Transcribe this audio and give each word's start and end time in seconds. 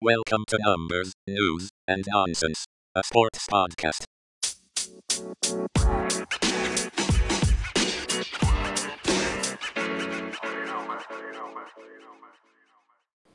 Welcome 0.00 0.44
to 0.46 0.58
Numbers, 0.64 1.12
News, 1.26 1.70
and 1.88 2.04
Nonsense, 2.06 2.66
a 2.94 3.02
sports 3.02 3.44
podcast. 3.50 4.04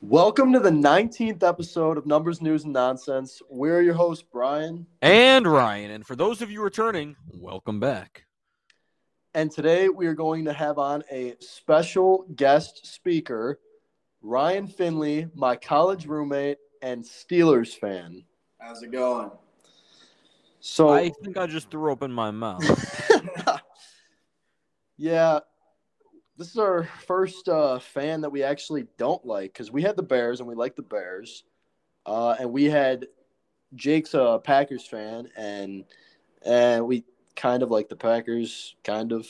Welcome 0.00 0.52
to 0.52 0.60
the 0.60 0.70
19th 0.70 1.42
episode 1.42 1.96
of 1.96 2.06
Numbers, 2.06 2.42
News, 2.42 2.64
and 2.64 2.72
Nonsense. 2.72 3.40
We're 3.48 3.80
your 3.80 3.94
host, 3.94 4.26
Brian. 4.30 4.86
and 5.00 5.46
Ryan. 5.46 5.90
And 5.90 6.06
for 6.06 6.14
those 6.16 6.42
of 6.42 6.50
you 6.50 6.62
returning, 6.62 7.16
welcome 7.32 7.80
back. 7.80 8.26
And 9.32 9.50
today 9.50 9.88
we 9.88 10.06
are 10.06 10.14
going 10.14 10.44
to 10.44 10.52
have 10.52 10.78
on 10.78 11.02
a 11.10 11.34
special 11.40 12.26
guest 12.36 12.86
speaker, 12.86 13.58
Ryan 14.24 14.66
Finley, 14.66 15.28
my 15.34 15.54
college 15.54 16.06
roommate 16.06 16.56
and 16.80 17.04
Steelers 17.04 17.76
fan. 17.76 18.24
How's 18.58 18.82
it 18.82 18.90
going? 18.90 19.30
So, 20.60 20.88
I 20.88 21.10
think 21.10 21.36
I 21.36 21.46
just 21.46 21.70
threw 21.70 21.90
open 21.90 22.10
my 22.10 22.30
mouth. 22.30 22.64
yeah, 24.96 25.40
this 26.38 26.48
is 26.48 26.56
our 26.56 26.88
first 27.06 27.50
uh, 27.50 27.78
fan 27.78 28.22
that 28.22 28.30
we 28.30 28.42
actually 28.42 28.86
don't 28.96 29.22
like 29.26 29.52
because 29.52 29.70
we 29.70 29.82
had 29.82 29.94
the 29.94 30.02
Bears 30.02 30.40
and 30.40 30.48
we 30.48 30.54
like 30.54 30.74
the 30.74 30.82
Bears. 30.82 31.44
Uh, 32.06 32.34
and 32.40 32.50
we 32.50 32.64
had 32.64 33.06
Jake's 33.74 34.14
a 34.14 34.40
Packers 34.42 34.86
fan 34.86 35.28
and 35.36 35.84
and 36.46 36.86
we 36.86 37.04
kind 37.36 37.62
of 37.62 37.70
like 37.70 37.90
the 37.90 37.96
Packers, 37.96 38.74
kind 38.84 39.12
of. 39.12 39.28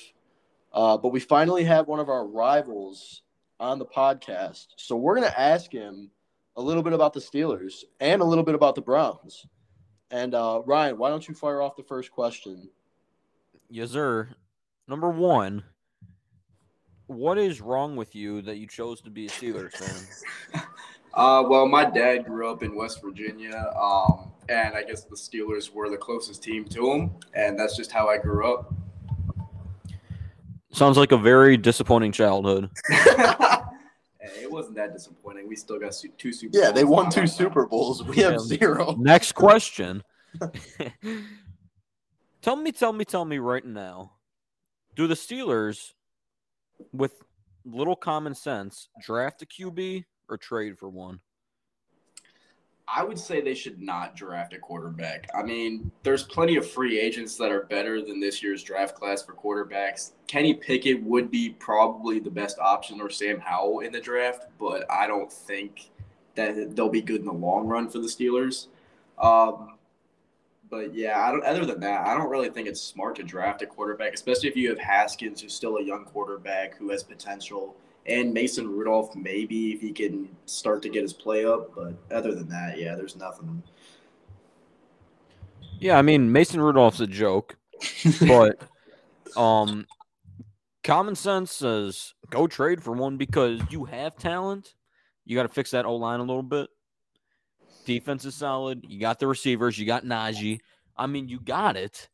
Uh, 0.73 0.97
but 0.97 1.09
we 1.09 1.19
finally 1.19 1.65
have 1.65 1.89
one 1.89 1.99
of 1.99 2.09
our 2.09 2.25
rivals 2.25 3.24
on 3.65 3.79
the 3.79 3.87
podcast. 3.87 4.67
So 4.77 4.95
we're 4.97 5.17
going 5.17 5.29
to 5.29 5.41
ask 5.41 5.73
him 5.73 6.11
a 6.57 6.63
little 6.63 6.83
bit 6.83 6.93
about 6.93 7.15
the 7.15 7.21
Steelers 7.21 7.85
and 7.99 8.21
a 8.21 8.25
little 8.25 8.45
bit 8.45 8.55
about 8.55 8.75
the 8.75 8.83
Browns. 8.83 9.47
And 10.11 10.35
uh, 10.35 10.63
Ryan, 10.67 10.99
why 10.99 11.09
don't 11.09 11.27
you 11.27 11.35
fire 11.35 11.63
off 11.63 11.75
the 11.75 11.83
first 11.83 12.11
question? 12.13 12.69
yes, 13.71 13.91
sir. 13.91 14.29
Number 14.87 15.09
one, 15.09 15.65
what 17.07 17.39
is 17.39 17.61
wrong 17.61 17.97
with 17.97 18.15
you 18.15 18.43
that 18.43 18.59
you 18.59 18.67
chose 18.67 19.01
to 19.01 19.11
be 19.11 19.27
a 19.27 19.31
Steelers 19.31 19.73
fan? 19.73 20.63
Uh, 21.17 21.45
well, 21.49 21.69
my 21.69 21.85
dad 21.85 22.25
grew 22.25 22.51
up 22.51 22.65
in 22.65 22.75
West 22.75 23.01
Virginia, 23.01 23.73
um, 23.81 24.33
and 24.49 24.75
I 24.75 24.83
guess 24.83 25.05
the 25.05 25.15
Steelers 25.15 25.73
were 25.73 25.89
the 25.89 25.97
closest 25.97 26.43
team 26.43 26.65
to 26.65 26.91
him, 26.91 27.13
and 27.35 27.57
that's 27.57 27.77
just 27.77 27.93
how 27.93 28.09
I 28.09 28.19
grew 28.19 28.53
up. 28.53 28.75
Sounds 30.73 30.97
like 30.97 31.13
a 31.13 31.17
very 31.17 31.57
disappointing 31.57 32.11
childhood. 32.11 32.69
Hey, 34.55 34.59
it 34.59 34.61
wasn't 34.61 34.77
that 34.77 34.93
disappointing. 34.93 35.49
We 35.49 35.57
still 35.57 35.79
got 35.79 35.95
two 36.17 36.33
Super. 36.33 36.59
Yeah, 36.59 36.71
they 36.71 36.85
won 36.85 37.11
two 37.11 37.27
Super 37.27 37.67
Bowls. 37.67 38.05
We 38.05 38.19
have 38.19 38.41
zero. 38.41 38.95
Next 38.99 39.33
question. 39.33 40.03
tell 42.43 42.57
me, 42.57 42.73
tell 42.73 42.93
me, 42.93 43.05
tell 43.05 43.25
me 43.25 43.39
right 43.39 43.65
now. 43.65 44.13
Do 44.95 45.07
the 45.07 45.15
Steelers, 45.15 45.93
with 46.93 47.13
little 47.65 47.97
common 47.97 48.35
sense, 48.35 48.89
draft 49.03 49.43
a 49.43 49.47
QB 49.47 50.05
or 50.29 50.37
trade 50.37 50.79
for 50.79 50.89
one? 50.89 51.21
I 52.87 53.03
would 53.03 53.19
say 53.19 53.41
they 53.41 53.55
should 53.55 53.81
not 53.81 54.15
draft 54.15 54.53
a 54.53 54.59
quarterback. 54.59 55.29
I 55.35 55.43
mean, 55.43 55.91
there's 56.03 56.23
plenty 56.23 56.57
of 56.57 56.71
free 56.71 57.01
agents 57.01 57.37
that 57.37 57.51
are 57.51 57.63
better 57.63 58.03
than 58.03 58.21
this 58.21 58.43
year's 58.43 58.63
draft 58.63 58.95
class 58.95 59.23
for 59.23 59.33
quarterbacks. 59.33 60.13
Kenny 60.27 60.53
Pickett 60.53 61.03
would 61.03 61.31
be 61.31 61.51
probably 61.59 62.19
the 62.19 62.31
best 62.31 62.59
option, 62.59 63.01
or 63.01 63.09
Sam 63.09 63.41
Howell 63.41 63.81
in 63.81 63.91
the 63.91 64.01
draft, 64.01 64.47
but 64.59 64.85
I 64.91 65.07
don't 65.07 65.33
think 65.33 65.91
that 66.35 66.77
they'll 66.77 66.91
be 66.91 67.01
good 67.01 67.21
in 67.21 67.27
the 67.27 67.33
long 67.33 67.67
run 67.67 67.89
for 67.89 68.01
the 68.01 68.07
Steelers. 68.07 68.67
Um, 69.19 69.79
but 70.69 70.95
yeah, 70.95 71.39
other 71.45 71.65
than 71.65 71.81
that, 71.81 72.07
I 72.07 72.15
don't 72.15 72.29
really 72.29 72.51
think 72.51 72.69
it's 72.69 72.81
smart 72.81 73.17
to 73.17 73.23
draft 73.23 73.63
a 73.63 73.67
quarterback, 73.67 74.13
especially 74.13 74.49
if 74.49 74.57
you 74.57 74.69
have 74.69 74.79
Haskins, 74.79 75.41
who's 75.41 75.55
still 75.55 75.77
a 75.77 75.83
young 75.83 76.05
quarterback 76.05 76.77
who 76.77 76.91
has 76.91 77.03
potential 77.03 77.77
and 78.07 78.33
Mason 78.35 78.69
Rudolph 78.69 79.15
maybe 79.15 79.73
if 79.73 79.81
he 79.81 79.93
can 79.93 80.29
start 80.47 80.83
to 80.83 80.89
get 80.89 81.03
his 81.03 81.13
play 81.13 81.45
up. 81.45 81.75
But 81.75 81.95
other 82.11 82.35
than 82.35 82.49
that, 82.49 82.79
yeah, 82.79 82.95
there's 82.95 83.17
nothing. 83.17 83.63
Yeah, 85.81 85.99
I 85.99 86.03
mean 86.03 86.31
Mason 86.31 86.61
Rudolph's 86.61 87.01
a 87.01 87.07
joke, 87.07 87.57
but 88.27 88.59
um, 89.37 89.87
common 90.83 91.15
sense 91.15 91.53
says 91.53 92.15
go 92.31 92.47
trade 92.47 92.83
for 92.83 92.93
one 92.93 93.17
because 93.17 93.61
you 93.71 93.85
have 93.85 94.17
talent. 94.17 94.75
You 95.25 95.37
got 95.37 95.45
to 95.45 95.49
fix 95.49 95.71
that 95.71 95.87
O 95.87 95.97
line 95.97 96.21
a 96.21 96.25
little 96.25 96.43
bit. 96.43 96.69
Defense 97.87 98.25
is 98.25 98.35
solid. 98.35 98.85
You 98.89 99.01
got 99.01 99.19
the 99.19 99.27
receivers. 99.27 99.79
You 99.79 99.87
got 99.87 100.05
Najee. 100.05 100.61
I 100.97 101.07
mean, 101.07 101.29
you 101.29 101.41
got 101.41 101.77
it. 101.77 102.09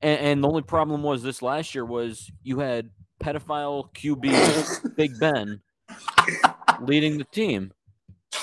And, 0.00 0.20
and 0.20 0.44
the 0.44 0.48
only 0.48 0.62
problem 0.62 1.02
was 1.02 1.22
this 1.22 1.42
last 1.42 1.74
year 1.74 1.84
was 1.84 2.30
you 2.42 2.60
had 2.60 2.90
pedophile 3.26 3.92
QB 3.94 4.96
Big 4.96 5.18
Ben 5.18 5.60
leading 6.80 7.18
the 7.18 7.24
team. 7.24 7.72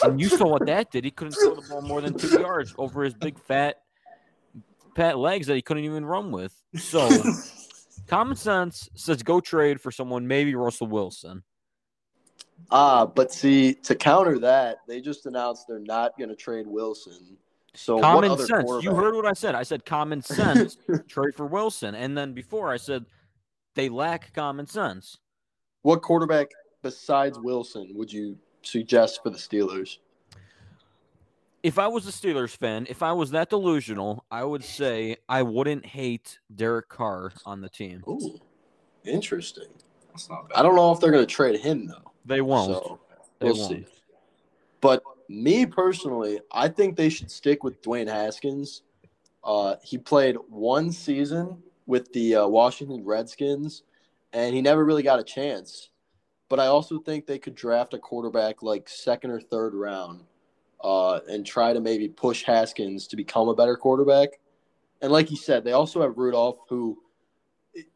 And 0.04 0.20
you 0.20 0.28
saw 0.28 0.48
what 0.48 0.66
that 0.66 0.92
did. 0.92 1.06
He 1.06 1.12
couldn't 1.12 1.34
throw 1.34 1.56
the 1.56 1.68
ball 1.70 1.82
more 1.82 2.02
than 2.02 2.18
two 2.18 2.40
yards 2.40 2.74
over 2.78 3.04
his 3.04 3.14
big 3.14 3.40
fat 3.40 3.78
fat 4.96 5.18
legs 5.18 5.48
that 5.48 5.56
he 5.56 5.62
couldn't 5.62 5.84
even 5.86 6.06
run 6.06 6.32
with. 6.32 6.54
So 6.76 7.10
common 8.08 8.36
sense 8.36 8.90
says 8.96 9.24
go 9.24 9.40
trade 9.40 9.80
for 9.80 9.92
someone, 9.92 10.28
maybe 10.28 10.56
Russell 10.56 10.88
Wilson. 10.88 11.44
Ah, 12.72 13.06
but 13.06 13.32
see, 13.32 13.74
to 13.74 13.96
counter 13.96 14.40
that, 14.40 14.78
they 14.88 15.02
just 15.02 15.26
announced 15.26 15.68
they're 15.68 15.80
not 15.80 16.18
going 16.18 16.30
to 16.30 16.36
trade 16.36 16.66
Wilson. 16.68 17.38
So 17.76 18.00
common 18.00 18.38
sense. 18.38 18.70
You 18.84 18.94
heard 18.94 19.16
what 19.16 19.26
I 19.26 19.34
said. 19.34 19.56
I 19.56 19.64
said 19.64 19.86
common 19.86 20.22
sense, 20.22 20.78
trade 21.08 21.36
for 21.36 21.46
Wilson. 21.46 21.96
And 21.96 22.18
then 22.18 22.34
before 22.34 22.72
I 22.72 22.78
said 22.78 23.06
they 23.75 23.89
lack 23.89 24.34
common 24.34 24.67
sense. 24.67 25.17
What 25.81 26.01
quarterback 26.01 26.47
besides 26.81 27.39
Wilson 27.39 27.91
would 27.95 28.11
you 28.11 28.38
suggest 28.61 29.22
for 29.23 29.29
the 29.29 29.38
Steelers? 29.38 29.97
If 31.63 31.79
I 31.79 31.88
was 31.88 32.07
a 32.07 32.11
Steelers 32.11 32.56
fan, 32.56 32.85
if 32.89 33.01
I 33.01 33.13
was 33.13 33.31
that 33.31 33.50
delusional, 33.50 34.25
I 34.29 34.44
would 34.44 34.63
say 34.63 35.17
I 35.29 35.44
wouldn't 35.44 35.85
hate 35.85 36.39
Derek 36.53 36.89
Carr 36.89 37.31
on 37.45 37.61
the 37.61 37.69
team. 37.69 38.03
Ooh, 38.07 38.39
interesting. 39.06 39.69
That's 40.09 40.29
not 40.29 40.50
bad. 40.50 40.57
I 40.57 40.61
don't 40.61 40.75
know 40.75 40.91
if 40.91 41.00
they're 41.00 41.11
going 41.11 41.25
to 41.25 41.34
trade 41.34 41.59
him 41.59 41.88
though. 41.88 42.11
They 42.25 42.41
won't. 42.41 42.72
So 42.72 43.00
They 43.40 43.47
we'll 43.47 43.57
won't. 43.57 43.69
see. 43.69 43.85
But 44.81 45.01
me 45.29 45.66
personally, 45.66 46.41
I 46.51 46.67
think 46.67 46.97
they 46.97 47.09
should 47.09 47.31
stick 47.31 47.63
with 47.63 47.81
Dwayne 47.81 48.07
Haskins. 48.09 48.81
Uh, 49.44 49.75
he 49.81 49.97
played 49.97 50.35
one 50.50 50.91
season 50.91 51.63
with 51.86 52.12
the 52.14 52.36
uh, 52.36 52.48
Washington 52.48 53.04
Redskins, 53.04 53.84
and 54.32 54.56
he 54.56 54.62
never 54.62 54.84
really 54.86 55.04
got 55.04 55.20
a 55.20 55.24
chance. 55.24 55.90
But 56.50 56.60
I 56.60 56.68
also 56.68 57.00
think 57.00 57.26
they 57.26 57.40
could 57.40 57.56
draft 57.56 57.94
a 57.94 58.00
quarterback 58.00 58.62
like 58.62 58.88
second 58.88 59.32
or 59.32 59.42
third 59.42 59.74
round, 59.74 60.22
uh, 60.84 61.20
and 61.30 61.46
try 61.46 61.74
to 61.74 61.82
maybe 61.82 62.08
push 62.08 62.44
Haskins 62.44 63.08
to 63.08 63.16
become 63.16 63.48
a 63.48 63.56
better 63.56 63.76
quarterback. 63.76 64.40
And 65.02 65.12
like 65.12 65.32
you 65.32 65.38
said, 65.38 65.64
they 65.64 65.72
also 65.72 66.02
have 66.02 66.18
Rudolph, 66.18 66.60
who 66.70 67.02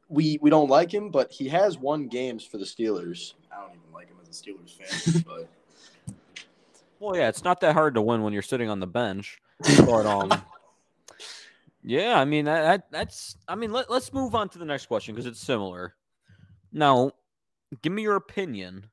we 0.09 0.39
we 0.41 0.49
don't 0.49 0.69
like 0.69 0.93
him, 0.93 1.11
but 1.11 1.31
he 1.31 1.47
has 1.49 1.77
won 1.77 2.07
games 2.07 2.45
for 2.45 2.57
the 2.57 2.65
Steelers. 2.65 3.33
I 3.51 3.61
don't 3.61 3.71
even 3.71 3.93
like 3.93 4.07
him 4.09 4.17
as 4.21 4.29
a 4.29 4.31
Steelers 4.31 4.71
fan, 4.77 5.23
but 5.25 5.49
Well, 6.99 7.15
yeah, 7.15 7.29
it's 7.29 7.43
not 7.43 7.61
that 7.61 7.73
hard 7.73 7.93
to 7.95 8.01
win 8.01 8.23
when 8.23 8.33
you're 8.33 8.41
sitting 8.41 8.69
on 8.69 8.79
the 8.79 8.87
bench. 8.87 9.39
But 9.85 10.05
um, 10.05 10.29
yeah, 11.83 12.19
I 12.19 12.25
mean 12.25 12.45
that, 12.45 12.61
that 12.63 12.91
that's 12.91 13.37
I 13.47 13.55
mean 13.55 13.71
let, 13.71 13.89
let's 13.89 14.13
move 14.13 14.35
on 14.35 14.49
to 14.49 14.59
the 14.59 14.65
next 14.65 14.87
question 14.87 15.15
because 15.15 15.25
it's 15.25 15.39
similar. 15.39 15.95
Now, 16.71 17.11
give 17.81 17.93
me 17.93 18.03
your 18.03 18.15
opinion. 18.15 18.87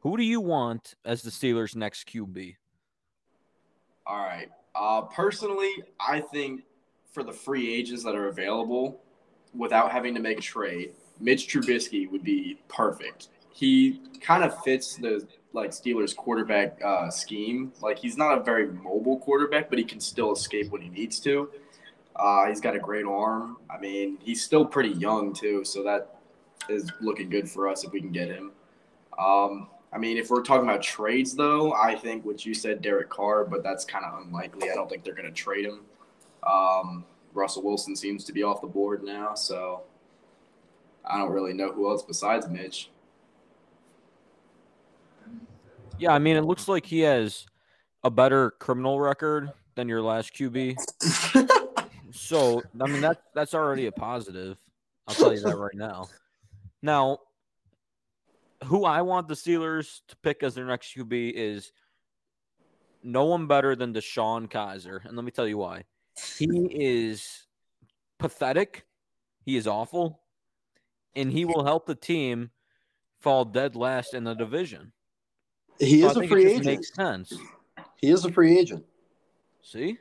Who 0.00 0.16
do 0.16 0.22
you 0.22 0.40
want 0.40 0.94
as 1.04 1.22
the 1.22 1.30
Steelers' 1.30 1.74
next 1.74 2.08
QB? 2.08 2.54
all 4.08 4.18
right. 4.18 4.48
Uh, 4.74 5.02
personally, 5.02 5.70
I 6.00 6.20
think 6.20 6.62
for 7.12 7.22
the 7.22 7.32
free 7.32 7.72
agents 7.72 8.02
that 8.04 8.14
are 8.14 8.28
available, 8.28 9.02
without 9.54 9.92
having 9.92 10.14
to 10.14 10.20
make 10.20 10.38
a 10.38 10.42
trade, 10.42 10.94
Mitch 11.20 11.46
Trubisky 11.48 12.10
would 12.10 12.24
be 12.24 12.58
perfect. 12.68 13.28
He 13.52 14.00
kind 14.20 14.42
of 14.44 14.62
fits 14.62 14.96
the 14.96 15.26
like 15.52 15.70
Steelers 15.70 16.16
quarterback 16.16 16.80
uh, 16.82 17.10
scheme. 17.10 17.72
Like 17.82 17.98
he's 17.98 18.16
not 18.16 18.38
a 18.38 18.42
very 18.42 18.68
mobile 18.68 19.18
quarterback, 19.18 19.68
but 19.68 19.78
he 19.78 19.84
can 19.84 20.00
still 20.00 20.32
escape 20.32 20.70
when 20.70 20.80
he 20.80 20.88
needs 20.88 21.20
to. 21.20 21.50
Uh, 22.18 22.46
he's 22.46 22.60
got 22.60 22.74
a 22.74 22.80
great 22.80 23.04
arm. 23.04 23.58
I 23.70 23.78
mean, 23.78 24.18
he's 24.22 24.42
still 24.42 24.64
pretty 24.64 24.90
young 24.90 25.32
too, 25.32 25.64
so 25.64 25.82
that 25.84 26.16
is 26.68 26.90
looking 27.00 27.30
good 27.30 27.48
for 27.48 27.68
us 27.68 27.84
if 27.84 27.92
we 27.92 28.00
can 28.00 28.10
get 28.10 28.28
him. 28.28 28.52
Um, 29.18 29.68
I 29.92 29.98
mean, 29.98 30.18
if 30.18 30.30
we're 30.30 30.42
talking 30.42 30.68
about 30.68 30.82
trades, 30.82 31.34
though, 31.34 31.72
I 31.72 31.94
think 31.94 32.24
what 32.24 32.44
you 32.44 32.54
said, 32.54 32.82
Derek 32.82 33.08
Carr, 33.08 33.44
but 33.44 33.62
that's 33.62 33.84
kind 33.84 34.04
of 34.04 34.22
unlikely. 34.22 34.70
I 34.70 34.74
don't 34.74 34.88
think 34.88 35.04
they're 35.04 35.14
going 35.14 35.28
to 35.28 35.32
trade 35.32 35.64
him. 35.64 35.80
Um, 36.46 37.04
Russell 37.32 37.62
Wilson 37.62 37.96
seems 37.96 38.24
to 38.24 38.32
be 38.32 38.42
off 38.42 38.60
the 38.60 38.66
board 38.66 39.02
now, 39.02 39.34
so 39.34 39.82
I 41.04 41.18
don't 41.18 41.30
really 41.30 41.52
know 41.52 41.72
who 41.72 41.88
else 41.88 42.02
besides 42.02 42.48
Mitch. 42.48 42.90
Yeah, 45.98 46.12
I 46.12 46.18
mean, 46.18 46.36
it 46.36 46.44
looks 46.44 46.68
like 46.68 46.86
he 46.86 47.00
has 47.00 47.46
a 48.04 48.10
better 48.10 48.52
criminal 48.52 49.00
record 49.00 49.52
than 49.74 49.88
your 49.88 50.02
last 50.02 50.34
QB. 50.34 50.76
So 52.18 52.62
I 52.80 52.86
mean 52.88 53.00
that 53.02 53.22
that's 53.34 53.54
already 53.54 53.86
a 53.86 53.92
positive. 53.92 54.58
I'll 55.06 55.14
tell 55.14 55.32
you 55.32 55.40
that 55.40 55.56
right 55.56 55.74
now. 55.74 56.08
Now, 56.82 57.18
who 58.64 58.84
I 58.84 59.02
want 59.02 59.28
the 59.28 59.34
Steelers 59.34 60.00
to 60.08 60.16
pick 60.16 60.42
as 60.42 60.54
their 60.54 60.66
next 60.66 60.94
QB 60.94 61.32
is 61.34 61.72
no 63.02 63.24
one 63.24 63.46
better 63.46 63.76
than 63.76 63.94
DeShone 63.94 64.50
Kizer, 64.50 65.04
and 65.04 65.16
let 65.16 65.24
me 65.24 65.30
tell 65.30 65.46
you 65.46 65.58
why. 65.58 65.84
He 66.36 66.68
is 66.70 67.46
pathetic. 68.18 68.84
He 69.44 69.56
is 69.56 69.66
awful, 69.66 70.20
and 71.14 71.32
he 71.32 71.44
will 71.44 71.64
help 71.64 71.86
the 71.86 71.94
team 71.94 72.50
fall 73.20 73.44
dead 73.44 73.76
last 73.76 74.12
in 74.12 74.24
the 74.24 74.34
division. 74.34 74.92
he 75.78 76.02
So 76.02 76.10
is 76.10 76.16
a 76.16 76.28
free 76.28 76.46
agent. 76.46 76.66
Makes 76.66 76.94
sense. 76.94 77.32
He 77.96 78.10
is 78.10 78.24
a 78.24 78.32
free 78.32 78.58
agent. 78.58 78.84
See? 79.62 79.98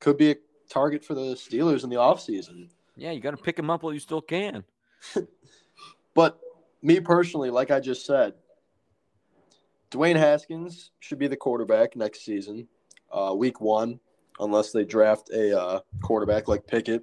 Could 0.00 0.18
be 0.18 0.32
a 0.32 0.36
target 0.74 1.04
for 1.04 1.14
the 1.14 1.34
Steelers 1.34 1.84
in 1.84 1.90
the 1.90 1.96
offseason. 1.96 2.68
Yeah, 2.96 3.12
you 3.12 3.20
got 3.20 3.30
to 3.30 3.36
pick 3.36 3.58
him 3.58 3.70
up 3.70 3.82
while 3.82 3.94
you 3.94 4.00
still 4.00 4.20
can. 4.20 4.64
But 6.14 6.38
me 6.80 7.00
personally, 7.00 7.50
like 7.50 7.70
I 7.70 7.80
just 7.80 8.06
said, 8.06 8.34
Dwayne 9.90 10.16
Haskins 10.16 10.92
should 11.00 11.18
be 11.18 11.26
the 11.26 11.36
quarterback 11.36 11.96
next 11.96 12.24
season, 12.24 12.68
uh, 13.12 13.34
week 13.36 13.60
one, 13.60 14.00
unless 14.40 14.70
they 14.72 14.84
draft 14.84 15.30
a 15.30 15.60
uh, 15.60 15.80
quarterback 16.02 16.48
like 16.48 16.66
Pickett, 16.66 17.02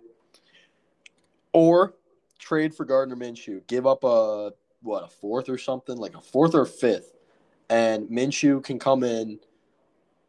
or 1.54 1.96
trade 2.40 2.74
for 2.74 2.86
Gardner 2.86 3.16
Minshew. 3.16 3.66
Give 3.68 3.86
up 3.86 4.04
a 4.04 4.54
what 4.82 5.04
a 5.04 5.08
fourth 5.08 5.50
or 5.50 5.58
something, 5.58 5.98
like 5.98 6.16
a 6.16 6.22
fourth 6.22 6.56
or 6.56 6.66
fifth, 6.66 7.14
and 7.70 8.08
Minshew 8.08 8.64
can 8.64 8.80
come 8.80 9.04
in 9.04 9.40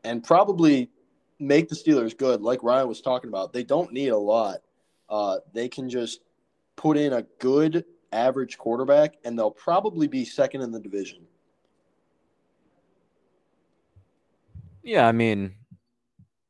and 0.04 0.22
probably 0.22 0.90
make 1.42 1.68
the 1.68 1.74
Steelers 1.74 2.16
good. 2.16 2.40
Like 2.40 2.62
Ryan 2.62 2.88
was 2.88 3.00
talking 3.00 3.28
about, 3.28 3.52
they 3.52 3.64
don't 3.64 3.92
need 3.92 4.08
a 4.08 4.16
lot. 4.16 4.58
Uh, 5.08 5.38
they 5.52 5.68
can 5.68 5.90
just 5.90 6.20
put 6.76 6.96
in 6.96 7.12
a 7.12 7.22
good 7.38 7.84
average 8.12 8.56
quarterback, 8.58 9.16
and 9.24 9.38
they'll 9.38 9.50
probably 9.50 10.06
be 10.06 10.24
second 10.24 10.62
in 10.62 10.70
the 10.70 10.80
division. 10.80 11.20
Yeah, 14.82 15.06
I 15.06 15.12
mean, 15.12 15.54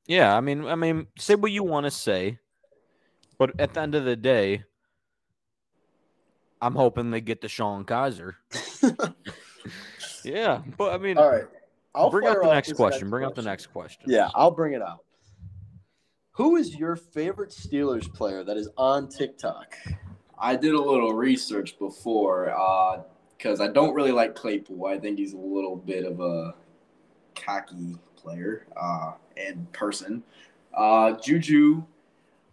yeah, 0.07 0.37
I 0.37 0.41
mean, 0.41 0.65
I 0.65 0.75
mean, 0.75 1.07
say 1.19 1.35
what 1.35 1.53
you 1.53 1.63
want 1.65 1.85
to 1.85 1.91
say, 1.91 2.39
but 3.39 3.59
at 3.61 3.75
the 3.75 3.81
end 3.81 3.95
of 3.95 4.05
the 4.05 4.17
day, 4.17 4.65
I'm 6.61 6.75
hoping 6.75 7.11
they 7.11 7.21
get 7.21 7.43
DeShone 7.43 7.85
Kizer. 7.85 8.35
Yeah, 10.25 10.63
but 10.79 10.93
I 10.93 10.99
mean, 10.99 11.19
All 11.19 11.29
right. 11.29 11.45
I'll 11.95 12.11
bring 12.11 12.27
up 12.27 12.35
fire 12.35 12.43
the 12.43 12.49
off 12.49 12.55
next 12.55 12.69
this 12.69 12.77
question. 12.77 13.11
Bring 13.11 13.25
out 13.25 13.35
the 13.35 13.43
next 13.43 13.67
question. 13.67 14.05
Yeah, 14.07 14.31
I'll 14.35 14.51
bring 14.51 14.73
it 14.73 14.83
out. 14.83 15.05
Who 16.33 16.57
is 16.57 16.75
your 16.75 16.97
favorite 16.97 17.51
Steelers 17.51 18.13
player 18.13 18.43
that 18.45 18.57
is 18.57 18.69
on 18.79 19.09
TikTok? 19.09 19.77
I 20.39 20.57
did 20.57 20.73
a 20.73 20.81
little 20.81 21.15
research 21.15 21.79
before 21.79 22.47
because 23.37 23.61
I 23.61 23.69
don't 23.69 23.95
really 23.95 24.13
like 24.13 24.35
Claypool. 24.35 24.87
I 24.87 24.99
think 24.99 25.19
he's 25.19 25.35
a 25.35 25.39
little 25.39 25.77
bit 25.77 26.05
of 26.05 26.21
a 26.21 26.55
cocky 27.35 27.99
player 28.17 28.67
uh, 28.81 29.13
and 29.37 29.71
person. 29.73 30.23
Uh, 30.73 31.13
Juju, 31.13 31.85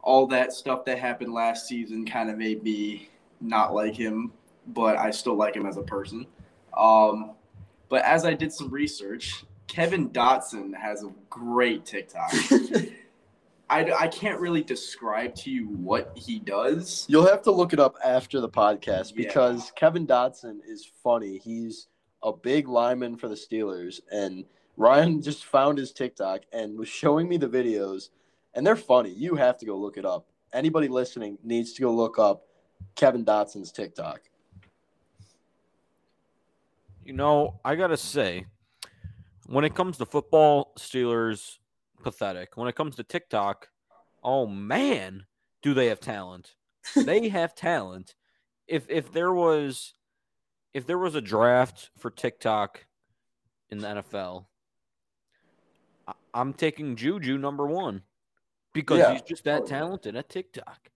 all 0.01 0.27
that 0.27 0.51
stuff 0.51 0.83
that 0.85 0.99
happened 0.99 1.33
last 1.33 1.67
season 1.67 2.05
kind 2.05 2.29
of 2.29 2.37
made 2.37 2.61
me 2.63 3.09
not 3.39 3.73
like 3.73 3.95
him, 3.95 4.33
but 4.67 4.97
I 4.97 5.11
still 5.11 5.35
like 5.35 5.55
him 5.55 5.65
as 5.65 5.77
a 5.77 5.83
person. 5.83 6.25
Um, 6.77 7.31
but 7.89 8.03
as 8.03 8.25
I 8.25 8.33
did 8.33 8.53
some 8.53 8.69
research, 8.69 9.43
Kevin 9.67 10.09
Dotson 10.09 10.75
has 10.75 11.03
a 11.03 11.11
great 11.29 11.85
TikTok. 11.85 12.31
I, 13.71 13.91
I 13.91 14.07
can't 14.07 14.39
really 14.39 14.63
describe 14.63 15.35
to 15.35 15.51
you 15.51 15.67
what 15.67 16.11
he 16.15 16.39
does. 16.39 17.05
You'll 17.07 17.27
have 17.27 17.43
to 17.43 17.51
look 17.51 17.71
it 17.71 17.79
up 17.79 17.95
after 18.03 18.41
the 18.41 18.49
podcast 18.49 19.11
Yeah. 19.15 19.27
because 19.27 19.71
Kevin 19.75 20.07
Dotson 20.07 20.59
is 20.67 20.89
funny. 21.03 21.37
He's 21.37 21.87
a 22.23 22.33
big 22.33 22.67
lineman 22.67 23.15
for 23.15 23.27
the 23.27 23.35
Steelers, 23.35 23.99
and 24.11 24.43
Ryan 24.75 25.21
just 25.21 25.45
found 25.45 25.77
his 25.77 25.91
TikTok 25.91 26.41
and 26.51 26.79
was 26.79 26.87
showing 26.89 27.29
me 27.29 27.37
the 27.37 27.47
videos, 27.47 28.09
and 28.55 28.65
they're 28.65 28.75
funny. 28.75 29.11
You 29.11 29.35
have 29.35 29.57
to 29.59 29.65
go 29.67 29.77
look 29.77 29.97
it 29.97 30.05
up. 30.05 30.25
Anybody 30.51 30.87
listening 30.87 31.37
needs 31.43 31.73
to 31.73 31.81
go 31.83 31.93
look 31.93 32.17
up 32.17 32.47
Kevin 32.95 33.23
Dotson's 33.23 33.71
TikTok. 33.71 34.21
You 37.09 37.15
know, 37.15 37.59
I 37.65 37.73
gotta 37.73 37.97
say, 37.97 38.45
when 39.47 39.65
it 39.65 39.73
comes 39.73 39.97
to 39.97 40.05
football, 40.05 40.73
Steelers 40.77 41.57
pathetic. 42.03 42.55
When 42.55 42.67
it 42.67 42.75
comes 42.75 42.97
to 42.97 43.03
TikTok, 43.03 43.69
oh 44.23 44.45
man, 44.45 45.25
do 45.63 45.73
they 45.73 45.87
have 45.87 45.99
talent? 45.99 46.53
they 46.95 47.29
have 47.29 47.55
talent. 47.55 48.13
If 48.67 48.85
if 48.89 49.11
there 49.11 49.33
was 49.33 49.95
if 50.75 50.85
there 50.85 50.99
was 50.99 51.15
a 51.15 51.21
draft 51.21 51.89
for 51.97 52.11
TikTok 52.11 52.85
in 53.71 53.79
the 53.79 53.87
NFL, 53.87 54.45
I, 56.07 56.13
I'm 56.35 56.53
taking 56.53 56.95
Juju 56.95 57.39
number 57.39 57.65
one 57.65 58.03
because 58.71 58.99
Yeah. 58.99 59.13
he's 59.13 59.23
just 59.23 59.45
that 59.45 59.65
talented 59.65 60.15
at 60.15 60.29
TikTok. 60.29 60.91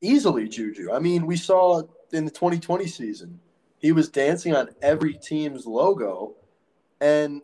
Easily, 0.00 0.48
Juju. 0.48 0.92
I 0.92 1.00
mean, 1.00 1.26
we 1.26 1.36
saw 1.36 1.82
in 2.12 2.24
the 2.24 2.30
2020 2.30 2.86
season, 2.86 3.40
he 3.86 3.92
was 3.92 4.08
dancing 4.08 4.52
on 4.52 4.68
every 4.82 5.14
team's 5.14 5.64
logo, 5.64 6.34
and 7.00 7.40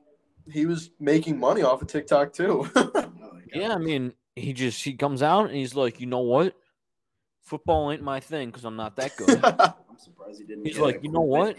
he 0.51 0.67
was 0.67 0.91
making 0.99 1.39
money 1.39 1.63
off 1.63 1.81
of 1.81 1.87
TikTok 1.89 2.33
too. 2.33 2.69
Yeah, 3.55 3.75
I 3.75 3.77
mean, 3.77 4.15
he 4.35 4.55
just 4.55 4.83
he 4.83 4.95
comes 4.95 5.23
out 5.23 5.49
and 5.49 5.55
he's 5.55 5.75
like, 5.75 6.01
you 6.01 6.07
know 6.07 6.21
what? 6.21 6.55
Football 7.43 7.93
ain't 7.93 8.01
my 8.01 8.19
thing 8.19 8.49
because 8.49 8.65
I'm 8.65 8.77
not 8.77 8.97
that 8.97 9.15
good. 9.15 9.29
I'm 9.45 9.99
surprised 9.99 10.39
he 10.41 10.47
didn't. 10.47 10.65
He's 10.65 10.77
get 10.77 10.83
like, 10.83 11.01
"You 11.03 11.13
know 11.13 11.21
what? 11.21 11.59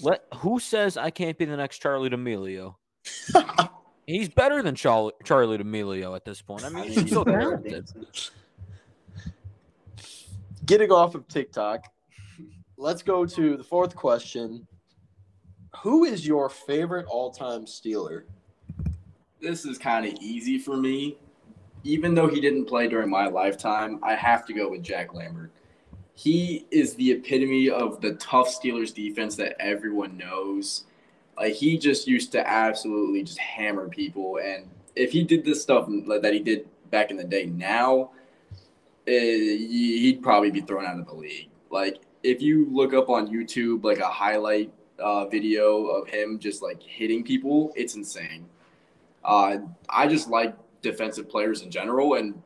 Let 0.00 0.24
who 0.34 0.58
says 0.58 0.96
I 0.96 1.10
can't 1.10 1.38
be 1.38 1.44
the 1.44 1.56
next 1.56 1.80
Charli 1.80 2.10
D'Amelio? 2.10 2.74
He's 4.08 4.28
better 4.28 4.64
than 4.64 4.74
Charli, 4.74 5.12
Charli 5.22 5.58
D'Amelio 5.58 6.16
at 6.16 6.24
this 6.24 6.42
point. 6.42 6.64
I 6.64 6.70
mean, 6.70 6.90
he's 6.90 7.12
so 7.12 7.22
talented. 7.22 7.88
Getting 10.66 10.90
off 10.90 11.14
of 11.14 11.28
TikTok, 11.28 11.84
let's 12.82 13.02
go 13.02 13.24
to 13.24 13.56
the 13.56 13.62
fourth 13.62 13.94
question. 13.94 14.66
Who 15.82 16.04
is 16.04 16.26
your 16.26 16.48
favorite 16.48 17.06
all-time 17.06 17.64
Steeler? 17.64 18.24
This 19.40 19.64
is 19.64 19.78
kind 19.78 20.04
of 20.04 20.14
easy 20.20 20.58
for 20.58 20.76
me. 20.76 21.16
Even 21.84 22.14
though 22.14 22.26
he 22.26 22.40
didn't 22.40 22.66
play 22.66 22.88
during 22.88 23.08
my 23.08 23.28
lifetime, 23.28 24.00
I 24.02 24.16
have 24.16 24.44
to 24.46 24.52
go 24.52 24.68
with 24.68 24.82
Jack 24.82 25.14
Lambert. 25.14 25.52
He 26.14 26.66
is 26.72 26.94
the 26.94 27.12
epitome 27.12 27.70
of 27.70 28.00
the 28.00 28.14
tough 28.14 28.48
Steelers 28.48 28.92
defense 28.92 29.36
that 29.36 29.56
everyone 29.60 30.16
knows. 30.16 30.84
Like 31.36 31.54
he 31.54 31.78
just 31.78 32.08
used 32.08 32.32
to 32.32 32.46
absolutely 32.46 33.22
just 33.22 33.38
hammer 33.38 33.88
people, 33.88 34.38
and 34.38 34.68
if 34.94 35.12
he 35.12 35.22
did 35.22 35.44
this 35.44 35.62
stuff 35.62 35.88
that 35.88 36.32
he 36.32 36.40
did 36.40 36.68
back 36.90 37.10
in 37.10 37.16
the 37.16 37.24
day 37.24 37.46
now, 37.46 38.10
eh, 39.06 39.56
he'd 39.56 40.20
probably 40.22 40.50
be 40.50 40.60
thrown 40.60 40.84
out 40.84 40.98
of 40.98 41.06
the 41.06 41.14
league. 41.14 41.48
Like 41.70 42.02
if 42.22 42.40
you 42.40 42.68
look 42.70 42.94
up 42.94 43.08
on 43.08 43.28
YouTube 43.28 43.84
like 43.84 43.98
a 43.98 44.08
highlight 44.08 44.72
uh, 44.98 45.26
video 45.26 45.86
of 45.86 46.08
him 46.08 46.38
just 46.38 46.62
like 46.62 46.82
hitting 46.82 47.24
people, 47.24 47.72
it's 47.74 47.94
insane. 47.94 48.46
Uh, 49.24 49.58
I 49.88 50.06
just 50.06 50.28
like 50.28 50.56
defensive 50.82 51.28
players 51.28 51.62
in 51.62 51.70
general, 51.70 52.14
and 52.14 52.40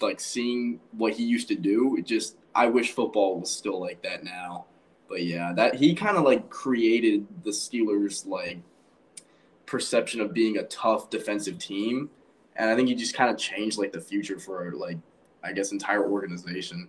like 0.00 0.20
seeing 0.20 0.80
what 0.92 1.12
he 1.12 1.24
used 1.24 1.48
to 1.48 1.54
do. 1.54 1.96
It 1.96 2.06
just 2.06 2.36
I 2.54 2.66
wish 2.66 2.92
football 2.92 3.40
was 3.40 3.50
still 3.50 3.80
like 3.80 4.02
that 4.02 4.24
now. 4.24 4.66
But 5.08 5.24
yeah, 5.24 5.52
that 5.54 5.74
he 5.74 5.94
kind 5.94 6.16
of 6.16 6.24
like 6.24 6.48
created 6.50 7.26
the 7.44 7.50
Steelers 7.50 8.26
like 8.26 8.58
perception 9.66 10.20
of 10.20 10.34
being 10.34 10.58
a 10.58 10.64
tough 10.64 11.10
defensive 11.10 11.58
team, 11.58 12.10
and 12.56 12.70
I 12.70 12.76
think 12.76 12.88
he 12.88 12.94
just 12.94 13.14
kind 13.14 13.30
of 13.30 13.38
changed 13.38 13.78
like 13.78 13.92
the 13.92 14.00
future 14.00 14.38
for 14.38 14.72
like 14.72 14.98
I 15.42 15.52
guess 15.52 15.72
entire 15.72 16.08
organization. 16.08 16.88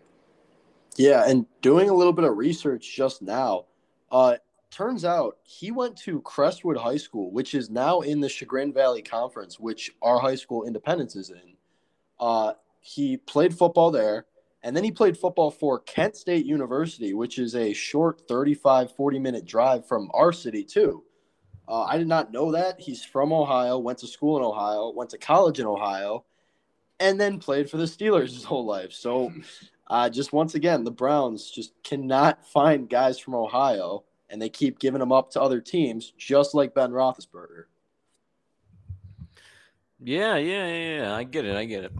Yeah, 0.97 1.23
and 1.27 1.45
doing 1.61 1.89
a 1.89 1.93
little 1.93 2.13
bit 2.13 2.25
of 2.25 2.37
research 2.37 2.95
just 2.95 3.21
now, 3.21 3.65
uh, 4.11 4.35
turns 4.69 5.05
out 5.05 5.37
he 5.43 5.71
went 5.71 5.95
to 5.97 6.21
Crestwood 6.21 6.77
High 6.77 6.97
School, 6.97 7.31
which 7.31 7.53
is 7.53 7.69
now 7.69 8.01
in 8.01 8.19
the 8.19 8.29
Chagrin 8.29 8.73
Valley 8.73 9.01
Conference, 9.01 9.59
which 9.59 9.91
our 10.01 10.19
high 10.19 10.35
school 10.35 10.65
Independence 10.65 11.15
is 11.15 11.29
in. 11.29 11.55
Uh, 12.19 12.53
he 12.79 13.17
played 13.17 13.55
football 13.55 13.91
there, 13.91 14.25
and 14.61 14.75
then 14.75 14.83
he 14.83 14.91
played 14.91 15.17
football 15.17 15.51
for 15.51 15.79
Kent 15.79 16.15
State 16.15 16.45
University, 16.45 17.13
which 17.13 17.39
is 17.39 17.55
a 17.55 17.73
short 17.73 18.21
35, 18.27 18.95
40 18.95 19.19
minute 19.19 19.45
drive 19.45 19.87
from 19.87 20.09
our 20.13 20.31
city, 20.31 20.63
too. 20.63 21.03
Uh, 21.67 21.83
I 21.83 21.97
did 21.97 22.07
not 22.07 22.31
know 22.31 22.51
that. 22.51 22.79
He's 22.79 23.05
from 23.05 23.31
Ohio, 23.31 23.77
went 23.77 23.99
to 23.99 24.07
school 24.07 24.37
in 24.37 24.43
Ohio, 24.43 24.91
went 24.91 25.09
to 25.11 25.17
college 25.17 25.59
in 25.59 25.65
Ohio, 25.65 26.25
and 26.99 27.19
then 27.19 27.39
played 27.39 27.69
for 27.69 27.77
the 27.77 27.85
Steelers 27.85 28.33
his 28.33 28.43
whole 28.43 28.65
life. 28.65 28.91
So, 28.91 29.31
uh, 29.87 30.09
just 30.09 30.33
once 30.33 30.55
again, 30.55 30.83
the 30.83 30.91
Browns 30.91 31.49
just 31.49 31.73
cannot 31.83 32.47
find 32.47 32.89
guys 32.89 33.19
from 33.19 33.35
Ohio, 33.35 34.03
and 34.29 34.41
they 34.41 34.49
keep 34.49 34.79
giving 34.79 34.99
them 34.99 35.11
up 35.11 35.31
to 35.31 35.41
other 35.41 35.59
teams, 35.59 36.13
just 36.17 36.53
like 36.53 36.73
Ben 36.73 36.91
Roethlisberger. 36.91 37.65
Yeah, 39.99 40.35
yeah, 40.35 40.67
yeah, 40.67 40.97
yeah. 40.97 41.15
I 41.15 41.23
get 41.23 41.45
it. 41.45 41.55
I 41.55 41.65
get 41.65 41.85
it. 41.85 41.93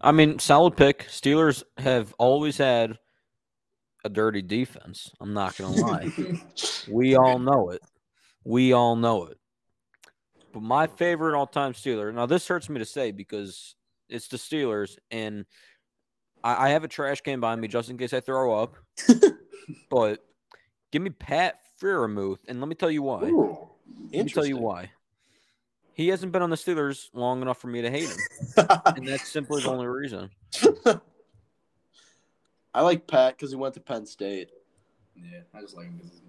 I 0.00 0.12
mean, 0.12 0.38
solid 0.38 0.76
pick. 0.76 1.06
Steelers 1.08 1.64
have 1.76 2.14
always 2.18 2.56
had 2.56 2.98
a 4.04 4.08
dirty 4.08 4.42
defense. 4.42 5.10
I'm 5.20 5.34
not 5.34 5.56
gonna 5.56 5.76
lie. 5.76 6.12
we 6.88 7.16
all 7.16 7.38
know 7.38 7.70
it. 7.70 7.82
We 8.44 8.72
all 8.72 8.94
know 8.94 9.26
it. 9.26 9.38
But 10.52 10.62
my 10.62 10.86
favorite 10.86 11.36
all-time 11.36 11.72
Steeler. 11.72 12.14
Now, 12.14 12.26
this 12.26 12.48
hurts 12.48 12.68
me 12.68 12.78
to 12.78 12.84
say 12.84 13.10
because 13.10 13.74
it's 14.08 14.28
the 14.28 14.36
Steelers, 14.36 14.96
and 15.10 15.44
I, 16.42 16.66
I 16.66 16.68
have 16.70 16.84
a 16.84 16.88
trash 16.88 17.20
can 17.20 17.40
behind 17.40 17.60
me 17.60 17.68
just 17.68 17.90
in 17.90 17.98
case 17.98 18.12
I 18.12 18.20
throw 18.20 18.54
up. 18.62 18.76
but 19.90 20.24
give 20.90 21.02
me 21.02 21.10
Pat 21.10 21.60
Freiermuth, 21.80 22.38
and 22.48 22.60
let 22.60 22.68
me 22.68 22.74
tell 22.74 22.90
you 22.90 23.02
why. 23.02 23.24
Ooh, 23.24 23.68
Let 24.12 24.24
me 24.24 24.30
tell 24.30 24.46
you 24.46 24.56
why. 24.56 24.90
He 25.92 26.08
hasn't 26.08 26.32
been 26.32 26.42
on 26.42 26.50
the 26.50 26.56
Steelers 26.56 27.08
long 27.12 27.42
enough 27.42 27.58
for 27.58 27.66
me 27.66 27.82
to 27.82 27.90
hate 27.90 28.08
him, 28.08 28.18
and 28.96 29.06
that's 29.06 29.28
simply 29.28 29.62
the 29.62 29.68
only 29.68 29.86
reason. 29.86 30.30
I 32.74 32.82
like 32.82 33.06
Pat 33.08 33.36
because 33.36 33.50
he 33.50 33.56
went 33.56 33.74
to 33.74 33.80
Penn 33.80 34.06
State. 34.06 34.50
Yeah, 35.16 35.40
I 35.52 35.60
just 35.60 35.76
like 35.76 35.86
him 35.86 35.96
because 35.96 36.20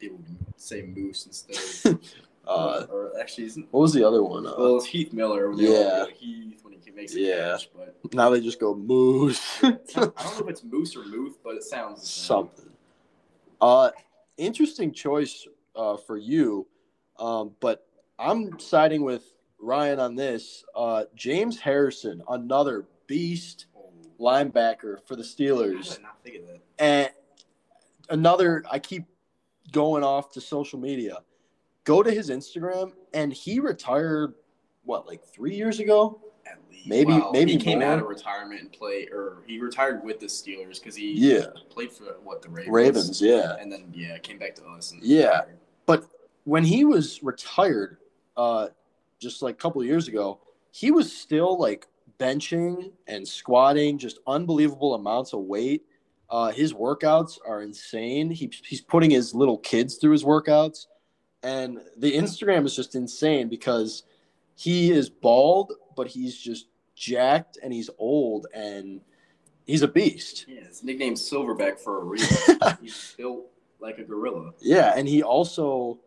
people 0.00 0.18
can 0.18 0.36
say 0.56 0.82
Moose 0.82 1.26
instead. 1.26 1.98
Uh, 2.46 2.86
or 2.90 3.12
actually, 3.20 3.48
what 3.70 3.80
was 3.80 3.92
the 3.92 4.06
other 4.06 4.22
one? 4.22 4.46
Uh, 4.46 4.54
well, 4.58 4.76
it's 4.76 4.86
Heath 4.86 5.12
Miller. 5.12 5.48
when 5.50 5.58
they 5.58 5.64
Yeah. 5.64 6.06
Heath 6.14 6.60
when 6.62 6.74
he 6.74 6.90
makes 6.90 7.14
a 7.14 7.20
Yeah. 7.20 7.52
catch, 7.52 7.70
but 7.72 8.14
now 8.14 8.30
they 8.30 8.40
just 8.40 8.60
go 8.60 8.74
Moose. 8.74 9.58
I 9.62 9.70
don't 9.86 9.96
know 9.96 10.38
if 10.40 10.48
it's 10.48 10.62
Moose 10.64 10.94
or 10.96 11.04
Muth, 11.04 11.38
but 11.42 11.56
it 11.56 11.64
sounds. 11.64 12.08
Something. 12.08 12.70
Uh, 13.60 13.90
interesting 14.36 14.92
choice 14.92 15.46
uh, 15.74 15.96
for 15.96 16.18
you, 16.18 16.66
um, 17.18 17.52
but 17.60 17.86
I'm 18.18 18.58
siding 18.58 19.02
with 19.02 19.24
Ryan 19.58 20.00
on 20.00 20.14
this. 20.14 20.64
Uh, 20.74 21.04
James 21.14 21.58
Harrison, 21.58 22.22
another 22.28 22.86
beast 23.06 23.66
Oh, 23.76 23.90
linebacker 24.20 24.98
for 25.06 25.16
the 25.16 25.22
Steelers. 25.22 25.88
did 25.88 25.98
I 26.00 26.02
not 26.02 26.22
think 26.22 26.36
of 26.36 26.42
that? 26.46 26.60
And 26.78 27.10
another, 28.10 28.64
I 28.70 28.78
keep 28.78 29.04
going 29.72 30.04
off 30.04 30.32
to 30.32 30.40
social 30.40 30.78
media. 30.78 31.18
Go 31.84 32.02
to 32.02 32.10
his 32.10 32.30
Instagram, 32.30 32.92
and 33.12 33.32
he 33.32 33.60
retired, 33.60 34.34
what, 34.84 35.06
like 35.06 35.22
three 35.24 35.54
years 35.54 35.80
ago? 35.80 36.20
At 36.46 36.58
least. 36.70 36.86
Maybe- 36.86 37.12
Well, 37.12 37.30
maybe 37.32 37.52
he 37.52 37.58
came 37.58 37.80
more. 37.80 37.88
out 37.88 37.98
of 38.00 38.06
retirement 38.06 38.60
and 38.62 38.72
played, 38.72 39.10
or 39.10 39.42
he 39.46 39.58
retired 39.58 40.02
with 40.02 40.18
the 40.20 40.26
Steelers 40.26 40.78
because 40.80 40.96
he 40.96 41.12
Yeah. 41.12 41.46
played 41.68 41.92
for 41.92 42.04
what 42.22 42.42
the 42.42 42.48
Ravens. 42.48 42.72
Ravens, 42.72 43.22
yeah. 43.22 43.56
and 43.60 43.70
then 43.70 43.92
yeah, 43.94 44.18
came 44.18 44.38
back 44.38 44.54
to 44.56 44.64
us. 44.66 44.92
And 44.92 45.02
Yeah. 45.02 45.42
But 45.86 46.04
when 46.44 46.64
he 46.64 46.84
was 46.84 47.22
retired, 47.22 47.98
uh, 48.36 48.68
just 49.18 49.42
like 49.42 49.54
a 49.54 49.58
couple 49.58 49.80
of 49.80 49.86
years 49.86 50.08
ago, 50.08 50.38
he 50.70 50.90
was 50.90 51.14
still 51.14 51.58
like 51.58 51.86
benching 52.18 52.92
and 53.06 53.26
squatting 53.26 53.98
just 53.98 54.18
unbelievable 54.26 54.94
amounts 54.94 55.32
of 55.34 55.40
weight. 55.40 55.84
Uh, 56.30 56.50
his 56.50 56.72
workouts 56.72 57.38
are 57.46 57.62
insane. 57.62 58.30
He, 58.30 58.50
he's 58.64 58.80
putting 58.80 59.10
his 59.10 59.34
little 59.34 59.58
kids 59.58 59.96
through 59.96 60.12
his 60.12 60.24
workouts. 60.24 60.86
And 61.44 61.80
the 61.98 62.12
Instagram 62.12 62.64
is 62.64 62.74
just 62.74 62.94
insane 62.94 63.48
because 63.48 64.04
he 64.56 64.90
is 64.90 65.10
bald, 65.10 65.74
but 65.94 66.08
he's 66.08 66.36
just 66.36 66.68
jacked 66.96 67.58
and 67.62 67.72
he's 67.72 67.90
old 67.98 68.46
and 68.54 69.02
he's 69.66 69.82
a 69.82 69.88
beast. 69.88 70.46
Yeah, 70.48 70.62
his 70.66 70.82
nickname's 70.82 71.20
Silverback 71.28 71.78
for 71.78 72.00
a 72.00 72.04
reason. 72.04 72.58
He's 72.80 73.14
built 73.18 73.46
like 73.80 73.98
a 73.98 74.04
gorilla. 74.04 74.52
Yeah, 74.60 74.94
and 74.96 75.06
he 75.06 75.22
also 75.22 76.00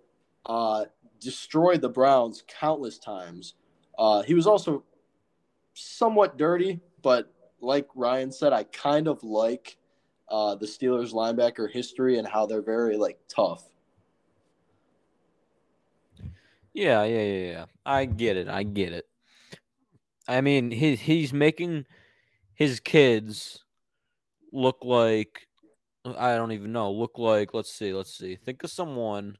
uh, 0.46 0.86
destroyed 1.20 1.82
the 1.82 1.89
Browns 1.89 2.44
countless 2.48 2.98
times. 2.98 3.53
Uh, 3.98 4.24
he 4.24 4.34
was 4.34 4.48
also 4.48 4.84
somewhat 5.74 6.38
dirty, 6.38 6.79
but 7.01 7.32
like 7.62 7.88
Ryan 7.96 8.32
said, 8.32 8.53
I 8.53 8.63
kind 8.63 9.08
of 9.08 9.24
like 9.24 9.77
uh, 10.29 10.56
the 10.56 10.65
Steelers 10.65 11.13
linebacker 11.13 11.72
history 11.72 12.17
and 12.17 12.27
how 12.27 12.46
they're 12.46 12.62
very 12.62 12.98
like 12.98 13.20
tough. 13.27 13.63
Yeah, 16.77 17.05
yeah, 17.05 17.24
yeah, 17.24 17.51
yeah. 17.51 17.65
I 17.88 18.05
get 18.05 18.38
it. 18.38 18.48
I 18.48 18.62
get 18.62 18.93
it. 18.93 19.05
I 20.27 20.41
mean, 20.41 20.69
he 20.69 20.96
he's 20.96 21.34
making 21.34 21.88
his 22.53 22.79
kids 22.79 23.63
look 24.53 24.77
like 24.84 25.48
I 26.05 26.36
don't 26.36 26.51
even 26.51 26.72
know. 26.72 26.91
Look 26.91 27.17
like 27.17 27.55
let's 27.55 27.74
see, 27.74 27.93
let's 27.93 28.15
see. 28.15 28.36
Think 28.36 28.63
of 28.63 28.69
someone 28.69 29.38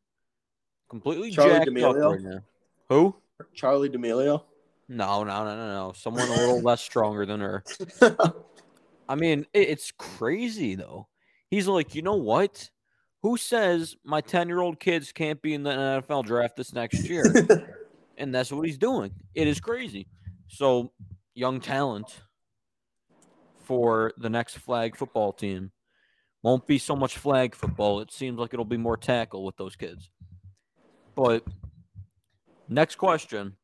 completely 0.90 1.32
Charli 1.32 1.50
jacked 1.50 1.66
D'Amelio? 1.68 2.06
up 2.06 2.12
right 2.14 2.22
now. 2.22 2.40
Who? 2.90 3.16
Charli 3.56 3.92
D'Amelio. 3.92 4.42
No, 4.90 5.24
no, 5.24 5.44
no, 5.46 5.56
no, 5.56 5.68
no. 5.68 5.94
Someone 5.96 6.28
a 6.28 6.36
little 6.38 6.62
less 6.62 6.82
stronger 6.82 7.28
than 7.28 7.40
her. 7.40 7.64
I 9.08 9.14
mean, 9.14 9.46
it, 9.54 9.70
it's 9.70 9.92
crazy 9.92 10.74
though. 10.74 11.08
He's 11.52 11.68
like, 11.68 11.94
you 11.94 12.02
know 12.02 12.16
what? 12.16 12.72
Who 13.24 13.38
says 13.38 13.96
my 14.04 14.22
ten-year-old 14.22 14.80
kids 14.80 15.12
can't 15.12 15.42
be 15.42 15.54
in 15.54 15.64
the 15.64 15.72
NFL 15.72 16.26
draft 16.26 16.56
this 16.56 16.74
next 16.74 17.08
year? 17.10 17.26
and 18.18 18.34
that's 18.34 18.52
what 18.52 18.66
he's 18.66 18.78
doing. 18.78 19.12
It 19.34 19.48
is 19.48 19.60
crazy. 19.60 20.08
So, 20.48 20.92
young 21.34 21.60
talent 21.60 22.22
for 23.64 24.14
the 24.18 24.30
next 24.30 24.58
flag 24.60 24.96
football 24.96 25.34
team 25.34 25.72
won't 26.44 26.66
be 26.68 26.78
so 26.78 26.96
much 26.96 27.18
flag 27.18 27.56
football. 27.56 28.00
It 28.00 28.12
seems 28.12 28.40
like 28.40 28.54
it'll 28.54 28.66
be 28.66 28.78
more 28.78 28.98
tackle 28.98 29.44
with 29.44 29.58
those 29.58 29.76
kids. 29.76 30.10
But 31.16 31.44
next 32.70 32.96
question. 32.96 33.58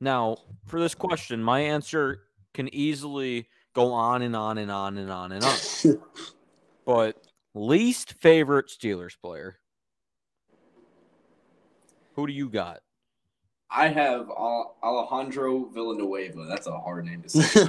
Now, 0.00 0.36
for 0.66 0.80
this 0.80 0.94
question, 0.94 1.42
my 1.42 1.60
answer 1.60 2.22
can 2.54 2.72
easily 2.72 3.48
go 3.74 3.92
on 3.92 4.22
and 4.22 4.34
on 4.34 4.58
and 4.58 4.70
on 4.70 4.96
and 4.96 5.10
on 5.10 5.32
and 5.32 5.44
on. 5.44 6.02
But 6.86 7.22
least 7.54 8.14
favorite 8.14 8.68
Steelers 8.68 9.14
player. 9.20 9.58
Who 12.14 12.26
do 12.26 12.32
you 12.32 12.48
got? 12.48 12.80
I 13.70 13.88
have 13.88 14.30
Alejandro 14.30 15.66
Villanueva. 15.66 16.46
That's 16.48 16.66
a 16.66 16.78
hard 16.78 17.04
name 17.04 17.22
to 17.22 17.28
say. 17.28 17.68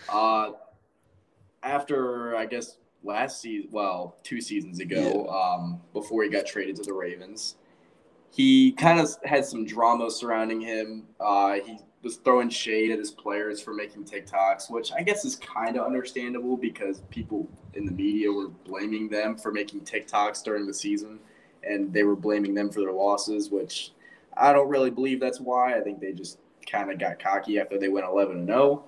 uh, 0.08 0.50
after 1.62 2.36
I 2.36 2.46
guess 2.46 2.76
last 3.02 3.40
season, 3.40 3.70
well, 3.72 4.16
two 4.22 4.40
seasons 4.40 4.80
ago, 4.80 5.26
um, 5.28 5.80
before 5.92 6.22
he 6.22 6.28
got 6.28 6.46
traded 6.46 6.76
to 6.76 6.82
the 6.82 6.92
Ravens, 6.92 7.56
he 8.36 8.72
kind 8.72 9.00
of 9.00 9.08
had 9.24 9.46
some 9.46 9.64
drama 9.64 10.10
surrounding 10.10 10.60
him. 10.60 11.04
Uh, 11.18 11.54
he 11.54 11.78
was 12.02 12.16
throwing 12.16 12.50
shade 12.50 12.90
at 12.90 12.98
his 12.98 13.10
players 13.10 13.62
for 13.62 13.72
making 13.72 14.04
TikToks, 14.04 14.70
which 14.70 14.92
I 14.92 15.02
guess 15.02 15.24
is 15.24 15.36
kind 15.36 15.78
of 15.78 15.86
understandable 15.86 16.58
because 16.58 17.00
people 17.08 17.48
in 17.72 17.86
the 17.86 17.92
media 17.92 18.30
were 18.30 18.48
blaming 18.48 19.08
them 19.08 19.38
for 19.38 19.52
making 19.52 19.80
TikToks 19.80 20.44
during 20.44 20.66
the 20.66 20.74
season, 20.74 21.18
and 21.64 21.90
they 21.94 22.04
were 22.04 22.14
blaming 22.14 22.52
them 22.52 22.68
for 22.68 22.80
their 22.80 22.92
losses, 22.92 23.50
which 23.50 23.92
I 24.36 24.52
don't 24.52 24.68
really 24.68 24.90
believe 24.90 25.18
that's 25.18 25.40
why. 25.40 25.74
I 25.74 25.80
think 25.80 25.98
they 25.98 26.12
just 26.12 26.38
kind 26.70 26.90
of 26.90 26.98
got 26.98 27.18
cocky 27.18 27.58
after 27.58 27.78
they 27.78 27.88
went 27.88 28.04
11 28.04 28.46
0. 28.46 28.84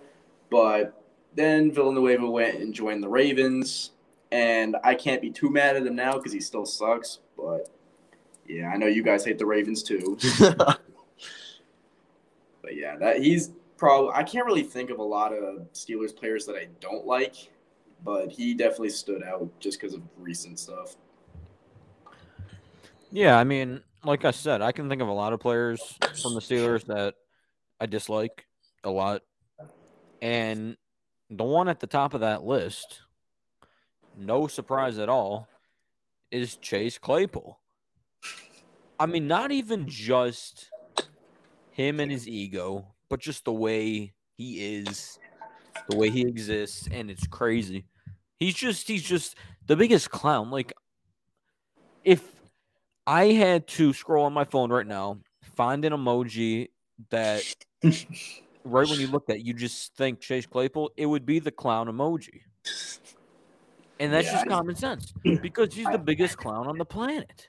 But 0.50 1.02
then 1.34 1.72
Villanueva 1.72 2.30
went 2.30 2.58
and 2.58 2.74
joined 2.74 3.02
the 3.02 3.08
Ravens, 3.08 3.92
and 4.30 4.76
I 4.84 4.94
can't 4.94 5.22
be 5.22 5.30
too 5.30 5.48
mad 5.48 5.74
at 5.74 5.86
him 5.86 5.96
now 5.96 6.18
because 6.18 6.34
he 6.34 6.40
still 6.40 6.66
sucks. 6.66 7.20
But 7.34 7.70
yeah, 8.48 8.68
I 8.68 8.76
know 8.76 8.86
you 8.86 9.02
guys 9.02 9.24
hate 9.24 9.38
the 9.38 9.46
Ravens 9.46 9.82
too. 9.82 10.18
But 12.68 12.76
yeah, 12.76 12.96
that 12.96 13.22
he's 13.22 13.52
probably 13.78 14.12
I 14.12 14.22
can't 14.22 14.44
really 14.44 14.62
think 14.62 14.90
of 14.90 14.98
a 14.98 15.02
lot 15.02 15.32
of 15.32 15.72
Steelers 15.72 16.14
players 16.14 16.44
that 16.44 16.54
I 16.54 16.68
don't 16.80 17.06
like, 17.06 17.34
but 18.04 18.30
he 18.30 18.52
definitely 18.52 18.90
stood 18.90 19.22
out 19.22 19.48
just 19.58 19.80
because 19.80 19.94
of 19.94 20.02
recent 20.18 20.58
stuff. 20.58 20.94
Yeah, 23.10 23.38
I 23.38 23.44
mean, 23.44 23.80
like 24.04 24.26
I 24.26 24.32
said, 24.32 24.60
I 24.60 24.72
can 24.72 24.90
think 24.90 25.00
of 25.00 25.08
a 25.08 25.12
lot 25.12 25.32
of 25.32 25.40
players 25.40 25.80
from 26.20 26.34
the 26.34 26.40
Steelers 26.40 26.84
that 26.88 27.14
I 27.80 27.86
dislike 27.86 28.44
a 28.84 28.90
lot. 28.90 29.22
And 30.20 30.76
the 31.30 31.44
one 31.44 31.68
at 31.68 31.80
the 31.80 31.86
top 31.86 32.12
of 32.12 32.20
that 32.20 32.44
list, 32.44 33.00
no 34.14 34.46
surprise 34.46 34.98
at 34.98 35.08
all, 35.08 35.48
is 36.30 36.58
Chase 36.58 36.98
Claypool. 36.98 37.58
I 38.98 39.06
mean, 39.06 39.26
not 39.28 39.52
even 39.52 39.88
just 39.88 40.68
him 41.70 42.00
and 42.00 42.10
his 42.10 42.26
ego, 42.28 42.94
but 43.08 43.20
just 43.20 43.44
the 43.44 43.52
way 43.52 44.12
he 44.36 44.76
is, 44.76 45.18
the 45.88 45.96
way 45.96 46.10
he 46.10 46.22
exists, 46.22 46.88
and 46.90 47.10
it's 47.10 47.26
crazy. 47.26 47.84
He's 48.38 48.54
just 48.54 48.88
he's 48.88 49.02
just 49.02 49.36
the 49.66 49.76
biggest 49.76 50.10
clown. 50.10 50.50
Like 50.50 50.72
if 52.04 52.22
I 53.06 53.26
had 53.26 53.66
to 53.68 53.92
scroll 53.92 54.24
on 54.24 54.32
my 54.32 54.44
phone 54.44 54.70
right 54.70 54.86
now, 54.86 55.18
find 55.56 55.84
an 55.84 55.92
emoji 55.92 56.68
that 57.10 57.42
right 58.64 58.88
when 58.88 58.98
you 58.98 59.06
look 59.06 59.30
at 59.30 59.36
it, 59.36 59.42
you 59.46 59.54
just 59.54 59.94
think 59.94 60.20
Chase 60.20 60.46
Claypool, 60.46 60.90
it 60.96 61.06
would 61.06 61.24
be 61.24 61.38
the 61.38 61.50
clown 61.50 61.86
emoji. 61.86 62.40
And 64.00 64.12
that's 64.12 64.26
Yeah, 64.26 64.32
just 64.32 64.46
common 64.48 64.76
sense 64.76 65.12
because 65.42 65.74
he's 65.74 65.86
the 65.86 65.98
biggest 65.98 66.36
clown 66.36 66.66
on 66.68 66.78
the 66.78 66.84
planet. 66.84 67.48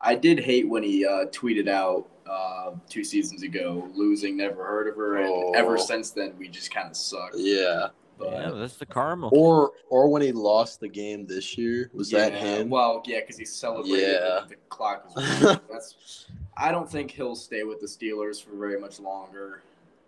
I 0.00 0.14
did 0.14 0.38
hate 0.40 0.68
when 0.68 0.82
he 0.82 1.06
uh, 1.06 1.26
tweeted 1.26 1.68
out 1.68 2.08
uh, 2.28 2.72
two 2.88 3.04
seasons 3.04 3.42
ago, 3.42 3.88
losing, 3.94 4.36
never 4.36 4.64
heard 4.64 4.88
of 4.88 4.96
her, 4.96 5.16
and 5.18 5.28
Oh. 5.28 5.52
ever 5.54 5.78
since 5.78 6.10
then 6.10 6.34
we 6.38 6.48
just 6.48 6.70
kind 6.74 6.90
of 6.90 6.96
suck. 6.96 7.30
Yeah. 7.34 7.88
But, 8.18 8.32
Yeah, 8.32 8.50
that's 8.52 8.76
the 8.76 8.86
karma. 8.86 9.28
Or 9.28 9.72
or 9.90 10.08
when 10.08 10.22
he 10.22 10.32
lost 10.32 10.80
the 10.80 10.88
game 10.88 11.26
this 11.26 11.56
year, 11.58 11.90
was 11.94 12.10
that 12.10 12.32
him? 12.32 12.70
Well, 12.70 13.02
yeah, 13.06 13.20
because 13.20 13.36
he 13.36 13.44
celebrated. 13.44 13.98
Yeah. 14.00 14.18
that 14.40 14.48
The 14.48 14.56
clock 14.70 15.14
was. 15.14 15.58
That's. 15.70 16.26
I 16.56 16.70
don't 16.72 16.90
think 16.90 17.10
he'll 17.10 17.36
stay 17.36 17.64
with 17.64 17.80
the 17.80 17.86
Steelers 17.86 18.42
for 18.42 18.56
very 18.56 18.80
much 18.80 18.98
longer. 19.00 19.60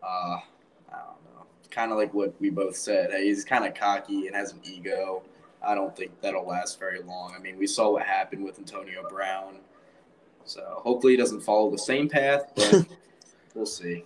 Uh, 0.02 0.38
I 0.90 0.96
don't 0.96 1.22
know. 1.34 1.44
Kind 1.70 1.92
of 1.92 1.98
like 1.98 2.14
what 2.14 2.34
we 2.40 2.48
both 2.48 2.76
said. 2.76 3.10
He's 3.12 3.44
kind 3.44 3.66
of 3.66 3.74
cocky 3.74 4.26
and 4.26 4.34
has 4.34 4.52
an 4.52 4.60
ego. 4.64 5.22
I 5.62 5.74
don't 5.74 5.94
think 5.94 6.18
that'll 6.22 6.46
last 6.46 6.78
very 6.78 7.02
long. 7.02 7.34
I 7.36 7.40
mean, 7.40 7.58
we 7.58 7.66
saw 7.66 7.90
what 7.92 8.04
happened 8.04 8.42
with 8.42 8.58
Antonio 8.58 9.06
Brown. 9.10 9.56
So 10.48 10.80
hopefully 10.84 11.12
he 11.12 11.16
doesn't 11.16 11.40
follow 11.40 11.70
the 11.70 11.78
same 11.78 12.08
path, 12.08 12.52
but 12.56 12.86
we'll 13.54 13.66
see. 13.66 14.04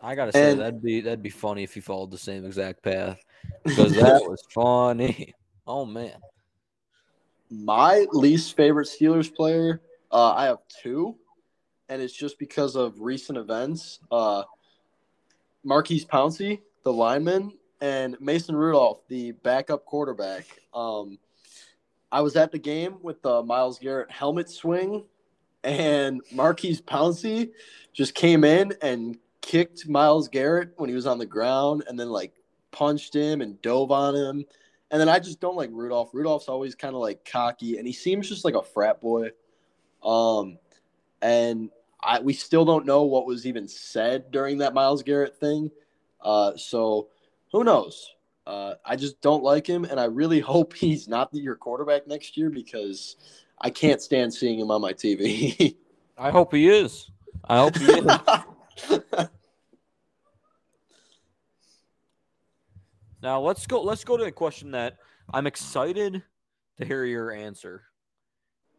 I 0.00 0.14
gotta 0.14 0.32
say 0.32 0.50
And- 0.52 0.60
that'd 0.60 0.82
be 0.82 1.00
that'd 1.00 1.22
be 1.22 1.30
funny 1.30 1.62
if 1.62 1.74
he 1.74 1.80
followed 1.80 2.10
the 2.10 2.18
same 2.18 2.44
exact 2.44 2.82
path 2.82 3.18
because 3.64 3.94
that 3.94 4.22
was 4.28 4.42
funny. 4.50 5.34
Oh 5.66 5.84
man, 5.86 6.16
My 7.50 8.06
least 8.12 8.56
favorite 8.56 8.88
Steelers 8.88 9.32
player, 9.32 9.80
uh, 10.10 10.32
I 10.32 10.46
have 10.46 10.58
two, 10.82 11.16
and 11.88 12.02
it's 12.02 12.12
just 12.14 12.38
because 12.38 12.74
of 12.74 13.00
recent 13.00 13.38
events. 13.38 14.00
Uh, 14.10 14.42
Maurkice 15.62 16.04
Pouncey, 16.04 16.62
the 16.82 16.92
lineman, 16.92 17.52
and 17.80 18.16
Mason 18.20 18.56
Rudolph, 18.56 19.06
the 19.06 19.30
backup 19.32 19.84
quarterback. 19.84 20.46
Um, 20.74 21.18
I 22.12 22.20
was 22.20 22.36
at 22.36 22.52
the 22.52 22.58
game 22.58 22.98
with 23.00 23.22
the 23.22 23.42
Myles 23.42 23.78
Garrett 23.78 24.10
helmet 24.10 24.50
swing, 24.50 25.04
and 25.64 26.20
Maurkice 26.30 26.82
Pouncey 26.82 27.50
just 27.94 28.14
came 28.14 28.44
in 28.44 28.74
and 28.82 29.16
kicked 29.40 29.88
Myles 29.88 30.28
Garrett 30.28 30.74
when 30.76 30.90
he 30.90 30.94
was 30.94 31.06
on 31.06 31.18
the 31.18 31.26
ground, 31.26 31.84
and 31.88 31.98
then 31.98 32.10
like 32.10 32.34
punched 32.70 33.14
him 33.14 33.40
and 33.40 33.60
dove 33.62 33.90
on 33.90 34.14
him. 34.14 34.44
And 34.90 35.00
then 35.00 35.08
I 35.08 35.18
just 35.18 35.40
don't 35.40 35.56
like 35.56 35.70
Rudolph. 35.72 36.10
Rudolph's 36.12 36.48
always 36.48 36.74
kind 36.74 36.94
of 36.94 37.00
like 37.00 37.24
cocky, 37.24 37.78
and 37.78 37.86
he 37.86 37.94
seems 37.94 38.28
just 38.28 38.44
like 38.44 38.54
a 38.54 38.62
frat 38.62 39.00
boy. 39.00 39.30
Um, 40.04 40.58
and 41.22 41.70
I 42.02 42.20
we 42.20 42.34
still 42.34 42.66
don't 42.66 42.84
know 42.84 43.04
what 43.04 43.24
was 43.24 43.46
even 43.46 43.66
said 43.66 44.30
during 44.30 44.58
that 44.58 44.74
Myles 44.74 45.02
Garrett 45.02 45.38
thing. 45.38 45.70
Uh, 46.20 46.56
so 46.56 47.08
who 47.52 47.64
knows? 47.64 48.12
Uh, 48.46 48.74
I 48.84 48.96
just 48.96 49.20
don't 49.20 49.42
like 49.42 49.66
him, 49.66 49.84
and 49.84 50.00
I 50.00 50.04
really 50.04 50.40
hope 50.54 50.74
he's 50.74 51.08
not 51.08 51.32
your 51.32 51.56
quarterback 51.56 52.06
next 52.06 52.36
year 52.36 52.50
because 52.50 53.16
I 53.60 53.70
can't 53.70 54.02
stand 54.02 54.34
seeing 54.34 54.58
him 54.58 54.70
on 54.70 54.80
my 54.80 54.92
TV. 54.92 55.76
I 56.18 56.30
hope 56.30 56.52
he 56.52 56.68
is. 56.68 57.10
I 57.48 57.58
hope 57.58 57.76
he 57.76 57.86
is. 57.86 59.28
Now 63.22 63.40
let's 63.40 63.66
go. 63.68 63.80
Let's 63.80 64.02
go 64.02 64.16
to 64.16 64.24
a 64.24 64.32
question 64.32 64.72
that 64.72 64.96
I'm 65.32 65.46
excited 65.46 66.24
to 66.78 66.84
hear 66.84 67.04
your 67.04 67.30
answer 67.30 67.84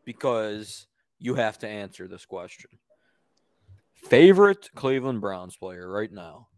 because 0.03 0.87
you 1.17 1.35
have 1.35 1.57
to 1.59 1.67
answer 1.67 2.09
this 2.09 2.25
question. 2.25 2.69
Favorite 3.93 4.69
Cleveland 4.75 5.21
Browns 5.21 5.55
player 5.55 5.89
right 5.89 6.11
now? 6.11 6.49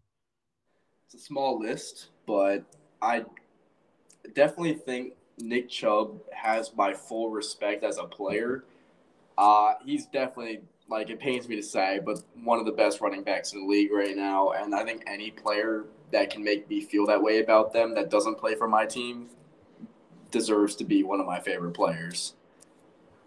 It's 1.06 1.14
a 1.14 1.20
small 1.20 1.60
list, 1.60 2.08
but 2.26 2.66
I 3.06 3.24
definitely 4.34 4.74
think 4.74 5.14
Nick 5.38 5.70
Chubb 5.70 6.20
has 6.34 6.72
my 6.76 6.94
full 6.94 7.30
respect 7.30 7.84
as 7.84 7.98
a 7.98 8.04
player. 8.04 8.66
Uh, 9.38 9.74
he's 9.86 10.08
definitely 10.08 10.62
like 10.88 11.10
it 11.10 11.20
pains 11.20 11.48
me 11.48 11.56
to 11.56 11.64
say, 11.64 12.00
but 12.04 12.24
one 12.44 12.60
of 12.60 12.66
the 12.66 12.72
best 12.72 13.02
running 13.02 13.24
backs 13.24 13.54
in 13.54 13.62
the 13.62 13.68
league 13.68 13.92
right 13.92 14.16
now. 14.16 14.52
And 14.52 14.74
I 14.74 14.84
think 14.84 15.04
any 15.08 15.32
player 15.32 15.86
that 16.12 16.30
can 16.30 16.44
make 16.44 16.70
me 16.70 16.82
feel 16.82 17.06
that 17.08 17.22
way 17.22 17.42
about 17.42 17.74
them 17.74 17.94
that 17.96 18.10
doesn't 18.10 18.38
play 18.38 18.56
for 18.56 18.68
my 18.68 18.86
team 18.86 19.30
deserves 20.32 20.76
to 20.76 20.84
be 20.84 21.04
one 21.04 21.20
of 21.20 21.26
my 21.26 21.40
favorite 21.40 21.74
players. 21.74 22.34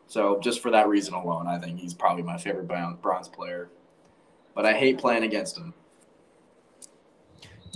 So 0.07 0.41
just 0.41 0.61
for 0.61 0.71
that 0.71 0.89
reason 0.89 1.15
alone, 1.15 1.47
I 1.47 1.59
think 1.59 1.79
he's 1.79 1.95
probably 1.95 2.23
my 2.23 2.39
favorite 2.39 2.67
Browns 2.67 3.29
player. 3.29 3.69
But 4.55 4.67
I 4.67 4.73
hate 4.73 4.99
playing 4.99 5.25
against 5.25 5.57
him. 5.57 5.75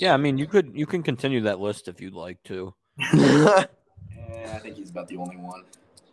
Yeah, 0.03 0.15
I 0.15 0.17
mean 0.17 0.37
you 0.37 0.49
could 0.49 0.73
you 0.75 0.85
can 0.85 1.05
continue 1.05 1.43
that 1.43 1.61
list 1.61 1.87
if 1.87 2.01
you'd 2.01 2.13
like 2.13 2.43
to. 2.45 2.75
Eh, 2.99 3.65
I 4.53 4.59
think 4.59 4.75
he's 4.77 4.91
about 4.91 5.07
the 5.07 5.17
only 5.17 5.37
one. 5.37 5.63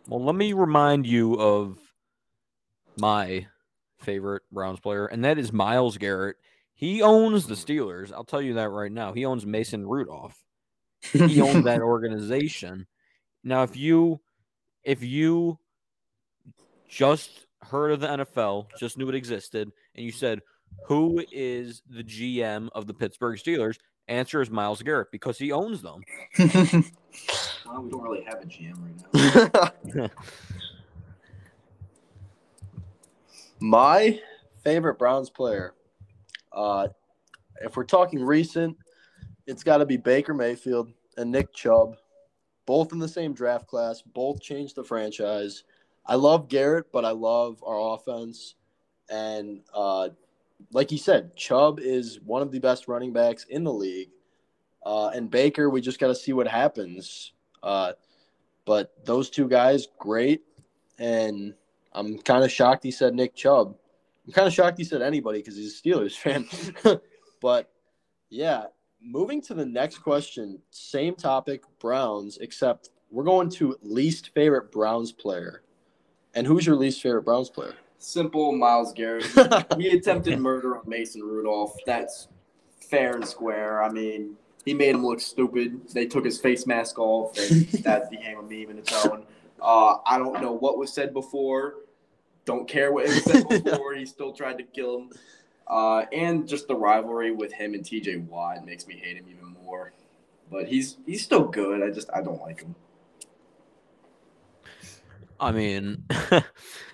Well, 0.06 0.22
let 0.22 0.36
me 0.36 0.52
remind 0.52 1.08
you 1.08 1.34
of 1.34 1.76
my 2.96 3.48
favorite 3.98 4.42
Browns 4.52 4.78
player, 4.78 5.06
and 5.06 5.24
that 5.24 5.38
is 5.38 5.52
Myles 5.52 5.98
Garrett. 5.98 6.36
He 6.72 7.02
owns 7.02 7.48
the 7.48 7.56
Steelers. 7.56 8.12
I'll 8.12 8.22
tell 8.22 8.40
you 8.40 8.54
that 8.54 8.68
right 8.68 8.92
now. 8.92 9.12
He 9.12 9.24
owns 9.24 9.44
Mason 9.44 9.84
Rudolph. 9.84 10.40
He 11.12 11.40
owns 11.40 11.64
that 11.64 11.80
organization. 11.82 12.86
Now, 13.42 13.64
if 13.64 13.76
you 13.76 14.20
if 14.84 15.02
you 15.02 15.58
just 16.88 17.30
heard 17.62 17.90
of 17.90 17.98
the 17.98 18.06
NFL, 18.06 18.68
just 18.78 18.98
knew 18.98 19.08
it 19.08 19.16
existed, 19.16 19.72
and 19.96 20.04
you 20.06 20.12
said, 20.12 20.42
"Who 20.86 21.24
is 21.32 21.82
the 21.88 22.02
GM 22.02 22.68
of 22.74 22.86
the 22.86 22.94
Pittsburgh 22.94 23.38
Steelers?" 23.38 23.78
Answer 24.08 24.42
is 24.42 24.50
Myles 24.50 24.82
Garrett 24.82 25.08
because 25.12 25.38
he 25.38 25.52
owns 25.52 25.82
them. 25.82 26.02
Well, 27.66 27.82
we 27.82 27.90
don't 27.90 28.02
really 28.02 28.24
have 28.24 28.42
a 28.42 28.46
GM 28.46 28.74
right 28.82 29.84
now. 29.94 30.10
My 33.60 34.18
favorite 34.64 34.98
Browns 34.98 35.30
player, 35.30 35.74
uh, 36.52 36.88
if 37.62 37.76
we're 37.76 37.84
talking 37.84 38.24
recent, 38.24 38.76
it's 39.46 39.62
got 39.62 39.78
to 39.78 39.86
be 39.86 39.96
Baker 39.96 40.34
Mayfield 40.34 40.90
and 41.16 41.30
Nick 41.30 41.52
Chubb, 41.52 41.96
both 42.66 42.92
in 42.92 42.98
the 42.98 43.08
same 43.08 43.34
draft 43.34 43.66
class, 43.66 44.02
both 44.02 44.40
changed 44.40 44.76
the 44.76 44.84
franchise. 44.84 45.64
I 46.06 46.14
love 46.14 46.48
Garrett, 46.48 46.90
but 46.92 47.04
I 47.04 47.10
love 47.10 47.62
our 47.64 47.94
offense. 47.94 48.54
And 49.10 49.60
uh, 49.74 50.10
like 50.72 50.92
you 50.92 50.98
said, 50.98 51.36
Chubb 51.36 51.80
is 51.80 52.20
one 52.20 52.42
of 52.42 52.52
the 52.52 52.58
best 52.58 52.88
running 52.88 53.12
backs 53.12 53.44
in 53.48 53.64
the 53.64 53.72
league. 53.72 54.10
Uh, 54.84 55.08
and 55.08 55.30
Baker, 55.30 55.68
we 55.68 55.80
just 55.80 55.98
got 55.98 56.08
to 56.08 56.14
see 56.14 56.32
what 56.32 56.48
happens. 56.48 57.32
Uh, 57.62 57.92
but 58.64 58.92
those 59.04 59.30
two 59.30 59.48
guys, 59.48 59.88
great. 59.98 60.42
And 60.98 61.54
I'm 61.92 62.18
kind 62.18 62.44
of 62.44 62.50
shocked 62.50 62.84
he 62.84 62.90
said 62.90 63.14
Nick 63.14 63.34
Chubb. 63.34 63.74
I'm 64.26 64.32
kind 64.32 64.46
of 64.46 64.54
shocked 64.54 64.78
he 64.78 64.84
said 64.84 65.02
anybody 65.02 65.40
because 65.40 65.56
he's 65.56 65.78
a 65.78 65.82
Steelers 65.82 66.16
fan. 66.84 67.00
but 67.40 67.70
yeah, 68.28 68.64
moving 69.02 69.40
to 69.42 69.54
the 69.54 69.66
next 69.66 69.98
question, 69.98 70.60
same 70.70 71.14
topic, 71.14 71.62
Browns, 71.78 72.38
except 72.38 72.90
we're 73.10 73.24
going 73.24 73.50
to 73.50 73.76
least 73.82 74.30
favorite 74.34 74.70
Browns 74.70 75.12
player. 75.12 75.62
And 76.34 76.46
who's 76.46 76.66
your 76.66 76.76
least 76.76 77.02
favorite 77.02 77.24
Browns 77.24 77.50
player? 77.50 77.74
Simple 78.00 78.52
Myles 78.52 78.94
Garrett. 78.94 79.26
we 79.76 79.90
attempted 79.90 80.38
murder 80.38 80.78
on 80.78 80.88
Mason 80.88 81.22
Rudolph. 81.22 81.76
That's 81.84 82.28
fair 82.80 83.14
and 83.14 83.26
square. 83.26 83.82
I 83.82 83.90
mean, 83.90 84.36
he 84.64 84.72
made 84.72 84.94
him 84.94 85.04
look 85.04 85.20
stupid. 85.20 85.86
They 85.92 86.06
took 86.06 86.24
his 86.24 86.40
face 86.40 86.66
mask 86.66 86.98
off, 86.98 87.38
and 87.38 87.66
that 87.84 88.10
became 88.10 88.38
a 88.38 88.42
meme 88.42 88.70
in 88.70 88.78
its 88.78 89.04
own. 89.04 89.24
Uh, 89.60 89.98
I 90.06 90.16
don't 90.16 90.40
know 90.40 90.52
what 90.52 90.78
was 90.78 90.90
said 90.90 91.12
before. 91.12 91.74
Don't 92.46 92.66
care 92.66 92.90
what 92.90 93.04
was 93.06 93.22
said 93.22 93.46
before. 93.64 93.94
he 93.94 94.06
still 94.06 94.32
tried 94.32 94.56
to 94.56 94.64
kill 94.64 95.00
him. 95.00 95.10
Uh, 95.66 96.06
and 96.10 96.48
just 96.48 96.68
the 96.68 96.74
rivalry 96.74 97.32
with 97.32 97.52
him 97.52 97.74
and 97.74 97.84
TJ 97.84 98.26
Watt 98.28 98.64
makes 98.64 98.86
me 98.86 98.94
hate 98.96 99.18
him 99.18 99.26
even 99.28 99.54
more. 99.62 99.92
But 100.50 100.68
he's 100.68 100.96
he's 101.06 101.22
still 101.22 101.44
good. 101.44 101.82
I 101.82 101.90
just 101.90 102.08
I 102.14 102.22
don't 102.22 102.40
like 102.40 102.62
him. 102.62 102.74
I 105.38 105.52
mean, 105.52 106.04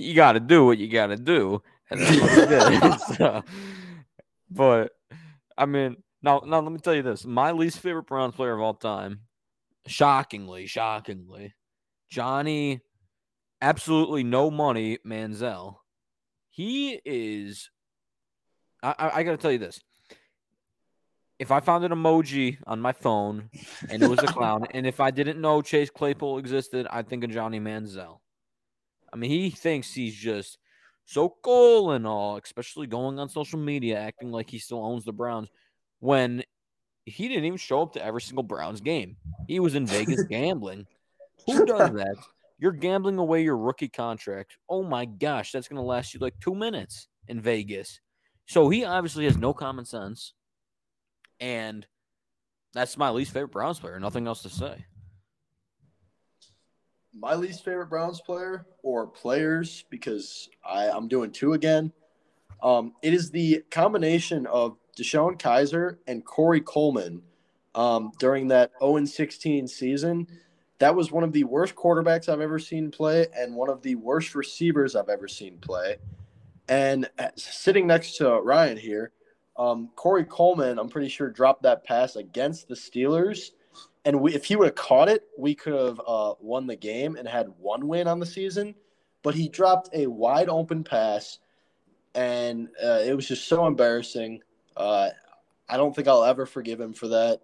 you 0.00 0.14
got 0.14 0.32
to 0.32 0.40
do 0.40 0.64
what 0.64 0.78
you 0.78 0.88
got 0.88 1.08
to 1.08 1.16
do, 1.16 1.62
and 1.90 2.00
that's 2.00 2.80
what. 2.80 3.04
So, 3.16 3.44
but 4.50 4.92
I 5.56 5.66
mean, 5.66 5.96
now, 6.22 6.42
now 6.46 6.60
let 6.60 6.72
me 6.72 6.78
tell 6.78 6.94
you 6.94 7.02
this: 7.02 7.24
my 7.24 7.52
least 7.52 7.80
favorite 7.80 8.06
Browns 8.06 8.34
player 8.34 8.52
of 8.52 8.60
all 8.60 8.74
time, 8.74 9.20
shockingly, 9.86 10.66
shockingly, 10.66 11.54
Johnny, 12.10 12.80
absolutely 13.60 14.24
no 14.24 14.50
money, 14.50 14.98
Manziel. 15.06 15.76
He 16.50 17.00
is. 17.04 17.70
I, 18.82 18.94
I, 18.98 19.10
I 19.18 19.22
got 19.22 19.32
to 19.32 19.36
tell 19.36 19.52
you 19.52 19.58
this. 19.58 19.80
If 21.38 21.50
I 21.50 21.60
found 21.60 21.84
an 21.84 21.92
emoji 21.92 22.58
on 22.66 22.80
my 22.80 22.92
phone 22.92 23.48
and 23.88 24.02
it 24.02 24.08
was 24.08 24.18
a 24.18 24.26
clown, 24.26 24.66
and 24.74 24.86
if 24.86 25.00
I 25.00 25.10
didn't 25.10 25.40
know 25.40 25.62
Chase 25.62 25.88
Claypool 25.88 26.38
existed, 26.38 26.86
I'd 26.90 27.08
think 27.08 27.24
of 27.24 27.30
Johnny 27.30 27.60
Manziel. 27.60 28.19
I 29.12 29.16
mean, 29.16 29.30
he 29.30 29.50
thinks 29.50 29.92
he's 29.92 30.14
just 30.14 30.58
so 31.04 31.34
cool 31.42 31.92
and 31.92 32.06
all, 32.06 32.36
especially 32.42 32.86
going 32.86 33.18
on 33.18 33.28
social 33.28 33.58
media, 33.58 33.98
acting 33.98 34.30
like 34.30 34.48
he 34.48 34.58
still 34.58 34.84
owns 34.84 35.04
the 35.04 35.12
Browns 35.12 35.48
when 35.98 36.44
he 37.04 37.28
didn't 37.28 37.44
even 37.44 37.58
show 37.58 37.82
up 37.82 37.94
to 37.94 38.04
every 38.04 38.22
single 38.22 38.42
Browns 38.42 38.80
game. 38.80 39.16
He 39.48 39.60
was 39.60 39.74
in 39.74 39.86
Vegas 39.86 40.22
gambling. 40.28 40.86
Who 41.46 41.66
does 41.66 41.92
that? 41.94 42.16
You're 42.58 42.72
gambling 42.72 43.18
away 43.18 43.42
your 43.42 43.56
rookie 43.56 43.88
contract. 43.88 44.56
Oh 44.68 44.82
my 44.82 45.06
gosh, 45.06 45.52
that's 45.52 45.66
going 45.66 45.80
to 45.80 45.86
last 45.86 46.12
you 46.12 46.20
like 46.20 46.34
two 46.40 46.54
minutes 46.54 47.08
in 47.26 47.40
Vegas. 47.40 48.00
So 48.46 48.68
he 48.68 48.84
obviously 48.84 49.24
has 49.24 49.36
no 49.36 49.54
common 49.54 49.84
sense. 49.84 50.34
And 51.40 51.86
that's 52.74 52.98
my 52.98 53.10
least 53.10 53.32
favorite 53.32 53.52
Browns 53.52 53.80
player. 53.80 53.98
Nothing 53.98 54.26
else 54.26 54.42
to 54.42 54.50
say. 54.50 54.84
My 57.12 57.34
least 57.34 57.64
favorite 57.64 57.88
Browns 57.90 58.20
player 58.20 58.66
or 58.82 59.06
players, 59.06 59.84
because 59.90 60.48
I, 60.64 60.88
I'm 60.88 61.08
doing 61.08 61.32
two 61.32 61.54
again. 61.54 61.92
Um, 62.62 62.92
it 63.02 63.14
is 63.14 63.30
the 63.30 63.64
combination 63.70 64.46
of 64.46 64.76
DeShone 64.98 65.38
Kizer 65.38 65.96
and 66.06 66.24
Corey 66.24 66.60
Coleman 66.60 67.22
um, 67.74 68.12
during 68.18 68.48
that 68.48 68.72
0 68.80 69.04
16 69.04 69.66
season. 69.66 70.26
That 70.78 70.94
was 70.94 71.12
one 71.12 71.24
of 71.24 71.32
the 71.32 71.44
worst 71.44 71.74
quarterbacks 71.74 72.28
I've 72.28 72.40
ever 72.40 72.58
seen 72.58 72.90
play 72.90 73.26
and 73.36 73.54
one 73.54 73.68
of 73.68 73.82
the 73.82 73.96
worst 73.96 74.34
receivers 74.34 74.96
I've 74.96 75.08
ever 75.08 75.28
seen 75.28 75.58
play. 75.58 75.96
And 76.68 77.10
uh, 77.18 77.28
sitting 77.36 77.86
next 77.86 78.16
to 78.18 78.40
Ryan 78.40 78.76
here, 78.76 79.12
um, 79.58 79.90
Corey 79.96 80.24
Coleman, 80.24 80.78
I'm 80.78 80.88
pretty 80.88 81.08
sure, 81.08 81.28
dropped 81.28 81.64
that 81.64 81.84
pass 81.84 82.16
against 82.16 82.68
the 82.68 82.74
Steelers. 82.74 83.50
And 84.04 84.20
we, 84.20 84.34
if 84.34 84.44
he 84.44 84.56
would 84.56 84.66
have 84.66 84.74
caught 84.74 85.08
it, 85.08 85.24
we 85.38 85.54
could 85.54 85.74
have 85.74 86.00
uh, 86.06 86.34
won 86.40 86.66
the 86.66 86.76
game 86.76 87.16
and 87.16 87.28
had 87.28 87.48
one 87.58 87.86
win 87.86 88.06
on 88.06 88.18
the 88.18 88.26
season. 88.26 88.74
But 89.22 89.34
he 89.34 89.48
dropped 89.48 89.90
a 89.92 90.06
wide 90.06 90.48
open 90.48 90.82
pass, 90.82 91.38
and 92.14 92.68
uh, 92.82 93.00
it 93.04 93.14
was 93.14 93.28
just 93.28 93.46
so 93.46 93.66
embarrassing. 93.66 94.40
Uh, 94.74 95.10
I 95.68 95.76
don't 95.76 95.94
think 95.94 96.08
I'll 96.08 96.24
ever 96.24 96.46
forgive 96.46 96.80
him 96.80 96.94
for 96.94 97.08
that. 97.08 97.40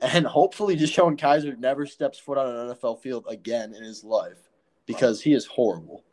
And 0.00 0.26
hopefully, 0.26 0.76
DeShone 0.76 1.18
Kizer 1.18 1.58
never 1.58 1.86
steps 1.86 2.18
foot 2.18 2.36
on 2.36 2.46
an 2.46 2.74
NFL 2.74 3.00
field 3.00 3.24
again 3.28 3.74
in 3.74 3.82
his 3.82 4.04
life 4.04 4.50
because 4.86 5.22
he 5.22 5.32
is 5.32 5.46
horrible. 5.46 6.04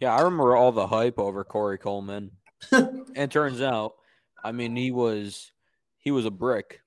Yeah, 0.00 0.14
I 0.14 0.22
remember 0.22 0.56
all 0.56 0.72
the 0.72 0.88
hype 0.88 1.18
over 1.18 1.44
Corey 1.44 1.78
Coleman. 1.78 2.32
and 2.72 3.30
turns 3.30 3.60
out, 3.60 3.94
I 4.42 4.52
mean, 4.52 4.76
he 4.76 4.90
was 4.90 5.52
he 5.98 6.10
was 6.10 6.26
a 6.26 6.30
brick, 6.30 6.80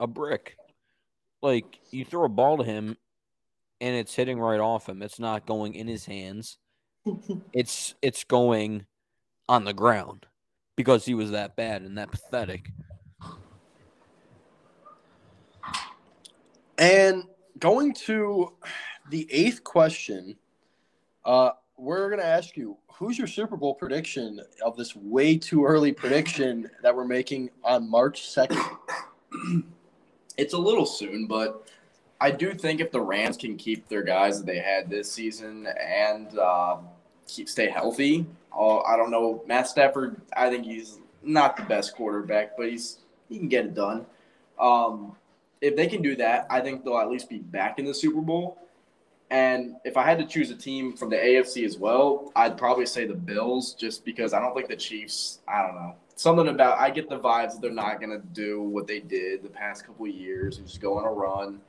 a 0.00 0.06
brick. 0.06 0.56
Like 1.42 1.78
you 1.90 2.04
throw 2.04 2.24
a 2.24 2.28
ball 2.28 2.58
to 2.58 2.64
him, 2.64 2.96
and 3.80 3.94
it's 3.94 4.14
hitting 4.14 4.40
right 4.40 4.60
off 4.60 4.88
him. 4.88 5.02
It's 5.02 5.20
not 5.20 5.46
going 5.46 5.74
in 5.74 5.86
his 5.86 6.06
hands. 6.06 6.58
it's 7.52 7.94
it's 8.02 8.24
going 8.24 8.86
on 9.48 9.64
the 9.64 9.72
ground 9.72 10.26
because 10.76 11.04
he 11.04 11.14
was 11.14 11.30
that 11.30 11.56
bad 11.56 11.82
and 11.82 11.96
that 11.98 12.10
pathetic. 12.10 12.70
And 16.78 17.24
going 17.58 17.92
to 18.06 18.54
the 19.10 19.30
eighth 19.30 19.62
question, 19.62 20.36
uh, 21.26 21.50
we're 21.76 22.08
going 22.08 22.20
to 22.20 22.26
ask 22.26 22.56
you 22.56 22.78
who's 22.94 23.18
your 23.18 23.26
Super 23.26 23.56
Bowl 23.56 23.74
prediction 23.74 24.40
of 24.64 24.76
this 24.76 24.94
way 24.94 25.36
too 25.36 25.64
early 25.64 25.92
prediction 25.92 26.70
that 26.82 26.94
we're 26.94 27.06
making 27.06 27.50
on 27.64 27.90
March 27.90 28.22
2nd? 28.22 28.78
it's 30.40 30.54
a 30.54 30.58
little 30.58 30.86
soon, 30.86 31.26
but 31.26 31.68
I 32.18 32.30
do 32.30 32.54
think 32.54 32.80
if 32.80 32.90
the 32.90 33.00
Rams 33.00 33.36
can 33.36 33.56
keep 33.56 33.88
their 33.88 34.02
guys 34.02 34.38
that 34.38 34.46
they 34.46 34.58
had 34.58 34.88
this 34.88 35.12
season 35.12 35.68
and 35.78 36.38
uh, 36.38 36.78
keep 37.26 37.48
stay 37.48 37.68
healthy, 37.68 38.24
uh, 38.56 38.78
I 38.78 38.96
don't 38.96 39.10
know. 39.10 39.42
Matt 39.46 39.68
Stafford, 39.68 40.20
I 40.34 40.48
think 40.48 40.64
he's 40.64 40.98
not 41.22 41.58
the 41.58 41.62
best 41.64 41.94
quarterback, 41.94 42.56
but 42.56 42.70
he's 42.70 43.00
he 43.28 43.38
can 43.38 43.48
get 43.48 43.66
it 43.66 43.74
done. 43.74 44.06
Um, 44.58 45.14
if 45.60 45.76
they 45.76 45.86
can 45.86 46.00
do 46.00 46.16
that, 46.16 46.46
I 46.48 46.60
think 46.60 46.84
they'll 46.84 46.98
at 46.98 47.10
least 47.10 47.28
be 47.28 47.38
back 47.38 47.78
in 47.78 47.84
the 47.84 47.94
Super 47.94 48.22
Bowl. 48.22 48.58
And 49.30 49.76
if 49.84 49.96
I 49.96 50.02
had 50.02 50.18
to 50.18 50.26
choose 50.26 50.50
a 50.50 50.56
team 50.56 50.96
from 50.96 51.08
the 51.08 51.16
AFC 51.16 51.64
as 51.64 51.78
well, 51.78 52.32
I'd 52.34 52.58
probably 52.58 52.86
say 52.86 53.06
the 53.06 53.14
Bills, 53.14 53.74
just 53.74 54.04
because 54.04 54.34
I 54.34 54.40
don't 54.40 54.54
think 54.54 54.68
the 54.68 54.76
Chiefs. 54.76 55.38
I 55.46 55.62
don't 55.62 55.76
know 55.76 55.94
something 56.16 56.48
about. 56.48 56.78
I 56.78 56.90
get 56.90 57.08
the 57.08 57.18
vibes 57.18 57.52
that 57.52 57.62
they're 57.62 57.70
not 57.70 58.00
going 58.00 58.10
to 58.10 58.26
do 58.32 58.60
what 58.60 58.86
they 58.86 59.00
did 59.00 59.42
the 59.42 59.48
past 59.48 59.86
couple 59.86 60.06
years 60.06 60.58
and 60.58 60.66
just 60.66 60.80
go 60.80 60.98
on 60.98 61.04
a 61.04 61.10
run. 61.10 61.60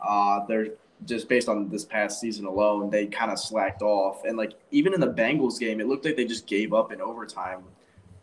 Uh, 0.00 0.44
they're 0.46 0.68
just 1.06 1.28
based 1.28 1.48
on 1.48 1.68
this 1.68 1.84
past 1.84 2.20
season 2.20 2.44
alone, 2.44 2.90
they 2.90 3.06
kind 3.06 3.30
of 3.30 3.38
slacked 3.38 3.82
off. 3.82 4.24
And 4.24 4.36
like 4.36 4.52
even 4.70 4.92
in 4.92 5.00
the 5.00 5.12
Bengals 5.12 5.58
game, 5.58 5.80
it 5.80 5.86
looked 5.86 6.04
like 6.04 6.16
they 6.16 6.26
just 6.26 6.46
gave 6.46 6.74
up 6.74 6.92
in 6.92 7.00
overtime. 7.00 7.62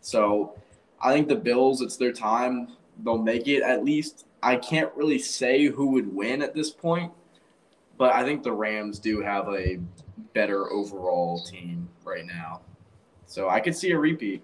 So 0.00 0.54
I 1.00 1.12
think 1.12 1.28
the 1.28 1.36
Bills, 1.36 1.80
it's 1.82 1.96
their 1.96 2.12
time. 2.12 2.68
They'll 3.04 3.18
make 3.18 3.48
it 3.48 3.62
at 3.62 3.84
least. 3.84 4.26
I 4.42 4.56
can't 4.56 4.92
really 4.94 5.18
say 5.18 5.66
who 5.66 5.88
would 5.88 6.14
win 6.14 6.42
at 6.42 6.54
this 6.54 6.70
point 6.70 7.12
but 7.98 8.14
I 8.14 8.24
think 8.24 8.42
the 8.42 8.52
Rams 8.52 8.98
do 8.98 9.20
have 9.20 9.48
a 9.48 9.80
better 10.32 10.72
overall 10.72 11.42
team 11.42 11.88
right 12.04 12.24
now. 12.24 12.62
So 13.26 13.48
I 13.48 13.60
could 13.60 13.76
see 13.76 13.90
a 13.90 13.98
repeat. 13.98 14.42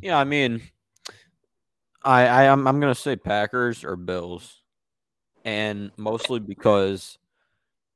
Yeah, 0.00 0.16
I 0.16 0.24
mean, 0.24 0.62
I, 2.04 2.22
I 2.22 2.42
am 2.44 2.60
I'm, 2.60 2.68
I'm 2.68 2.80
gonna 2.80 2.94
say 2.94 3.16
Packers 3.16 3.84
or 3.84 3.96
Bills, 3.96 4.62
and 5.44 5.90
mostly 5.96 6.38
because 6.38 7.18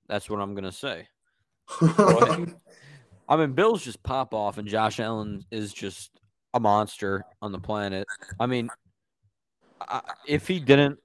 that's 0.09 0.29
what 0.29 0.41
I'm 0.41 0.55
gonna 0.55 0.73
say. 0.73 1.07
I 1.81 3.37
mean, 3.37 3.53
Bills 3.53 3.85
just 3.85 4.03
pop 4.03 4.35
off, 4.35 4.59
and 4.59 4.67
Josh 4.67 4.99
Allen 4.99 5.45
is 5.53 5.73
just 5.73 6.11
a 6.55 6.61
monster 6.61 7.25
on 7.41 7.53
the 7.53 7.61
planet. 7.61 8.07
I 8.41 8.47
mean, 8.47 8.69
I, 9.81 10.01
if 10.27 10.49
he 10.49 10.59
didn't 10.59 10.99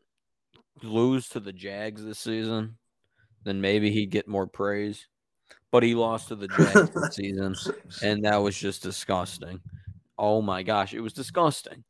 lose 0.84 1.30
to 1.30 1.40
the 1.40 1.54
Jags 1.54 2.04
this 2.04 2.20
season, 2.20 2.78
then 3.44 3.62
maybe 3.62 3.92
he'd 3.92 4.12
get 4.12 4.28
more 4.28 4.48
praise. 4.48 5.08
But 5.72 5.84
he 5.84 5.96
lost 5.96 6.30
to 6.30 6.36
the 6.36 6.48
Jags 6.48 6.90
this 6.90 7.10
season, 7.16 7.56
and 8.02 8.24
that 8.26 8.38
was 8.38 8.58
just 8.58 8.84
disgusting. 8.84 9.60
Oh 10.18 10.42
my 10.42 10.64
gosh, 10.64 10.94
it 10.94 11.02
was 11.02 11.14
disgusting. 11.14 11.84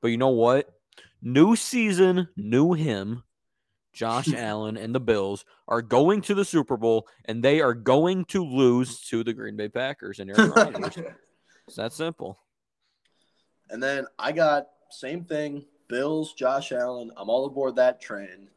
But 0.00 0.08
you 0.08 0.16
know 0.16 0.28
what? 0.28 0.68
New 1.22 1.56
season, 1.56 2.28
new 2.36 2.74
him. 2.74 3.22
Josh 3.92 4.32
Allen 4.34 4.76
and 4.76 4.94
the 4.94 5.00
Bills 5.00 5.44
are 5.66 5.82
going 5.82 6.20
to 6.22 6.34
the 6.34 6.44
Super 6.44 6.76
Bowl, 6.76 7.08
and 7.24 7.42
they 7.42 7.60
are 7.60 7.74
going 7.74 8.24
to 8.26 8.44
lose 8.44 9.00
to 9.08 9.24
the 9.24 9.32
Green 9.32 9.56
Bay 9.56 9.68
Packers 9.68 10.20
and 10.20 10.30
Aaron 10.30 10.50
Rodgers. 10.50 10.98
it's 11.66 11.76
that 11.76 11.92
simple. 11.92 12.38
And 13.70 13.82
then 13.82 14.06
I 14.18 14.32
got 14.32 14.66
same 14.90 15.24
thing. 15.24 15.64
Bills, 15.88 16.32
Josh 16.34 16.72
Allen. 16.72 17.10
I'm 17.16 17.28
all 17.28 17.46
aboard 17.46 17.76
that 17.76 18.00
train. 18.00 18.48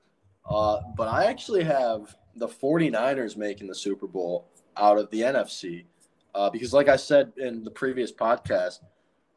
Uh, 0.50 0.80
but 0.96 1.08
I 1.08 1.26
actually 1.26 1.64
have 1.64 2.16
the 2.36 2.48
49ers 2.48 3.38
making 3.38 3.68
the 3.68 3.76
Super 3.76 4.08
Bowl 4.08 4.48
out 4.78 4.98
of 4.98 5.10
the 5.12 5.22
NFC. 5.22 5.86
Uh, 6.34 6.50
because, 6.50 6.74
like 6.74 6.88
I 6.88 6.96
said 6.96 7.34
in 7.38 7.64
the 7.64 7.72
previous 7.72 8.12
podcast, 8.12 8.80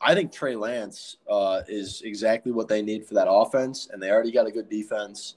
I 0.01 0.15
think 0.15 0.33
Trey 0.33 0.55
Lance 0.55 1.17
uh, 1.29 1.63
is 1.67 2.03
exactly 2.05 2.53
what 2.53 2.69
they 2.69 2.83
need 2.83 3.07
for 3.07 3.15
that 3.15 3.31
offense, 3.31 3.89
and 3.91 4.03
they 4.03 4.11
already 4.11 4.33
got 4.33 4.47
a 4.47 4.53
good 4.53 4.69
defense. 4.69 5.37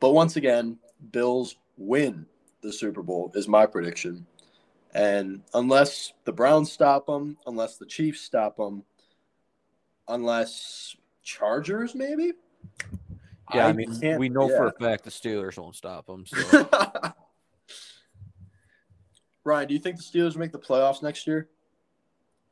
But 0.00 0.12
once 0.12 0.36
again, 0.36 0.78
Bills 1.12 1.56
win 1.76 2.26
the 2.62 2.72
Super 2.72 3.02
Bowl, 3.02 3.30
is 3.34 3.46
my 3.46 3.66
prediction. 3.66 4.26
And 4.92 5.42
unless 5.54 6.12
the 6.24 6.32
Browns 6.32 6.72
stop 6.72 7.06
them, 7.06 7.36
unless 7.46 7.76
the 7.76 7.86
Chiefs 7.86 8.22
stop 8.22 8.56
them, 8.56 8.82
unless 10.08 10.96
Chargers, 11.30 11.94
maybe. 11.94 12.32
Yeah, 13.54 13.66
I, 13.66 13.68
I 13.68 13.72
mean, 13.72 14.18
we 14.18 14.28
know 14.28 14.50
yeah. 14.50 14.56
for 14.56 14.66
a 14.66 14.72
fact 14.72 15.04
the 15.04 15.10
Steelers 15.10 15.56
won't 15.58 15.76
stop 15.76 16.06
them. 16.06 16.26
So. 16.26 16.68
Ryan, 19.44 19.68
do 19.68 19.74
you 19.74 19.80
think 19.80 19.96
the 19.96 20.02
Steelers 20.02 20.36
make 20.36 20.50
the 20.52 20.58
playoffs 20.58 21.02
next 21.02 21.26
year? 21.26 21.48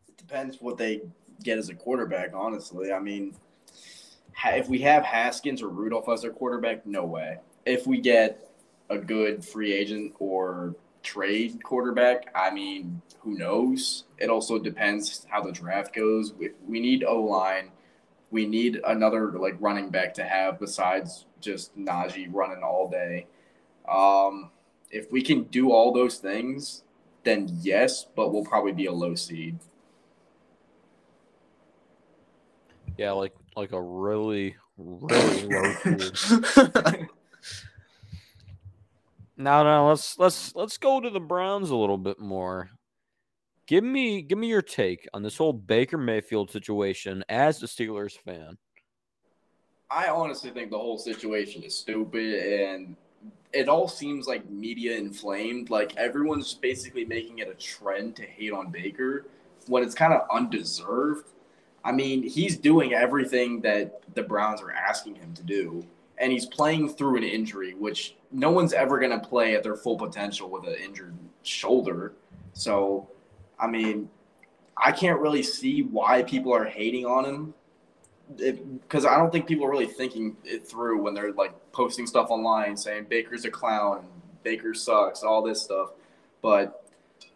It 0.08 0.16
depends 0.16 0.58
what 0.60 0.78
they 0.78 1.02
get 1.42 1.58
as 1.58 1.68
a 1.68 1.74
quarterback. 1.74 2.30
Honestly, 2.34 2.92
I 2.92 3.00
mean, 3.00 3.34
if 4.44 4.68
we 4.68 4.78
have 4.80 5.04
Haskins 5.04 5.60
or 5.60 5.68
Rudolph 5.68 6.08
as 6.08 6.22
their 6.22 6.32
quarterback, 6.32 6.86
no 6.86 7.04
way. 7.04 7.38
If 7.66 7.86
we 7.86 8.00
get 8.00 8.48
a 8.90 8.98
good 8.98 9.44
free 9.44 9.72
agent 9.72 10.14
or 10.18 10.76
trade 11.02 11.62
quarterback, 11.64 12.30
I 12.34 12.50
mean, 12.50 13.02
who 13.20 13.36
knows? 13.36 14.04
It 14.18 14.30
also 14.30 14.58
depends 14.58 15.26
how 15.28 15.42
the 15.42 15.52
draft 15.52 15.94
goes. 15.94 16.32
We 16.66 16.80
need 16.80 17.04
O 17.04 17.22
line 17.22 17.70
we 18.30 18.46
need 18.46 18.80
another 18.86 19.32
like 19.32 19.56
running 19.60 19.90
back 19.90 20.14
to 20.14 20.24
have 20.24 20.60
besides 20.60 21.26
just 21.40 21.76
Najee 21.78 22.28
running 22.30 22.62
all 22.62 22.88
day. 22.90 23.26
Um, 23.90 24.50
if 24.90 25.10
we 25.10 25.22
can 25.22 25.44
do 25.44 25.72
all 25.72 25.92
those 25.92 26.18
things, 26.18 26.84
then 27.24 27.48
yes, 27.60 28.06
but 28.16 28.32
we'll 28.32 28.44
probably 28.44 28.72
be 28.72 28.86
a 28.86 28.92
low 28.92 29.14
seed. 29.14 29.58
Yeah, 32.96 33.12
like 33.12 33.34
like 33.56 33.72
a 33.72 33.80
really 33.80 34.56
really 34.76 35.46
low 35.46 35.72
seed. 36.14 36.48
now, 39.36 39.62
now 39.62 39.88
let's 39.88 40.18
let's 40.18 40.54
let's 40.54 40.78
go 40.78 41.00
to 41.00 41.10
the 41.10 41.20
Browns 41.20 41.70
a 41.70 41.76
little 41.76 41.98
bit 41.98 42.18
more. 42.18 42.70
Give 43.68 43.85
me 43.85 44.22
give 44.22 44.38
me 44.38 44.46
your 44.46 44.62
take 44.62 45.07
on 45.12 45.22
this 45.22 45.37
whole 45.37 45.52
Baker 45.52 45.98
Mayfield 45.98 46.50
situation 46.50 47.22
as 47.28 47.62
a 47.62 47.66
Steelers 47.66 48.16
fan. 48.18 48.57
I 49.90 50.09
honestly 50.09 50.50
think 50.50 50.70
the 50.70 50.78
whole 50.78 50.96
situation 50.96 51.62
is 51.62 51.76
stupid 51.76 52.35
and 52.35 52.96
it 53.52 53.68
all 53.68 53.87
seems 53.87 54.26
like 54.26 54.48
media 54.48 54.96
inflamed. 54.96 55.68
Like 55.68 55.94
everyone's 55.98 56.54
basically 56.54 57.04
making 57.04 57.40
it 57.40 57.48
a 57.48 57.54
trend 57.54 58.16
to 58.16 58.22
hate 58.22 58.52
on 58.52 58.70
Baker 58.70 59.26
when 59.66 59.83
it's 59.83 59.94
kind 59.94 60.14
of 60.14 60.26
undeserved. 60.33 61.28
I 61.85 61.92
mean, 61.92 62.22
he's 62.22 62.57
doing 62.57 62.94
everything 62.94 63.61
that 63.62 64.00
the 64.14 64.22
Browns 64.22 64.62
are 64.62 64.70
asking 64.70 65.14
him 65.16 65.35
to 65.35 65.42
do, 65.42 65.85
and 66.16 66.33
he's 66.33 66.46
playing 66.46 66.88
through 66.88 67.18
an 67.18 67.22
injury, 67.22 67.74
which 67.74 68.16
no 68.33 68.50
one's 68.50 68.72
ever 68.72 68.98
going 68.98 69.18
to 69.18 69.26
play 69.26 69.54
at 69.54 69.62
their 69.62 69.76
full 69.76 69.96
potential 69.96 70.48
with 70.48 70.66
an 70.66 70.74
injured 70.83 71.14
shoulder. 71.42 72.14
So, 72.52 73.09
I 73.58 73.66
mean, 73.66 74.08
I 74.76 74.92
can't 74.92 75.20
really 75.20 75.42
see 75.42 75.82
why 75.82 76.22
people 76.22 76.54
are 76.54 76.64
hating 76.64 77.06
on 77.06 77.24
him 77.24 77.54
because 78.36 79.06
I 79.06 79.16
don't 79.16 79.32
think 79.32 79.46
people 79.46 79.66
are 79.66 79.70
really 79.70 79.86
thinking 79.86 80.36
it 80.44 80.68
through 80.68 81.00
when 81.02 81.14
they're 81.14 81.32
like 81.32 81.52
posting 81.72 82.06
stuff 82.06 82.30
online 82.30 82.76
saying 82.76 83.06
Baker's 83.08 83.44
a 83.44 83.50
clown, 83.50 84.06
Baker 84.42 84.74
sucks, 84.74 85.22
all 85.22 85.42
this 85.42 85.62
stuff. 85.62 85.92
But 86.42 86.84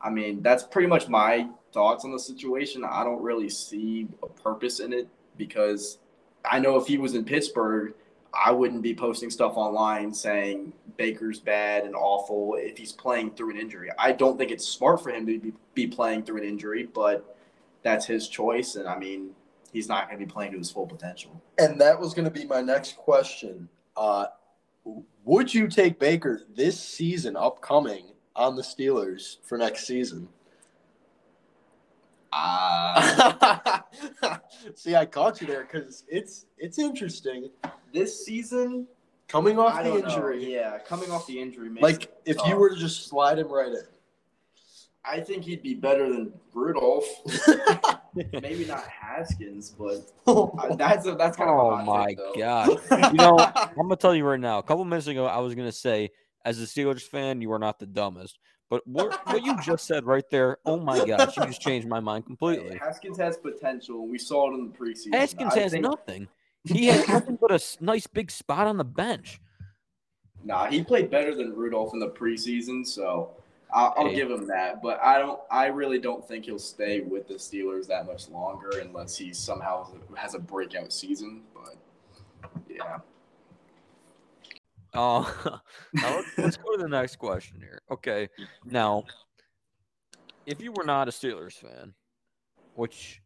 I 0.01 0.11
mean, 0.11 0.43
that's 0.43 0.63
pretty 0.63 0.89
much 0.89 1.09
my 1.09 1.49
thoughts 1.73 2.05
on 2.05 2.13
the 2.13 2.19
situation. 2.19 2.85
I 2.85 3.05
don't 3.05 3.23
really 3.23 3.49
see 3.49 4.09
a 4.23 4.29
purpose 4.29 4.81
in 4.81 4.93
it 4.93 5.09
because 5.37 5.99
I 6.45 6.59
know 6.59 6.77
if 6.77 6.87
he 6.87 6.99
was 6.99 7.15
in 7.15 7.25
Pittsburgh, 7.25 7.95
I 8.35 8.51
wouldn't 8.51 8.83
be 8.83 8.95
posting 8.95 9.31
stuff 9.31 9.57
online 9.57 10.13
saying 10.15 10.73
Baker's 10.97 11.39
bad 11.39 11.85
and 11.85 11.95
awful 11.95 12.57
if 12.59 12.77
he's 12.77 12.93
playing 12.93 13.33
through 13.33 13.51
an 13.51 13.57
injury. 13.59 13.91
I 13.99 14.13
don't 14.13 14.39
think 14.39 14.51
it's 14.51 14.67
smart 14.67 15.03
for 15.03 15.11
him 15.11 15.27
to 15.27 15.39
be, 15.39 15.53
be 15.75 15.87
playing 15.87 16.25
through 16.25 16.39
an 16.39 16.45
injury, 16.45 16.85
but 16.85 17.37
that's 17.83 18.07
his 18.07 18.29
choice. 18.29 18.77
And 18.77 18.89
I 18.89 18.99
mean, 18.99 19.31
he's 19.73 19.89
not 19.89 20.09
going 20.09 20.19
to 20.19 20.27
be 20.27 20.31
playing 20.31 20.53
to 20.53 20.59
his 20.59 20.71
full 20.71 20.87
potential. 20.87 21.43
And 21.59 21.81
that 21.81 21.99
was 21.99 22.15
going 22.15 22.25
to 22.25 22.31
be 22.31 22.45
my 22.45 22.61
next 22.61 22.97
question. 22.97 23.69
Uh, 23.97 24.27
would 25.25 25.53
you 25.53 25.69
take 25.69 25.99
Baker 25.99 26.43
this 26.55 26.79
season 26.81 27.37
upcoming 27.37 28.07
on 28.35 28.57
the 28.57 28.63
Steelers 28.63 29.37
for 29.45 29.59
next 29.59 29.87
season? 29.87 30.29
Uh, 32.33 33.81
See, 34.75 34.95
I 34.97 35.05
caught 35.07 35.41
you 35.41 35.47
there 35.47 35.63
because 35.71 36.05
it's 36.09 36.47
it's 36.59 36.79
interesting. 36.79 37.51
this 37.93 38.25
season, 38.25 38.87
Coming 39.29 39.59
off 39.59 39.75
I 39.75 39.83
the 39.83 39.89
don't 39.91 40.03
know. 40.03 40.09
injury, 40.09 40.55
Yeah, 40.55 40.79
coming 40.79 41.11
off 41.11 41.27
the 41.27 41.41
injury. 41.41 41.69
Makes 41.71 41.83
like 41.83 42.03
it 42.05 42.23
if 42.27 42.37
tough. 42.37 42.49
you 42.49 42.57
were 42.57 42.71
to 42.71 42.77
just 42.77 43.07
slide 43.09 43.39
him 43.39 43.49
right 43.53 43.69
in. 43.69 43.83
I 45.05 45.19
think 45.21 45.43
he'd 45.45 45.63
be 45.63 45.75
better 45.75 46.09
than 46.09 46.33
Rudolph. 46.55 47.05
Maybe 48.15 48.65
not 48.67 48.85
Haskins, 48.87 49.71
but 49.71 50.03
uh, 50.27 50.77
that's 50.77 51.07
a, 51.07 51.15
that's 51.17 51.37
kind 51.37 51.51
of 51.51 51.57
Oh 51.59 51.77
my 51.83 52.07
take, 52.09 52.19
though. 52.19 52.33
god! 52.37 52.69
You 53.13 53.19
know, 53.19 53.39
I'm 53.57 53.75
gonna 53.77 53.97
tell 53.97 54.15
you 54.15 54.25
right 54.25 54.39
now. 54.39 54.59
A 54.59 54.63
couple 54.63 54.85
minutes 54.85 55.07
ago, 55.09 55.27
I 55.27 55.39
was 55.39 55.55
gonna 55.55 55.73
say, 55.73 56.11
as 56.45 56.61
a 56.61 56.65
Steelers 56.67 57.03
fan, 57.03 57.41
you 57.41 57.51
are 57.53 57.59
not 57.59 57.79
the 57.79 57.87
dumbest. 57.87 58.39
But 58.73 58.87
what 58.87 59.21
what 59.27 59.45
you 59.45 59.55
just 59.63 59.85
said 59.87 60.07
right 60.07 60.25
there, 60.31 60.57
oh 60.65 60.79
my 60.81 61.05
gosh, 61.05 61.37
you 61.37 61.45
just 61.45 61.61
changed 61.61 61.87
my 61.87 62.01
mind 62.01 62.25
completely. 62.25 62.79
Haskins 62.79 63.19
has 63.19 63.37
potential. 63.37 64.07
We 64.09 64.17
saw 64.17 64.51
it 64.51 64.55
in 64.55 64.73
the 64.73 64.73
preseason. 64.79 65.13
Haskins 65.15 65.53
I 65.55 65.59
has 65.61 65.73
think- 65.73 65.83
nothing. 65.85 66.29
He 66.65 66.87
has 66.87 67.07
nothing 67.09 67.37
but 67.39 67.51
a 67.51 67.55
s- 67.57 67.77
nice 67.83 68.07
big 68.07 68.31
spot 68.31 68.69
on 68.69 68.77
the 68.79 68.85
bench. 68.85 69.41
Nah, 70.45 70.69
he 70.71 70.83
played 70.83 71.11
better 71.11 71.35
than 71.35 71.55
Rudolph 71.55 71.93
in 71.93 71.99
the 72.01 72.09
preseason, 72.09 72.87
so 72.87 73.33
I'll, 73.75 73.93
I'll 73.99 74.09
Hey. 74.09 74.15
give 74.15 74.31
him 74.31 74.47
that. 74.47 74.81
But 74.81 75.03
I 75.03 75.19
don't. 75.19 75.39
I 75.51 75.67
really 75.67 75.99
don't 75.99 76.27
think 76.27 76.47
he'll 76.47 76.59
stay 76.59 77.01
with 77.01 77.29
the 77.29 77.35
Steelers 77.35 77.87
that 77.89 78.07
much 78.07 78.29
longer 78.31 78.71
unless 78.81 79.19
he 79.19 79.35
somehow 79.35 79.89
has 80.17 80.35
a 80.35 80.39
breakout 80.39 80.93
season. 80.95 81.43
But 81.53 81.75
yeah, 82.71 83.01
Uh, 84.95 85.25
let's, 85.95 86.39
let's 86.39 86.57
go 86.57 86.77
to 86.77 86.83
the 86.83 86.89
next 86.89 87.17
question 87.17 87.59
here. 87.61 87.81
Okay, 87.91 88.29
now, 88.65 89.05
if 90.47 90.61
you 90.61 90.73
were 90.73 90.85
not 90.85 91.09
a 91.09 91.11
Steelers 91.11 91.55
fan, 91.55 91.95
which 92.75 93.23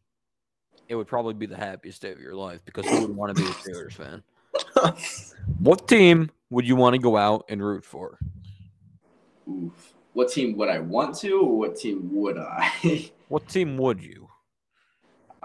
it 0.87 0.95
would 0.95 1.07
probably 1.07 1.33
be 1.33 1.45
the 1.45 1.57
happiest 1.57 2.01
day 2.01 2.11
of 2.11 2.19
your 2.19 2.35
life 2.35 2.61
because 2.65 2.87
who 2.87 3.01
would 3.01 3.15
want 3.15 3.35
to 3.35 3.43
be 3.43 3.49
a 3.49 3.53
Steelers 3.53 3.93
fan? 3.93 4.23
What 5.59 5.87
team 5.87 6.29
would 6.51 6.67
you 6.67 6.75
want 6.75 6.93
to 6.93 6.99
go 6.99 7.17
out 7.17 7.45
and 7.49 7.63
root 7.63 7.83
for? 7.83 8.19
oof. 9.49 9.93
What 10.13 10.31
team 10.31 10.55
would 10.57 10.69
I 10.69 10.79
want 10.79 11.17
to, 11.19 11.41
or 11.41 11.57
what 11.57 11.75
team 11.77 12.09
would 12.13 12.37
I? 12.37 13.11
What 13.27 13.47
team 13.49 13.77
would 13.77 14.01
you? 14.01 14.29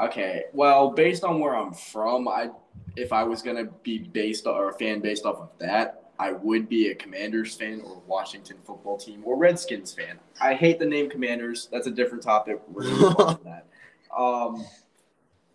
Okay. 0.00 0.44
Well, 0.52 0.90
based 0.90 1.24
on 1.24 1.40
where 1.40 1.56
I'm 1.56 1.72
from, 1.72 2.28
I 2.28 2.50
if 2.96 3.12
I 3.12 3.24
was 3.24 3.42
gonna 3.42 3.64
be 3.82 3.98
based 3.98 4.46
or 4.46 4.70
a 4.70 4.72
fan 4.74 5.00
based 5.00 5.24
off 5.24 5.36
of 5.36 5.50
that, 5.58 6.01
I 6.22 6.30
would 6.30 6.68
be 6.68 6.88
a 6.88 6.94
Commanders 6.94 7.56
fan 7.56 7.80
or 7.84 8.00
Washington 8.06 8.58
football 8.64 8.96
team 8.96 9.22
or 9.24 9.36
Redskins 9.36 9.92
fan. 9.92 10.20
I 10.40 10.54
hate 10.54 10.78
the 10.78 10.86
name 10.86 11.10
Commanders. 11.10 11.68
That's 11.72 11.88
a 11.88 11.90
different 11.90 12.22
topic. 12.22 12.60
We're 12.68 12.84
that. 12.84 13.66
Um, 14.14 14.66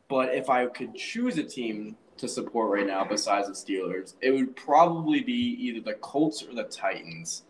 but 0.07 0.33
if 0.33 0.49
I 0.49 0.65
could 0.65 0.95
choose 0.95 1.37
a 1.37 1.43
team 1.43 1.95
to 2.17 2.27
support 2.27 2.71
right 2.71 2.87
now 2.87 3.05
besides 3.05 3.47
the 3.47 3.53
Steelers, 3.53 4.15
it 4.19 4.31
would 4.31 4.55
probably 4.55 5.21
be 5.21 5.55
either 5.59 5.79
the 5.79 5.93
Colts 5.93 6.41
or 6.41 6.55
the 6.55 6.63
Titans. 6.63 7.43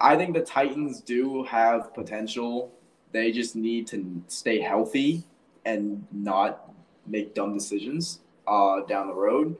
I 0.00 0.14
think 0.14 0.34
the 0.34 0.42
Titans 0.42 1.00
do 1.00 1.42
have 1.42 1.92
potential. 1.92 2.72
They 3.10 3.32
just 3.32 3.56
need 3.56 3.88
to 3.88 4.22
stay 4.28 4.60
healthy 4.60 5.24
and 5.64 6.06
not 6.12 6.72
make 7.04 7.34
dumb 7.34 7.52
decisions 7.52 8.20
uh, 8.46 8.82
down 8.82 9.08
the 9.08 9.14
road 9.14 9.56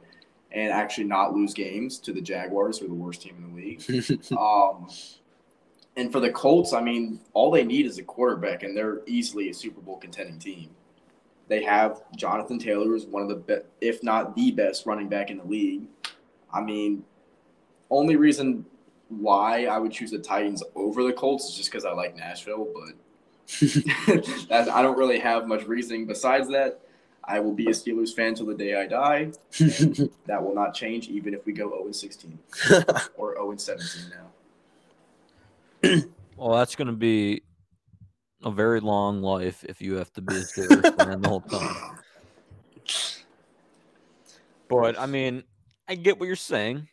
and 0.53 0.71
actually 0.71 1.05
not 1.05 1.33
lose 1.33 1.53
games 1.53 1.97
to 1.99 2.13
the 2.13 2.21
Jaguars, 2.21 2.77
who 2.77 2.85
are 2.85 2.89
the 2.89 2.93
worst 2.93 3.21
team 3.21 3.35
in 3.37 3.49
the 3.49 3.61
league. 3.61 4.31
um, 4.37 4.87
and 5.95 6.11
for 6.11 6.19
the 6.19 6.31
Colts, 6.31 6.73
I 6.73 6.81
mean, 6.81 7.19
all 7.33 7.51
they 7.51 7.63
need 7.63 7.85
is 7.85 7.97
a 7.97 8.03
quarterback, 8.03 8.63
and 8.63 8.75
they're 8.75 9.01
easily 9.07 9.49
a 9.49 9.53
Super 9.53 9.81
Bowl 9.81 9.97
contending 9.97 10.39
team. 10.39 10.69
They 11.47 11.63
have 11.63 12.01
Jonathan 12.15 12.57
Taylor, 12.57 12.85
who's 12.85 13.05
one 13.05 13.21
of 13.21 13.29
the 13.29 13.35
best, 13.35 13.65
if 13.81 14.01
not 14.03 14.35
the 14.35 14.51
best, 14.51 14.85
running 14.85 15.09
back 15.09 15.29
in 15.29 15.37
the 15.37 15.43
league. 15.43 15.83
I 16.51 16.61
mean, 16.61 17.03
only 17.89 18.15
reason 18.15 18.65
why 19.09 19.65
I 19.65 19.77
would 19.77 19.91
choose 19.91 20.11
the 20.11 20.19
Titans 20.19 20.63
over 20.75 21.03
the 21.03 21.13
Colts 21.13 21.49
is 21.49 21.55
just 21.55 21.71
because 21.71 21.85
I 21.85 21.91
like 21.91 22.15
Nashville, 22.15 22.67
but 22.73 22.93
I 24.71 24.81
don't 24.81 24.97
really 24.97 25.19
have 25.19 25.47
much 25.47 25.63
reasoning 25.63 26.07
besides 26.07 26.47
that. 26.49 26.79
I 27.25 27.39
will 27.39 27.53
be 27.53 27.67
a 27.67 27.71
Steelers 27.71 28.13
fan 28.13 28.35
till 28.35 28.45
the 28.47 28.53
day 28.53 28.75
I 28.75 28.85
die. 28.85 29.31
that 30.25 30.43
will 30.43 30.53
not 30.53 30.73
change, 30.73 31.07
even 31.07 31.33
if 31.33 31.45
we 31.45 31.53
go 31.53 31.69
0 31.69 31.91
16 31.91 32.39
or 33.17 33.35
0 33.35 33.55
17 33.57 34.11
now. 35.83 36.01
Well, 36.35 36.57
that's 36.57 36.75
going 36.75 36.87
to 36.87 36.93
be 36.93 37.43
a 38.43 38.49
very 38.49 38.79
long 38.79 39.21
life 39.21 39.63
if 39.69 39.81
you 39.81 39.95
have 39.97 40.11
to 40.13 40.21
be 40.21 40.35
a 40.35 40.39
Steelers 40.39 40.97
fan 41.05 41.21
the 41.21 41.29
whole 41.29 41.41
time. 41.41 41.99
But 44.67 44.99
I 44.99 45.05
mean, 45.05 45.43
I 45.87 45.93
get 45.93 46.19
what 46.19 46.25
you're 46.25 46.35
saying. 46.35 46.87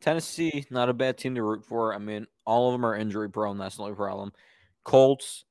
Tennessee, 0.00 0.64
not 0.70 0.88
a 0.88 0.94
bad 0.94 1.18
team 1.18 1.34
to 1.34 1.42
root 1.42 1.66
for. 1.66 1.94
I 1.94 1.98
mean, 1.98 2.26
all 2.46 2.68
of 2.68 2.72
them 2.72 2.86
are 2.86 2.96
injury 2.96 3.28
prone. 3.30 3.58
That's 3.58 3.76
the 3.76 3.82
only 3.82 3.94
problem. 3.94 4.32
Colts, 4.84 5.44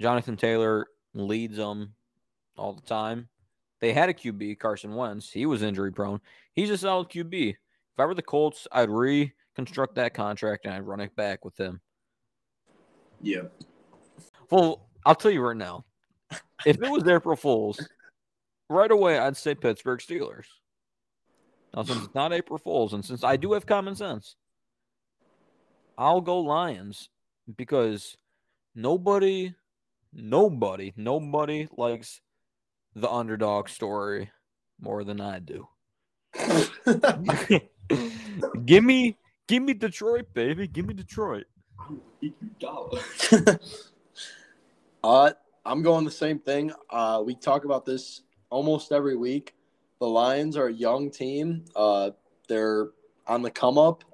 Jonathan 0.00 0.36
Taylor 0.36 0.86
leads 1.14 1.56
them 1.56 1.94
all 2.60 2.74
the 2.74 2.82
time. 2.82 3.28
They 3.80 3.92
had 3.92 4.10
a 4.10 4.14
QB, 4.14 4.58
Carson 4.58 4.94
Wentz. 4.94 5.30
He 5.30 5.46
was 5.46 5.62
injury 5.62 5.90
prone. 5.90 6.20
He's 6.52 6.70
a 6.70 6.76
solid 6.76 7.08
QB. 7.08 7.50
If 7.50 7.56
I 7.98 8.04
were 8.04 8.14
the 8.14 8.22
Colts, 8.22 8.68
I'd 8.70 8.90
reconstruct 8.90 9.94
that 9.94 10.14
contract 10.14 10.66
and 10.66 10.74
I'd 10.74 10.86
run 10.86 11.00
it 11.00 11.16
back 11.16 11.44
with 11.44 11.58
him. 11.58 11.80
Yeah. 13.22 13.44
Well, 14.50 14.86
I'll 15.04 15.14
tell 15.14 15.30
you 15.30 15.40
right 15.40 15.56
now. 15.56 15.84
If 16.66 16.76
it 16.82 16.90
was 16.90 17.08
April 17.08 17.36
Fools, 17.36 17.80
right 18.68 18.90
away 18.90 19.18
I'd 19.18 19.36
say 19.36 19.54
Pittsburgh 19.54 20.00
Steelers. 20.00 20.44
Now, 21.74 21.84
since 21.84 22.04
it's 22.04 22.14
not 22.14 22.32
April 22.32 22.58
Fools, 22.58 22.92
and 22.92 23.04
since 23.04 23.24
I 23.24 23.36
do 23.36 23.52
have 23.52 23.64
common 23.64 23.94
sense, 23.94 24.36
I'll 25.96 26.20
go 26.20 26.40
Lions 26.40 27.08
because 27.56 28.16
nobody, 28.74 29.54
nobody, 30.12 30.92
nobody 30.96 31.68
likes 31.76 32.20
the 32.94 33.10
underdog 33.10 33.68
story 33.68 34.30
more 34.80 35.04
than 35.04 35.20
I 35.20 35.38
do. 35.38 35.68
give 38.64 38.84
me, 38.84 39.18
give 39.48 39.62
me 39.62 39.74
Detroit, 39.74 40.32
baby. 40.34 40.66
Give 40.66 40.86
me 40.86 40.94
Detroit. 40.94 41.46
Uh, 45.02 45.30
I'm 45.64 45.82
going 45.82 46.04
the 46.04 46.10
same 46.10 46.38
thing. 46.38 46.72
Uh, 46.90 47.22
we 47.24 47.34
talk 47.34 47.64
about 47.64 47.84
this 47.84 48.22
almost 48.50 48.92
every 48.92 49.16
week. 49.16 49.54
The 49.98 50.06
Lions 50.06 50.56
are 50.56 50.66
a 50.66 50.72
young 50.72 51.10
team. 51.10 51.64
Uh, 51.74 52.10
they're 52.48 52.88
on 53.26 53.42
the 53.42 53.50
come 53.50 53.78
up. 53.78 54.04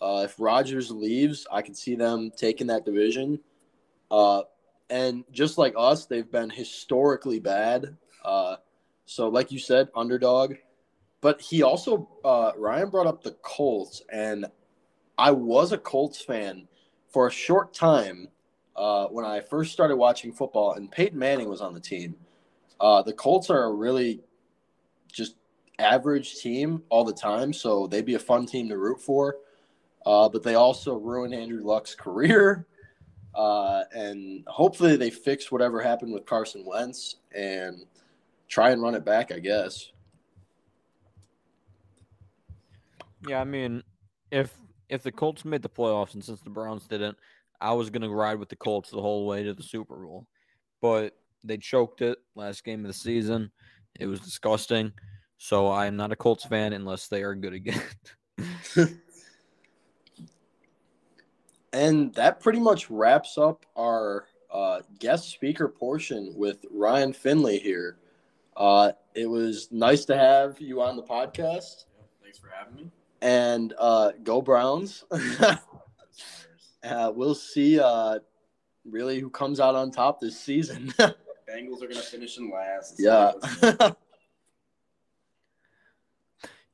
Uh, 0.00 0.22
if 0.24 0.34
Rodgers 0.38 0.90
leaves, 0.90 1.46
I 1.50 1.62
can 1.62 1.74
see 1.74 1.94
them 1.94 2.30
taking 2.36 2.66
that 2.66 2.84
division. 2.84 3.40
Uh, 4.10 4.42
and 4.90 5.24
just 5.32 5.58
like 5.58 5.74
us, 5.76 6.06
they've 6.06 6.30
been 6.30 6.50
historically 6.50 7.40
bad. 7.40 7.96
Uh, 8.26 8.56
so, 9.06 9.28
like 9.28 9.52
you 9.52 9.58
said, 9.58 9.88
underdog. 9.94 10.56
But 11.22 11.40
he 11.40 11.62
also, 11.62 12.08
uh, 12.24 12.52
Ryan 12.58 12.90
brought 12.90 13.06
up 13.06 13.22
the 13.22 13.36
Colts, 13.42 14.02
and 14.12 14.46
I 15.16 15.30
was 15.30 15.72
a 15.72 15.78
Colts 15.78 16.20
fan 16.20 16.68
for 17.08 17.28
a 17.28 17.30
short 17.30 17.72
time 17.72 18.28
uh, 18.76 19.06
when 19.06 19.24
I 19.24 19.40
first 19.40 19.72
started 19.72 19.96
watching 19.96 20.32
football, 20.32 20.74
and 20.74 20.90
Peyton 20.90 21.18
Manning 21.18 21.48
was 21.48 21.62
on 21.62 21.72
the 21.72 21.80
team. 21.80 22.14
Uh, 22.78 23.02
the 23.02 23.12
Colts 23.12 23.48
are 23.48 23.64
a 23.64 23.72
really 23.72 24.20
just 25.10 25.36
average 25.78 26.36
team 26.36 26.82
all 26.90 27.04
the 27.04 27.12
time, 27.12 27.52
so 27.52 27.86
they'd 27.86 28.04
be 28.04 28.14
a 28.14 28.18
fun 28.18 28.44
team 28.44 28.68
to 28.68 28.76
root 28.76 29.00
for. 29.00 29.36
Uh, 30.04 30.28
but 30.28 30.42
they 30.42 30.54
also 30.54 30.96
ruined 30.96 31.34
Andrew 31.34 31.64
Luck's 31.64 31.94
career. 31.96 32.66
Uh, 33.34 33.84
and 33.94 34.44
hopefully 34.46 34.96
they 34.96 35.10
fix 35.10 35.52
whatever 35.52 35.80
happened 35.80 36.12
with 36.12 36.24
Carson 36.24 36.64
Wentz 36.64 37.16
and 37.34 37.84
try 38.48 38.70
and 38.70 38.82
run 38.82 38.94
it 38.94 39.04
back, 39.04 39.32
I 39.32 39.38
guess. 39.38 39.90
Yeah, 43.26 43.40
I 43.40 43.44
mean, 43.44 43.82
if 44.30 44.56
if 44.88 45.02
the 45.02 45.12
Colts 45.12 45.44
made 45.44 45.62
the 45.62 45.68
playoffs 45.68 46.14
and 46.14 46.24
since 46.24 46.40
the 46.40 46.50
Browns 46.50 46.86
didn't, 46.86 47.16
I 47.60 47.72
was 47.72 47.90
gonna 47.90 48.08
ride 48.08 48.38
with 48.38 48.48
the 48.48 48.56
Colts 48.56 48.90
the 48.90 49.00
whole 49.00 49.26
way 49.26 49.42
to 49.42 49.54
the 49.54 49.62
Super 49.62 49.96
Bowl. 49.96 50.26
But 50.80 51.16
they 51.42 51.56
choked 51.56 52.02
it 52.02 52.18
last 52.34 52.64
game 52.64 52.80
of 52.84 52.88
the 52.88 52.94
season. 52.94 53.50
It 53.98 54.06
was 54.06 54.20
disgusting. 54.20 54.92
So 55.38 55.66
I 55.66 55.86
am 55.86 55.96
not 55.96 56.12
a 56.12 56.16
Colts 56.16 56.44
fan 56.44 56.72
unless 56.72 57.08
they 57.08 57.22
are 57.22 57.34
good 57.34 57.52
again. 57.52 57.82
And 61.76 62.14
that 62.14 62.40
pretty 62.40 62.58
much 62.58 62.88
wraps 62.88 63.36
up 63.36 63.66
our 63.76 64.28
uh, 64.50 64.80
guest 64.98 65.28
speaker 65.28 65.68
portion 65.68 66.32
with 66.34 66.64
Ryan 66.70 67.12
Finley 67.12 67.58
here. 67.58 67.98
Uh, 68.56 68.92
it 69.14 69.26
was 69.26 69.68
nice 69.70 70.04
to 70.06 70.16
have 70.16 70.60
you 70.60 70.80
on 70.80 70.96
the 70.96 71.02
podcast. 71.02 71.84
Thanks 72.22 72.38
for 72.38 72.48
having 72.48 72.76
me. 72.76 72.90
And 73.20 73.74
uh, 73.78 74.12
go 74.22 74.40
Browns. 74.40 75.04
uh, 76.82 77.12
we'll 77.14 77.34
see 77.34 77.78
uh, 77.78 78.18
really 78.84 79.20
who 79.20 79.28
comes 79.30 79.60
out 79.60 79.74
on 79.74 79.90
top 79.90 80.20
this 80.20 80.38
season. 80.38 80.92
Bengals 80.98 81.82
are 81.82 81.88
gonna 81.88 82.02
finish 82.02 82.38
in 82.38 82.50
last. 82.50 82.96
Yeah. 82.98 83.32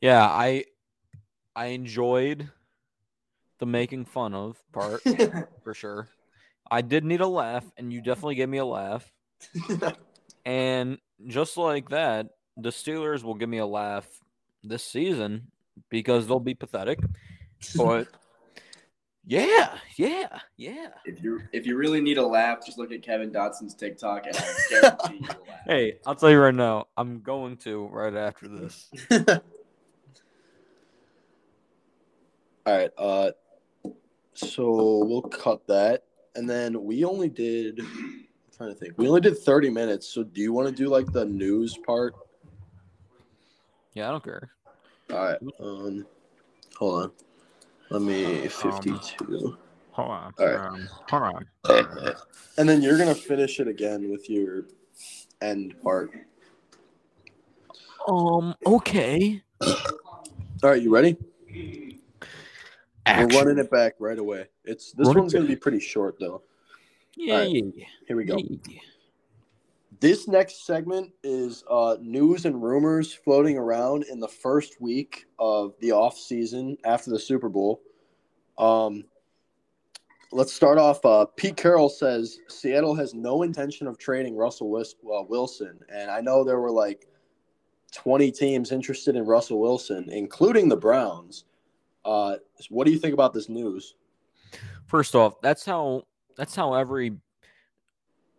yeah, 0.01 0.25
I 0.25 0.65
I 1.55 1.67
enjoyed 1.67 2.49
the 3.59 3.67
making 3.67 4.07
fun 4.07 4.35
of 4.35 4.63
part 4.73 5.03
for 5.63 5.75
sure. 5.75 6.09
I 6.71 6.81
did 6.81 7.05
need 7.05 7.21
a 7.21 7.27
laugh, 7.27 7.71
and 7.77 7.93
you 7.93 8.01
definitely 8.01 8.37
gave 8.37 8.49
me 8.49 8.59
a 8.59 8.65
laugh. 8.65 9.13
And 10.45 10.99
just 11.27 11.57
like 11.57 11.91
that, 11.91 12.29
the 12.57 12.71
Steelers 12.71 13.23
will 13.23 13.35
give 13.35 13.49
me 13.49 13.59
a 13.59 13.67
laugh 13.67 14.07
this 14.63 14.85
season 14.85 15.49
because 15.89 16.27
they'll 16.27 16.41
be 16.41 16.55
pathetic. 16.55 16.99
But 17.77 18.09
yeah, 19.25 19.79
yeah, 19.97 20.41
yeah. 20.57 20.89
if 21.05 21.23
you 21.23 21.43
if 21.53 21.65
you 21.65 21.77
really 21.77 22.01
need 22.01 22.19
a 22.19 22.27
laugh, 22.27 22.67
just 22.67 22.77
look 22.77 22.91
at 22.91 23.03
Kevin 23.03 23.31
Dotson's 23.31 23.73
TikTok, 23.73 24.27
and 24.27 24.37
I 24.37 24.55
guarantee 24.71 25.15
you 25.15 25.21
will 25.21 25.47
laugh. 25.49 25.61
Hey, 25.65 25.99
I'll 26.05 26.17
tell 26.17 26.31
you 26.31 26.41
right 26.41 26.55
now, 26.55 26.89
I'm 26.97 27.21
going 27.21 27.57
to 27.59 27.87
right 27.87 28.17
after 28.17 28.49
this. 28.49 28.91
All 32.67 32.77
right. 32.77 32.91
Uh, 32.99 33.31
so 34.35 35.05
we'll 35.05 35.23
cut 35.23 35.69
that, 35.69 36.03
and 36.35 36.51
then 36.51 36.83
we 36.83 37.05
only 37.05 37.29
did. 37.29 37.81
Trying 38.63 38.75
to 38.75 38.79
think. 38.79 38.97
We 38.97 39.09
only 39.09 39.21
did 39.21 39.37
30 39.37 39.71
minutes. 39.71 40.07
So 40.07 40.23
do 40.23 40.41
you 40.41 40.53
want 40.53 40.69
to 40.69 40.73
do 40.73 40.89
like 40.89 41.11
the 41.13 41.25
news 41.25 41.77
part? 41.85 42.15
Yeah, 43.95 44.07
I 44.09 44.13
don't 44.13 44.23
care. 44.23 44.53
All 45.11 45.17
right. 45.17 45.39
Um, 45.59 46.07
hold 46.77 47.03
on. 47.03 47.13
Let 47.91 48.03
me 48.03 48.47
52. 48.47 49.59
Hold 49.91 50.11
on. 50.11 50.35
All 50.39 50.47
right. 50.47 50.55
um, 50.55 50.89
hold 51.11 51.23
on. 51.23 52.15
And 52.57 52.69
then 52.69 52.83
you're 52.83 52.99
gonna 52.99 53.17
finish 53.17 53.59
it 53.59 53.67
again 53.67 54.09
with 54.09 54.31
your 54.31 54.67
end 55.41 55.75
part. 55.83 56.13
Um, 58.07 58.55
okay. 58.65 59.43
All 59.61 60.71
right, 60.71 60.81
you 60.81 60.95
ready? 60.95 61.17
Action. 63.07 63.29
We're 63.29 63.39
running 63.39 63.59
it 63.59 63.73
back 63.73 63.95
right 63.99 64.19
away. 64.19 64.47
It's 64.65 64.93
this 64.93 65.09
Run 65.09 65.19
one's 65.19 65.33
gonna 65.33 65.47
be 65.47 65.57
pretty 65.57 65.81
short 65.81 66.21
though. 66.21 66.43
Yeah, 67.17 67.39
right. 67.39 67.51
yeah, 67.51 67.63
yeah. 67.75 67.85
Here 68.07 68.17
we 68.17 68.25
go. 68.25 68.39
yeah. 68.69 68.81
This 70.01 70.27
next 70.27 70.67
segment 70.67 71.13
is 71.23 71.63
uh, 71.71 71.97
news 72.01 72.45
and 72.45 72.61
rumors 72.61 73.15
floating 73.15 73.57
around 73.57 74.05
in 74.11 74.19
the 74.19 74.29
first 74.29 74.81
week 74.81 75.27
of 75.39 75.75
the 75.81 75.93
off 75.93 76.19
season 76.19 76.77
after 76.85 77.11
the 77.11 77.21
Super 77.21 77.49
Bowl. 77.49 77.81
Um, 78.59 79.05
let's 80.33 80.53
start 80.53 80.79
off. 80.79 81.05
Uh, 81.05 81.27
Pete 81.37 81.57
Carroll 81.57 81.89
says 81.89 82.39
Seattle 82.49 82.97
has 82.97 83.15
no 83.15 83.43
intention 83.43 83.87
of 83.87 83.97
trading 83.97 84.37
Russell 84.37 84.71
Wis- 84.71 84.97
uh, 85.05 85.23
Wilson, 85.29 85.79
and 85.89 86.11
I 86.11 86.21
know 86.21 86.43
there 86.43 86.61
were 86.61 86.73
like 86.73 87.07
twenty 87.93 88.33
teams 88.33 88.73
interested 88.73 89.15
in 89.15 89.25
Russell 89.25 89.61
Wilson, 89.61 90.09
including 90.11 90.69
the 90.69 90.77
Browns. 90.77 91.45
Uh, 92.05 92.37
what 92.71 92.87
do 92.87 92.91
you 92.93 92.99
think 92.99 93.15
about 93.15 93.33
this 93.33 93.49
news? 93.49 93.95
First 94.87 95.15
off, 95.15 95.41
that's 95.41 95.65
how 95.65 96.03
that's 96.37 96.55
how 96.55 96.75
every 96.75 97.13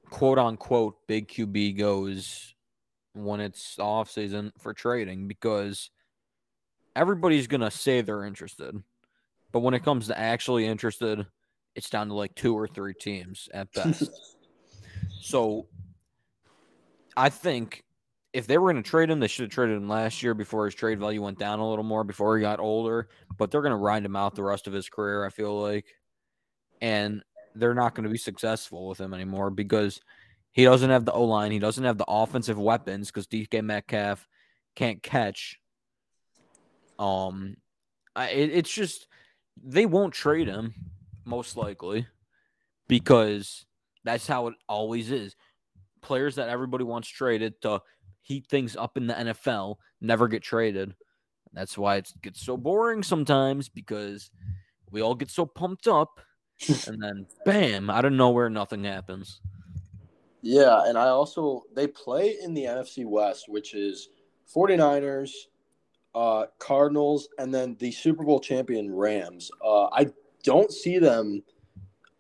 quote 0.10 0.38
unquote 0.38 0.96
big 1.08 1.28
QB 1.28 1.78
goes 1.78 2.56
when 3.14 3.40
it's 3.40 3.78
off 3.80 4.12
season 4.12 4.52
for 4.60 4.74
trading 4.74 5.28
because 5.28 5.90
everybody's 6.96 7.48
gonna 7.48 7.72
say 7.72 8.02
they're 8.02 8.26
interested. 8.26 8.82
But 9.52 9.60
when 9.60 9.74
it 9.74 9.84
comes 9.84 10.08
to 10.08 10.20
actually 10.20 10.66
interested, 10.66 11.26
it's 11.76 11.90
down 11.90 12.08
to 12.10 12.14
like 12.14 12.36
two 12.36 12.58
or 12.58 12.68
three 12.68 12.94
teams 12.94 13.50
at 13.54 13.72
best. 13.74 14.10
so 15.22 15.68
I 17.16 17.30
think 17.30 17.84
if 18.34 18.48
they 18.48 18.58
were 18.58 18.72
going 18.72 18.84
to 18.84 18.90
trade 18.90 19.12
him, 19.12 19.20
they 19.20 19.28
should 19.28 19.44
have 19.44 19.52
traded 19.52 19.78
him 19.78 19.88
last 19.88 20.24
year 20.24 20.34
before 20.34 20.66
his 20.66 20.74
trade 20.74 21.00
value 21.00 21.22
went 21.22 21.38
down 21.38 21.60
a 21.60 21.70
little 21.70 21.84
more, 21.84 22.04
before 22.04 22.36
he 22.36 22.42
got 22.42 22.60
older. 22.60 23.08
But 23.38 23.52
they're 23.52 23.62
going 23.62 23.72
to 23.72 23.78
ride 23.78 24.04
him 24.04 24.16
out 24.16 24.34
the 24.34 24.44
rest 24.44 24.66
of 24.66 24.74
his 24.74 24.90
career, 24.90 25.24
I 25.24 25.30
feel 25.30 25.62
like. 25.62 25.86
And 26.82 27.24
they're 27.56 27.74
not 27.74 27.96
going 27.96 28.04
to 28.04 28.10
be 28.10 28.18
successful 28.18 28.88
with 28.88 29.00
him 29.00 29.14
anymore 29.14 29.50
because 29.50 30.00
he 30.52 30.64
doesn't 30.64 30.90
have 30.90 31.06
the 31.06 31.12
O 31.12 31.24
line. 31.24 31.52
He 31.52 31.60
doesn't 31.60 31.84
have 31.84 31.98
the 31.98 32.06
offensive 32.08 32.60
weapons 32.60 33.08
because 33.08 33.28
DK 33.28 33.64
Metcalf 33.64 34.28
can't 34.76 35.02
catch. 35.02 35.60
Um, 37.00 37.58
I, 38.16 38.30
it, 38.30 38.52
it's 38.52 38.72
just 38.72 39.08
they 39.62 39.86
won't 39.86 40.14
trade 40.14 40.48
him 40.48 40.74
most 41.26 41.58
likely 41.58 42.08
because 42.88 43.66
that's 44.04 44.28
how 44.28 44.48
it 44.48 44.56
always 44.70 45.12
is. 45.12 45.36
Players 46.02 46.36
that 46.36 46.50
everybody 46.50 46.84
wants 46.84 47.08
traded 47.08 47.62
to 47.62 47.82
heat 48.22 48.48
things 48.48 48.76
up 48.76 48.98
in 48.98 49.08
the 49.08 49.14
NFL 49.14 49.78
never 50.02 50.28
get 50.28 50.44
traded. 50.44 50.94
That's 51.54 51.78
why 51.78 51.98
it 51.98 52.12
gets 52.22 52.42
so 52.42 52.58
boring 52.58 53.04
sometimes 53.04 53.70
because 53.70 54.30
we 54.92 55.02
all 55.02 55.16
get 55.16 55.30
so 55.30 55.46
pumped 55.46 55.88
up 55.88 56.20
and 56.88 57.02
then 57.02 57.26
bam, 57.46 57.90
out 57.90 58.06
of 58.06 58.14
nowhere, 58.14 58.50
nothing 58.50 58.84
happens. 58.84 59.40
Yeah, 60.42 60.84
and 60.86 60.98
I 60.98 61.08
also 61.08 61.64
they 61.74 61.88
play 61.88 62.38
in 62.42 62.54
the 62.54 62.66
NFC 62.66 63.06
West, 63.06 63.46
which 63.48 63.74
is 63.74 64.10
49ers, 64.54 65.32
uh, 66.16 66.46
Cardinals, 66.60 67.30
and 67.40 67.54
then 67.54 67.76
the 67.80 67.92
Super 67.92 68.24
Bowl 68.24 68.40
champion 68.40 68.94
Rams. 68.94 69.50
Uh, 69.64 69.86
I 69.86 70.08
don't 70.44 70.72
see 70.72 71.00
them. 71.00 71.44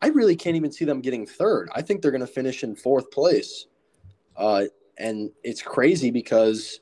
I 0.01 0.07
really 0.07 0.35
can't 0.35 0.55
even 0.55 0.71
see 0.71 0.85
them 0.85 1.01
getting 1.01 1.25
third. 1.25 1.69
I 1.73 1.81
think 1.81 2.01
they're 2.01 2.11
going 2.11 2.21
to 2.21 2.27
finish 2.27 2.63
in 2.63 2.75
fourth 2.75 3.11
place. 3.11 3.67
Uh, 4.35 4.65
and 4.97 5.31
it's 5.43 5.61
crazy 5.61 6.11
because 6.11 6.79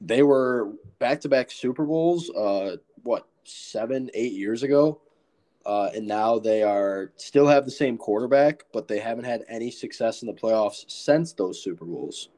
they 0.00 0.22
were 0.22 0.72
back 0.98 1.20
to 1.22 1.28
back 1.28 1.50
Super 1.50 1.84
Bowls, 1.84 2.30
uh, 2.30 2.76
what, 3.02 3.28
seven, 3.44 4.10
eight 4.14 4.32
years 4.32 4.62
ago. 4.62 5.01
Uh, 5.64 5.90
and 5.94 6.06
now 6.06 6.38
they 6.38 6.62
are 6.62 7.12
still 7.16 7.46
have 7.46 7.64
the 7.64 7.70
same 7.70 7.96
quarterback, 7.96 8.64
but 8.72 8.88
they 8.88 8.98
haven't 8.98 9.24
had 9.24 9.44
any 9.48 9.70
success 9.70 10.22
in 10.22 10.26
the 10.26 10.34
playoffs 10.34 10.84
since 10.90 11.32
those 11.32 11.62
Super 11.62 11.84
Bowls. 11.84 12.30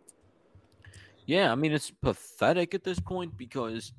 Yeah, 1.26 1.50
I 1.50 1.54
mean 1.54 1.72
it's 1.72 1.90
pathetic 1.90 2.74
at 2.74 2.84
this 2.84 3.00
point 3.00 3.36
because 3.36 3.92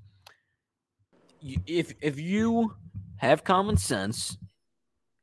if 1.66 1.94
if 2.02 2.20
you 2.20 2.76
have 3.18 3.44
common 3.44 3.78
sense 3.78 4.38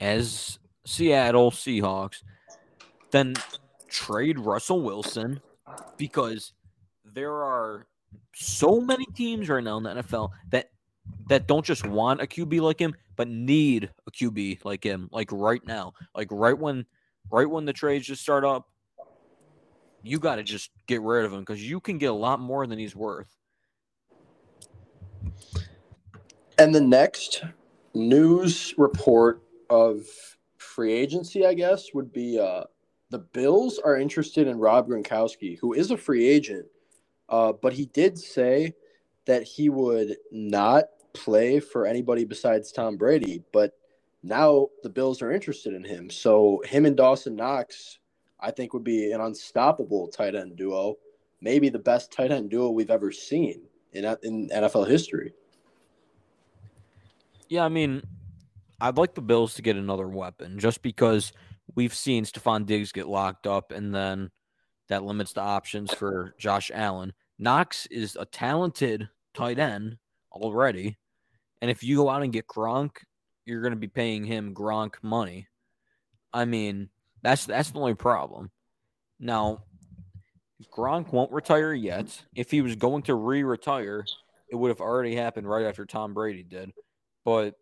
as 0.01 0.59
Seattle 0.85 1.53
Seahawks, 1.53 2.23
then 3.13 3.35
trade 3.89 4.39
Russell 4.39 4.83
Wilson 4.83 5.41
because 5.97 6.53
there 7.05 7.33
are 7.33 7.87
so 8.35 8.81
many 8.81 9.07
teams 9.15 9.49
right 9.49 9.63
now 9.63 9.77
in 9.77 9.85
the 9.85 9.95
NFL 9.95 10.31
that 10.51 10.71
that 11.29 11.47
don't 11.47 11.65
just 11.65 11.87
want 11.87 12.21
a 12.21 12.27
QB 12.27 12.61
like 12.61 12.79
him, 12.79 12.95
but 13.23 13.29
need 13.29 13.89
a 14.05 14.11
QB 14.11 14.65
like 14.65 14.83
him, 14.83 15.09
like 15.13 15.31
right 15.31 15.65
now, 15.65 15.93
like 16.13 16.27
right 16.33 16.59
when 16.59 16.85
right 17.31 17.49
when 17.49 17.65
the 17.65 17.73
trades 17.73 18.05
just 18.05 18.21
start 18.21 18.45
up. 18.45 18.69
You 20.03 20.19
got 20.19 20.37
to 20.37 20.43
just 20.43 20.71
get 20.89 21.03
rid 21.03 21.25
of 21.25 21.33
him 21.33 21.39
because 21.39 21.63
you 21.63 21.79
can 21.79 21.99
get 21.99 22.11
a 22.11 22.15
lot 22.15 22.41
more 22.41 22.67
than 22.67 22.81
he's 22.81 22.97
worth. 22.97 23.29
And 26.59 26.75
the 26.75 26.81
next 26.81 27.45
news 27.95 28.75
report 28.77 29.45
of 29.71 30.05
free 30.59 30.93
agency, 30.93 31.47
I 31.47 31.55
guess, 31.55 31.95
would 31.95 32.13
be 32.13 32.41
uh, 32.41 32.65
the 33.11 33.21
Bills 33.21 33.79
are 33.79 33.97
interested 33.97 34.49
in 34.49 34.59
Rob 34.59 34.89
Gronkowski, 34.89 35.61
who 35.61 35.75
is 35.75 35.93
a 35.93 35.97
free 35.97 36.27
agent, 36.29 36.67
uh, 37.29 37.53
but 37.53 37.73
he 37.73 37.87
did 37.87 38.19
say 38.19 38.75
that 39.27 39.45
he 39.45 39.69
would 39.69 40.17
not 40.33 40.87
play 41.15 41.61
for 41.61 41.87
anybody 41.87 42.25
besides 42.25 42.73
Tom 42.73 42.97
Brady. 42.97 43.43
But 43.53 43.73
now 44.23 44.69
the 44.83 44.89
Bills 44.89 45.23
are 45.23 45.33
interested 45.33 45.75
in 45.75 45.85
him, 45.85 46.11
so 46.11 46.63
him 46.65 46.87
and 46.87 46.97
Dawson 46.97 47.37
Knox, 47.37 47.99
I 48.41 48.51
think, 48.51 48.73
would 48.73 48.85
be 48.85 49.13
an 49.13 49.21
unstoppable 49.21 50.09
tight 50.09 50.35
end 50.35 50.57
duo, 50.57 50.97
maybe 51.41 51.69
the 51.69 51.79
best 51.79 52.13
tight 52.13 52.31
end 52.31 52.51
duo 52.51 52.71
we've 52.71 52.91
ever 52.91 53.11
seen 53.11 53.63
in 53.93 54.05
in 54.23 54.49
NFL 54.51 54.89
history. 54.89 55.33
Yeah, 57.49 57.65
I 57.65 57.69
mean, 57.69 58.03
I'd 58.81 58.97
like 58.97 59.15
the 59.15 59.23
Bills 59.23 59.55
to 59.55 59.63
get 59.63 59.77
another 59.77 60.09
weapon 60.09 60.59
just 60.59 60.83
because 60.83 61.33
we've 61.75 61.95
seen 61.95 62.25
Stefon 62.25 62.67
Diggs 62.67 62.93
get 62.93 63.09
locked 63.09 63.47
up 63.47 63.73
and 63.73 63.95
then 63.95 64.31
that 64.89 65.05
limits 65.05 65.33
the 65.33 65.41
options 65.41 65.93
for 65.93 66.35
Josh 66.39 66.71
Allen. 66.73 67.13
Knox 67.39 67.87
is 67.87 68.17
a 68.17 68.25
talented 68.25 69.09
tight 69.35 69.59
end 69.59 69.99
already. 70.33 70.97
And 71.63 71.71
if 71.71 71.83
you 71.83 71.97
go 71.97 72.11
out 72.11 72.23
and 72.23 72.33
get 72.33 72.47
Gronk, 72.47 72.91
you're 73.47 73.63
going 73.63 73.73
to 73.73 73.79
be 73.79 73.89
paying 73.89 74.25
him 74.25 74.55
Gronk 74.55 74.97
money. 75.03 75.49
I 76.35 76.45
mean, 76.45 76.91
that's 77.23 77.47
that's 77.47 77.71
the 77.71 77.79
only 77.79 77.95
problem. 77.95 78.51
Now, 79.19 79.65
Gronk 80.71 81.13
won't 81.13 81.33
retire 81.33 81.73
yet. 81.73 82.23
If 82.35 82.51
he 82.51 82.61
was 82.61 82.77
going 82.77 83.05
to 83.05 83.15
re-retire, 83.15 84.05
it 84.51 84.57
would 84.57 84.69
have 84.69 84.81
already 84.81 85.15
happened 85.15 85.49
right 85.49 85.65
after 85.65 85.87
Tom 85.87 86.13
Brady 86.13 86.43
did 86.43 86.73
but 87.25 87.55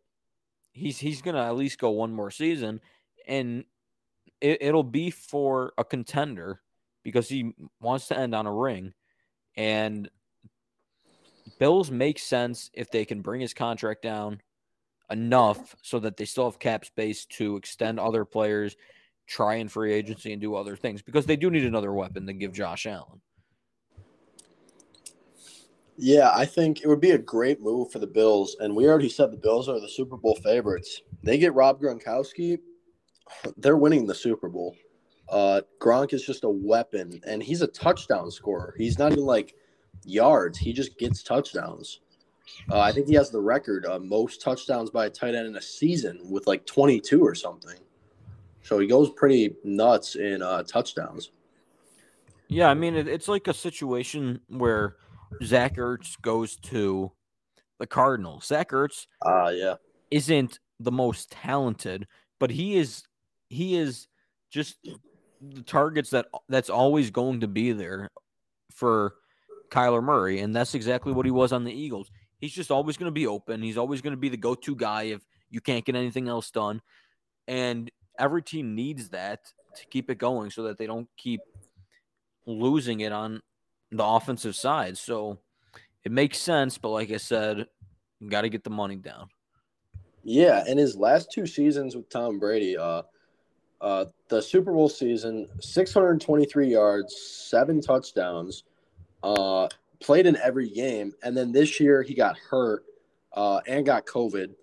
he's 0.73 0.99
he's 0.99 1.23
gonna 1.23 1.45
at 1.45 1.57
least 1.57 1.79
go 1.79 1.91
one 1.91 2.13
more 2.13 2.31
season, 2.31 2.81
and 3.27 3.65
it, 4.41 4.63
it'll 4.63 4.83
be 4.83 5.11
for 5.11 5.73
a 5.79 5.85
contender 5.85 6.61
because 7.03 7.29
he 7.29 7.53
wants 7.81 8.09
to 8.09 8.19
end 8.19 8.35
on 8.35 8.47
a 8.47 8.53
ring, 8.53 8.93
and 9.57 10.09
Bills 11.61 11.91
make 11.91 12.19
sense 12.19 12.71
if 12.73 12.91
they 12.91 13.05
can 13.05 13.21
bring 13.21 13.43
his 13.43 13.53
contract 13.53 14.01
down 14.01 14.41
enough 15.11 15.77
so 15.83 15.99
that 15.99 16.17
they 16.17 16.25
still 16.25 16.47
have 16.47 16.59
cap 16.59 16.87
space 16.87 17.27
to 17.27 17.57
extend 17.57 18.01
other 18.01 18.25
players, 18.25 18.77
try 19.27 19.57
in 19.57 19.69
free 19.69 19.93
agency 19.93 20.33
and 20.33 20.41
do 20.41 20.55
other 20.55 20.75
things 20.75 21.03
because 21.03 21.27
they 21.27 21.37
do 21.37 21.51
need 21.51 21.67
another 21.67 21.93
weapon 21.93 22.27
to 22.27 22.33
give 22.33 22.53
Josh 22.53 22.87
Allen. 22.87 23.21
Yeah, 25.99 26.31
I 26.35 26.47
think 26.47 26.81
it 26.81 26.89
would 26.89 27.01
be 27.01 27.11
a 27.11 27.19
great 27.19 27.61
move 27.61 27.93
for 27.93 27.99
the 27.99 28.07
Bills. 28.07 28.57
And 28.61 28.75
we 28.75 28.89
already 28.89 29.11
said 29.11 29.31
the 29.31 29.37
Bills 29.37 29.69
are 29.69 29.79
the 29.79 29.89
Super 29.89 30.17
Bowl 30.17 30.37
favorites. 30.37 31.03
They 31.23 31.37
get 31.37 31.53
Rob 31.53 31.79
Gronkowski, 31.79 32.59
they're 33.59 33.77
winning 33.77 34.07
the 34.07 34.15
Super 34.15 34.49
Bowl. 34.49 34.75
Uh, 35.29 35.61
Gronk 35.79 36.15
is 36.15 36.25
just 36.25 36.45
a 36.45 36.49
weapon, 36.49 37.21
and 37.27 37.43
he's 37.43 37.61
a 37.61 37.67
touchdown 37.67 38.31
scorer. 38.31 38.75
He's 38.79 38.99
not 38.99 39.13
even 39.13 39.27
like 39.27 39.55
yards, 40.05 40.59
he 40.59 40.73
just 40.73 40.99
gets 40.99 41.23
touchdowns. 41.23 42.01
Uh, 42.71 42.81
I 42.81 42.93
think 42.93 43.07
he 43.07 43.15
has 43.15 43.31
the 43.31 43.41
record 43.41 43.87
uh, 43.87 43.99
most 43.99 44.43
touchdowns 44.43 44.91
by 44.91 45.07
a 45.07 45.11
tight 45.11 45.35
end 45.35 45.47
in 45.47 45.57
a 45.57 45.63
season 45.63 46.21
with 46.29 46.47
like 46.47 46.67
22 46.67 47.25
or 47.25 47.35
something. 47.35 47.79
So 48.63 48.79
he 48.79 48.87
goes 48.87 49.11
pretty 49.11 49.57
nuts 49.65 50.17
in 50.17 50.43
uh, 50.43 50.65
touchdowns. 50.65 51.31
Yeah, 52.49 52.69
I 52.69 52.75
mean, 52.75 52.97
it, 52.97 53.07
it's 53.07 53.29
like 53.29 53.49
a 53.49 53.55
situation 53.55 54.41
where– 54.49 54.97
Zach 55.43 55.77
Ertz 55.77 56.21
goes 56.21 56.57
to 56.57 57.13
the 57.79 57.87
Cardinals. 57.87 58.47
Zach 58.47 58.71
Ertz, 58.71 59.07
uh, 59.25 59.51
yeah, 59.55 59.75
isn't 60.11 60.59
the 60.79 60.93
most 60.93 61.31
talented, 61.31 62.07
but 62.39 62.51
he 62.51 62.77
is 62.77 63.05
he 63.49 63.77
is 63.77 64.09
just 64.51 64.77
the 65.41 65.63
targets 65.63 66.11
that 66.11 66.27
that's 66.49 66.71
always 66.71 67.11
going 67.11 67.41
to 67.41 67.49
be 67.49 67.73
there 67.73 68.11
for 68.73 69.15
Kyler 69.71 70.03
Murray, 70.03 70.41
and 70.41 70.55
that's 70.55 70.75
exactly 70.75 71.13
what 71.13 71.25
he 71.25 71.31
was 71.31 71.53
on 71.53 71.65
the 71.65 71.73
Eagles. 71.73 72.11
He's 72.41 72.53
just 72.53 72.71
always 72.71 72.97
going 72.97 73.09
to 73.09 73.15
be 73.15 73.27
open. 73.27 73.63
He's 73.63 73.79
always 73.79 74.01
going 74.01 74.13
to 74.13 74.21
be 74.21 74.29
the 74.29 74.37
go-to 74.37 74.75
guy 74.75 75.05
if 75.05 75.23
you 75.51 75.61
can't 75.61 75.85
get 75.85 75.97
anything 75.97 76.29
else 76.29 76.51
done, 76.51 76.81
and 77.47 77.91
every 78.19 78.43
team 78.43 78.75
needs 78.75 79.11
that 79.11 79.41
to 79.77 79.87
keep 79.87 80.11
it 80.11 80.19
going 80.19 80.51
so 80.51 80.65
that 80.65 80.79
they 80.79 80.87
don't 80.87 81.09
keep 81.17 81.41
losing 82.47 83.01
it 83.01 83.13
on 83.13 83.41
the 83.91 84.05
offensive 84.05 84.57
side. 84.57 84.99
So 84.99 85.39
it 86.05 86.13
makes 86.13 86.39
sense, 86.39 86.79
but 86.79 86.91
like 86.91 87.11
I 87.11 87.17
said, 87.17 87.67
you 88.21 88.29
got 88.29 88.43
to 88.43 88.49
get 88.49 88.65
the 88.65 88.71
money 88.71 88.97
down. 88.97 89.29
Yeah, 90.23 90.65
in 90.67 90.77
his 90.77 90.97
last 90.97 91.33
two 91.33 91.47
seasons 91.47 91.97
with 91.97 92.09
Tom 92.11 92.39
Brady, 92.39 92.77
uh, 92.77 93.03
uh, 93.81 94.05
the 94.29 94.43
Super 94.43 94.73
Bowl 94.73 94.89
season, 94.89 95.49
623 95.61 96.69
yards, 96.69 97.17
seven 97.49 97.81
touchdowns, 97.81 98.65
uh, 99.23 99.69
played 100.01 100.27
in 100.27 100.37
every 100.37 100.71
game, 100.71 101.13
and 101.23 101.37
then 101.37 101.53
this 101.53 101.81
year 101.81 102.03
he 102.03 102.15
got 102.15 102.37
hurt 102.37 102.85
uh, 103.33 103.61
and 103.67 103.85
got 103.87 104.07
COVID. 104.07 104.55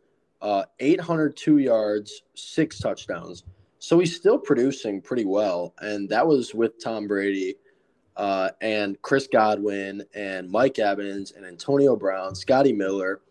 Uh, 0.41 0.63
802 0.79 1.57
yards, 1.57 2.21
six 2.35 2.79
touchdowns. 2.79 3.43
So 3.79 3.99
he's 3.99 4.15
still 4.15 4.37
producing 4.37 5.01
pretty 5.01 5.25
well, 5.25 5.73
and 5.79 6.09
that 6.09 6.25
was 6.25 6.53
with 6.53 6.83
Tom 6.83 7.07
Brady 7.07 7.55
uh, 8.15 8.49
and 8.61 8.99
Chris 9.01 9.27
Godwin 9.27 10.03
and 10.15 10.49
Mike 10.49 10.79
Evans 10.79 11.31
and 11.31 11.45
Antonio 11.45 11.95
Brown, 11.95 12.35
Scotty 12.35 12.73
Miller. 12.73 13.21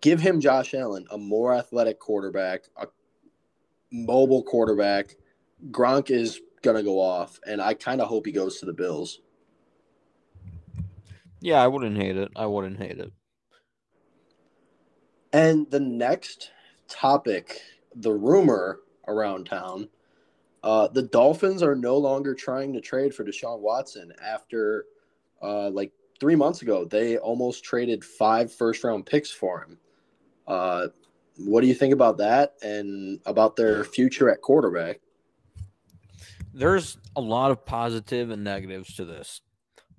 Give 0.00 0.20
him 0.20 0.40
Josh 0.40 0.74
Allen, 0.74 1.06
a 1.10 1.18
more 1.18 1.54
athletic 1.54 1.98
quarterback, 1.98 2.64
a 2.76 2.86
mobile 3.90 4.42
quarterback. 4.42 5.16
Gronk 5.70 6.10
is 6.10 6.40
going 6.60 6.76
to 6.76 6.82
go 6.82 7.00
off, 7.00 7.40
and 7.46 7.60
I 7.62 7.72
kind 7.72 8.02
of 8.02 8.08
hope 8.08 8.26
he 8.26 8.32
goes 8.32 8.58
to 8.60 8.66
the 8.66 8.72
Bills. 8.72 9.20
Yeah, 11.44 11.62
I 11.62 11.66
wouldn't 11.66 11.96
hate 11.96 12.16
it. 12.16 12.32
I 12.34 12.46
wouldn't 12.46 12.78
hate 12.78 12.98
it. 12.98 13.12
And 15.32 15.70
the 15.70 15.80
next 15.80 16.50
topic, 16.88 17.60
the 17.94 18.12
rumor 18.12 18.80
around 19.06 19.44
town 19.44 19.88
uh, 20.64 20.88
the 20.88 21.02
Dolphins 21.02 21.62
are 21.62 21.76
no 21.76 21.98
longer 21.98 22.34
trying 22.34 22.72
to 22.72 22.80
trade 22.80 23.14
for 23.14 23.22
Deshaun 23.22 23.60
Watson 23.60 24.14
after 24.24 24.86
uh, 25.42 25.68
like 25.68 25.92
three 26.18 26.34
months 26.34 26.62
ago. 26.62 26.86
They 26.86 27.18
almost 27.18 27.62
traded 27.62 28.02
five 28.02 28.50
first 28.50 28.82
round 28.82 29.04
picks 29.04 29.30
for 29.30 29.62
him. 29.62 29.78
Uh, 30.48 30.86
what 31.36 31.60
do 31.60 31.66
you 31.66 31.74
think 31.74 31.92
about 31.92 32.16
that 32.16 32.54
and 32.62 33.20
about 33.26 33.56
their 33.56 33.84
future 33.84 34.30
at 34.30 34.40
quarterback? 34.40 35.00
There's 36.54 36.96
a 37.14 37.20
lot 37.20 37.50
of 37.50 37.66
positive 37.66 38.30
and 38.30 38.42
negatives 38.42 38.94
to 38.94 39.04
this. 39.04 39.42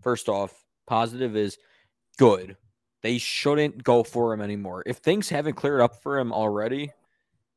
First 0.02 0.30
off, 0.30 0.65
positive 0.88 1.36
is 1.36 1.58
good. 2.18 2.58
They 3.02 3.18
shouldn't 3.18 3.84
go 3.84 4.04
for 4.04 4.34
him 4.34 4.42
anymore. 4.42 4.84
If 4.86 4.98
things 4.98 5.30
haven't 5.30 5.54
cleared 5.54 5.82
up 5.82 6.02
for 6.02 6.18
him 6.18 6.34
already, 6.34 6.92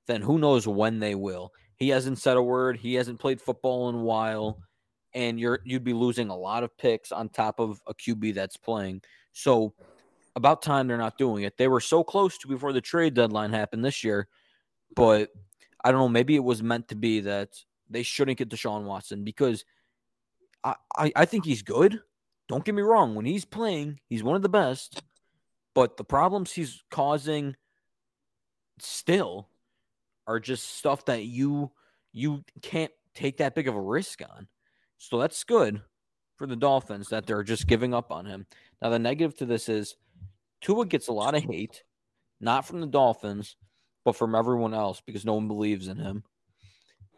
then 0.06 0.20
who 0.20 0.38
knows 0.38 0.66
when 0.66 0.98
they 0.98 1.14
will. 1.14 1.52
He 1.76 1.88
hasn't 1.90 2.18
said 2.18 2.36
a 2.36 2.42
word. 2.42 2.76
He 2.76 2.94
hasn't 2.94 3.20
played 3.20 3.40
football 3.40 3.88
in 3.88 3.94
a 3.94 4.02
while, 4.02 4.58
and 5.14 5.38
you're 5.38 5.60
you'd 5.64 5.84
be 5.84 5.92
losing 5.92 6.28
a 6.28 6.36
lot 6.36 6.64
of 6.64 6.76
picks 6.76 7.12
on 7.12 7.28
top 7.28 7.60
of 7.60 7.80
a 7.86 7.94
QB 7.94 8.34
that's 8.34 8.56
playing. 8.56 9.02
So 9.32 9.74
about 10.34 10.62
time 10.62 10.86
they're 10.86 10.98
not 10.98 11.18
doing 11.18 11.44
it. 11.44 11.56
They 11.56 11.68
were 11.68 11.80
so 11.80 12.02
close 12.02 12.36
to 12.38 12.48
before 12.48 12.72
the 12.72 12.80
trade 12.80 13.14
deadline 13.14 13.52
happened 13.52 13.84
this 13.84 14.02
year, 14.02 14.28
but 14.94 15.30
I 15.84 15.92
don't 15.92 16.00
know. 16.00 16.08
Maybe 16.08 16.34
it 16.34 16.44
was 16.44 16.62
meant 16.62 16.88
to 16.88 16.96
be 16.96 17.20
that 17.20 17.50
they 17.88 18.02
shouldn't 18.02 18.38
get 18.38 18.50
Deshaun 18.50 18.84
Watson 18.84 19.24
because 19.24 19.64
I, 20.64 20.74
I, 20.96 21.12
I 21.16 21.24
think 21.24 21.44
he's 21.44 21.62
good. 21.62 22.00
Don't 22.48 22.64
get 22.64 22.74
me 22.74 22.82
wrong. 22.82 23.14
When 23.14 23.26
he's 23.26 23.44
playing, 23.44 24.00
he's 24.08 24.22
one 24.22 24.36
of 24.36 24.42
the 24.42 24.48
best. 24.48 25.02
But 25.74 25.96
the 25.96 26.04
problems 26.04 26.52
he's 26.52 26.82
causing 26.90 27.54
still 28.80 29.48
are 30.26 30.40
just 30.40 30.76
stuff 30.76 31.04
that 31.06 31.24
you 31.24 31.70
you 32.12 32.44
can't 32.62 32.92
take 33.14 33.36
that 33.38 33.54
big 33.54 33.68
of 33.68 33.76
a 33.76 33.80
risk 33.80 34.22
on. 34.22 34.48
So 34.96 35.18
that's 35.18 35.44
good 35.44 35.82
for 36.36 36.46
the 36.46 36.56
Dolphins 36.56 37.08
that 37.08 37.26
they're 37.26 37.42
just 37.42 37.66
giving 37.66 37.92
up 37.94 38.10
on 38.10 38.26
him. 38.26 38.46
Now 38.80 38.90
the 38.90 38.98
negative 38.98 39.36
to 39.38 39.46
this 39.46 39.68
is 39.68 39.96
Tua 40.60 40.86
gets 40.86 41.08
a 41.08 41.12
lot 41.12 41.34
of 41.34 41.44
hate, 41.44 41.84
not 42.40 42.66
from 42.66 42.80
the 42.80 42.86
Dolphins, 42.86 43.56
but 44.04 44.16
from 44.16 44.34
everyone 44.34 44.74
else 44.74 45.02
because 45.04 45.24
no 45.24 45.34
one 45.34 45.48
believes 45.48 45.86
in 45.88 45.98
him. 45.98 46.24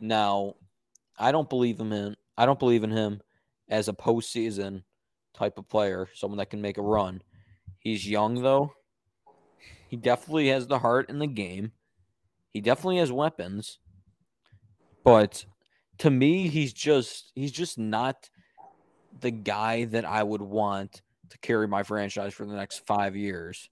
Now, 0.00 0.54
I 1.18 1.32
don't 1.32 1.48
believe 1.48 1.78
him 1.78 1.92
in 1.92 2.16
I 2.36 2.46
don't 2.46 2.58
believe 2.58 2.84
in 2.84 2.90
him 2.90 3.20
as 3.68 3.88
a 3.88 3.92
postseason 3.92 4.82
type 5.34 5.58
of 5.58 5.68
player, 5.68 6.08
someone 6.14 6.38
that 6.38 6.50
can 6.50 6.60
make 6.60 6.78
a 6.78 6.82
run. 6.82 7.22
He's 7.78 8.08
young 8.08 8.42
though. 8.42 8.72
He 9.88 9.96
definitely 9.96 10.48
has 10.48 10.66
the 10.66 10.78
heart 10.78 11.10
in 11.10 11.18
the 11.18 11.26
game. 11.26 11.72
He 12.52 12.60
definitely 12.60 12.98
has 12.98 13.12
weapons, 13.12 13.78
but 15.04 15.44
to 15.98 16.10
me, 16.10 16.48
he's 16.48 16.72
just 16.72 17.32
he's 17.34 17.52
just 17.52 17.78
not 17.78 18.30
the 19.20 19.30
guy 19.30 19.84
that 19.86 20.04
I 20.04 20.22
would 20.22 20.42
want 20.42 21.02
to 21.30 21.38
carry 21.38 21.68
my 21.68 21.82
franchise 21.82 22.34
for 22.34 22.46
the 22.46 22.54
next 22.54 22.86
five 22.86 23.16
years. 23.16 23.70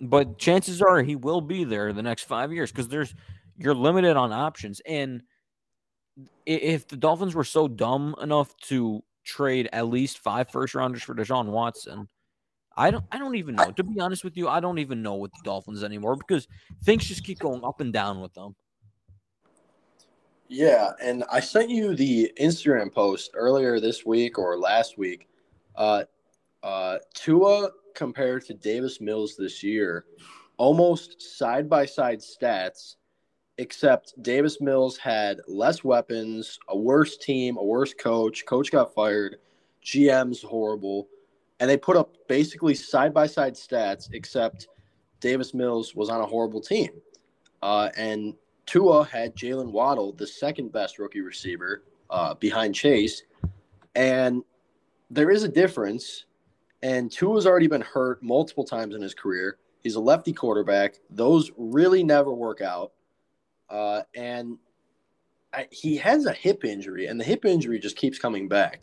but 0.00 0.38
chances 0.38 0.82
are 0.82 1.02
he 1.02 1.16
will 1.16 1.40
be 1.40 1.64
there 1.64 1.92
the 1.92 2.02
next 2.02 2.24
five 2.24 2.52
years 2.52 2.70
because 2.70 2.88
there's 2.88 3.14
you're 3.58 3.74
limited 3.74 4.16
on 4.16 4.32
options. 4.32 4.80
And 4.86 5.22
if 6.44 6.86
the 6.88 6.96
Dolphins 6.96 7.34
were 7.34 7.44
so 7.44 7.68
dumb 7.68 8.14
enough 8.20 8.56
to 8.68 9.02
trade 9.26 9.68
at 9.72 9.88
least 9.88 10.18
five 10.18 10.48
first 10.50 10.74
rounders 10.74 11.02
for 11.02 11.14
Deshaun 11.14 11.46
Watson, 11.46 12.08
I 12.76 12.90
don't 12.90 13.04
I 13.10 13.18
don't 13.18 13.36
even 13.36 13.56
know. 13.56 13.70
To 13.72 13.82
be 13.82 14.00
honest 14.00 14.24
with 14.24 14.36
you, 14.36 14.48
I 14.48 14.60
don't 14.60 14.78
even 14.78 15.02
know 15.02 15.16
with 15.16 15.32
the 15.32 15.40
Dolphins 15.44 15.82
anymore 15.82 16.16
because 16.16 16.46
things 16.84 17.06
just 17.06 17.24
keep 17.24 17.38
going 17.38 17.64
up 17.64 17.80
and 17.80 17.92
down 17.92 18.20
with 18.20 18.34
them. 18.34 18.54
Yeah, 20.48 20.92
and 21.02 21.24
I 21.30 21.40
sent 21.40 21.70
you 21.70 21.96
the 21.96 22.32
Instagram 22.40 22.92
post 22.92 23.32
earlier 23.34 23.80
this 23.80 24.06
week 24.06 24.38
or 24.38 24.56
last 24.58 24.96
week. 24.96 25.28
Uh, 25.74 26.04
uh, 26.62 26.98
Tua 27.14 27.70
compared 27.94 28.44
to 28.46 28.54
Davis 28.54 29.00
Mills 29.00 29.36
this 29.36 29.62
year, 29.62 30.04
almost 30.56 31.20
side 31.20 31.68
by 31.68 31.84
side 31.84 32.20
stats, 32.20 32.96
except 33.58 34.20
Davis 34.22 34.60
Mills 34.60 34.96
had 34.96 35.40
less 35.48 35.82
weapons, 35.82 36.58
a 36.68 36.76
worse 36.76 37.16
team, 37.16 37.56
a 37.56 37.64
worse 37.64 37.94
coach. 37.94 38.44
Coach 38.46 38.70
got 38.70 38.94
fired, 38.94 39.36
GM's 39.84 40.42
horrible, 40.42 41.08
and 41.60 41.70
they 41.70 41.76
put 41.76 41.96
up 41.96 42.14
basically 42.28 42.74
side 42.74 43.14
by 43.14 43.26
side 43.26 43.54
stats, 43.54 44.08
except 44.12 44.68
Davis 45.20 45.54
Mills 45.54 45.94
was 45.94 46.08
on 46.10 46.20
a 46.20 46.26
horrible 46.26 46.60
team. 46.60 46.90
Uh, 47.62 47.88
and 47.96 48.34
Tua 48.66 49.04
had 49.04 49.34
Jaylen 49.34 49.70
Waddle, 49.70 50.12
the 50.12 50.26
second 50.26 50.72
best 50.72 50.98
rookie 50.98 51.20
receiver 51.20 51.84
uh, 52.10 52.34
behind 52.34 52.74
Chase. 52.74 53.22
And 53.94 54.42
there 55.10 55.30
is 55.30 55.44
a 55.44 55.48
difference. 55.48 56.26
And 56.82 57.10
Tua's 57.10 57.46
already 57.46 57.68
been 57.68 57.80
hurt 57.80 58.22
multiple 58.22 58.64
times 58.64 58.94
in 58.94 59.00
his 59.00 59.14
career. 59.14 59.58
He's 59.82 59.94
a 59.94 60.00
lefty 60.00 60.32
quarterback. 60.32 60.96
Those 61.10 61.50
really 61.56 62.04
never 62.04 62.32
work 62.32 62.60
out. 62.60 62.92
Uh, 63.68 64.02
and 64.14 64.58
I, 65.52 65.66
he 65.70 65.96
has 65.96 66.26
a 66.26 66.32
hip 66.32 66.64
injury, 66.64 67.06
and 67.06 67.20
the 67.20 67.24
hip 67.24 67.44
injury 67.44 67.78
just 67.78 67.96
keeps 67.96 68.18
coming 68.18 68.48
back. 68.48 68.82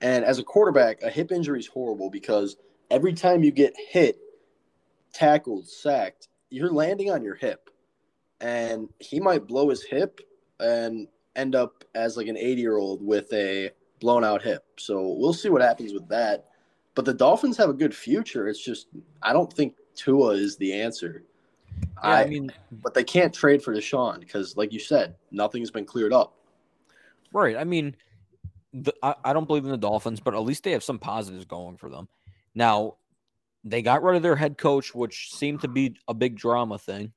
And 0.00 0.24
as 0.24 0.38
a 0.38 0.44
quarterback, 0.44 1.02
a 1.02 1.10
hip 1.10 1.32
injury 1.32 1.60
is 1.60 1.66
horrible 1.66 2.10
because 2.10 2.56
every 2.90 3.14
time 3.14 3.42
you 3.42 3.50
get 3.50 3.74
hit, 3.90 4.18
tackled, 5.12 5.68
sacked, 5.68 6.28
you're 6.50 6.72
landing 6.72 7.10
on 7.10 7.22
your 7.22 7.34
hip 7.34 7.70
and 8.40 8.88
he 8.98 9.20
might 9.20 9.46
blow 9.46 9.70
his 9.70 9.82
hip 9.82 10.20
and 10.60 11.08
end 11.36 11.54
up 11.54 11.84
as 11.94 12.16
like 12.16 12.26
an 12.26 12.36
80 12.36 12.60
year 12.60 12.76
old 12.76 13.04
with 13.04 13.32
a 13.32 13.70
blown 14.00 14.24
out 14.24 14.42
hip. 14.42 14.64
So 14.78 15.14
we'll 15.18 15.32
see 15.32 15.48
what 15.48 15.62
happens 15.62 15.92
with 15.92 16.08
that. 16.08 16.46
But 16.94 17.06
the 17.06 17.14
Dolphins 17.14 17.56
have 17.56 17.70
a 17.70 17.74
good 17.74 17.94
future. 17.94 18.46
It's 18.48 18.62
just 18.62 18.88
I 19.22 19.32
don't 19.32 19.52
think 19.52 19.74
Tua 19.94 20.34
is 20.34 20.56
the 20.56 20.74
answer. 20.74 21.24
Yeah, 22.02 22.10
I, 22.10 22.26
mean, 22.26 22.50
but 22.70 22.92
they 22.92 23.04
can't 23.04 23.32
trade 23.32 23.62
for 23.62 23.74
Deshaun 23.74 24.20
because, 24.20 24.56
like 24.56 24.72
you 24.72 24.78
said, 24.78 25.14
nothing's 25.30 25.70
been 25.70 25.86
cleared 25.86 26.12
up. 26.12 26.34
right. 27.32 27.56
I 27.56 27.64
mean, 27.64 27.96
the, 28.74 28.92
I, 29.02 29.14
I 29.24 29.32
don't 29.32 29.46
believe 29.46 29.64
in 29.64 29.70
the 29.70 29.78
Dolphins, 29.78 30.20
but 30.20 30.34
at 30.34 30.42
least 30.42 30.64
they 30.64 30.72
have 30.72 30.84
some 30.84 30.98
positives 30.98 31.44
going 31.46 31.76
for 31.76 31.88
them. 31.88 32.08
Now, 32.54 32.96
they 33.64 33.80
got 33.80 34.02
rid 34.02 34.16
of 34.16 34.22
their 34.22 34.36
head 34.36 34.58
coach, 34.58 34.94
which 34.94 35.30
seemed 35.32 35.62
to 35.62 35.68
be 35.68 35.96
a 36.06 36.14
big 36.14 36.36
drama 36.36 36.78
thing. 36.78 37.12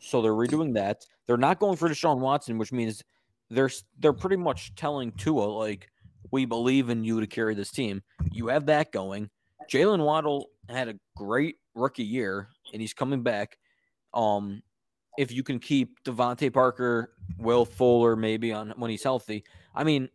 So 0.00 0.20
they're 0.20 0.32
redoing 0.32 0.74
that. 0.74 1.06
They're 1.26 1.36
not 1.36 1.60
going 1.60 1.76
for 1.76 1.88
Deshaun 1.88 2.18
Watson, 2.18 2.58
which 2.58 2.72
means 2.72 3.04
they're 3.50 3.70
they're 4.00 4.12
pretty 4.12 4.36
much 4.36 4.74
telling 4.74 5.12
Tua 5.12 5.44
like, 5.44 5.88
"We 6.32 6.44
believe 6.44 6.88
in 6.88 7.04
you 7.04 7.20
to 7.20 7.26
carry 7.28 7.54
this 7.54 7.70
team." 7.70 8.02
You 8.32 8.48
have 8.48 8.66
that 8.66 8.90
going. 8.90 9.30
Jaylen 9.70 10.04
Waddle 10.04 10.48
had 10.68 10.88
a 10.88 10.98
great 11.16 11.56
rookie 11.74 12.02
year, 12.02 12.48
and 12.72 12.82
he's 12.82 12.94
coming 12.94 13.22
back. 13.22 13.58
Um, 14.14 14.62
if 15.18 15.30
you 15.30 15.42
can 15.42 15.58
keep 15.58 16.02
DeVante 16.04 16.52
Parker, 16.52 17.12
Will 17.38 17.64
Fuller, 17.64 18.16
maybe 18.16 18.52
on 18.52 18.72
when 18.76 18.90
he's 18.90 19.02
healthy, 19.02 19.44
I 19.74 19.84
mean, 19.84 20.08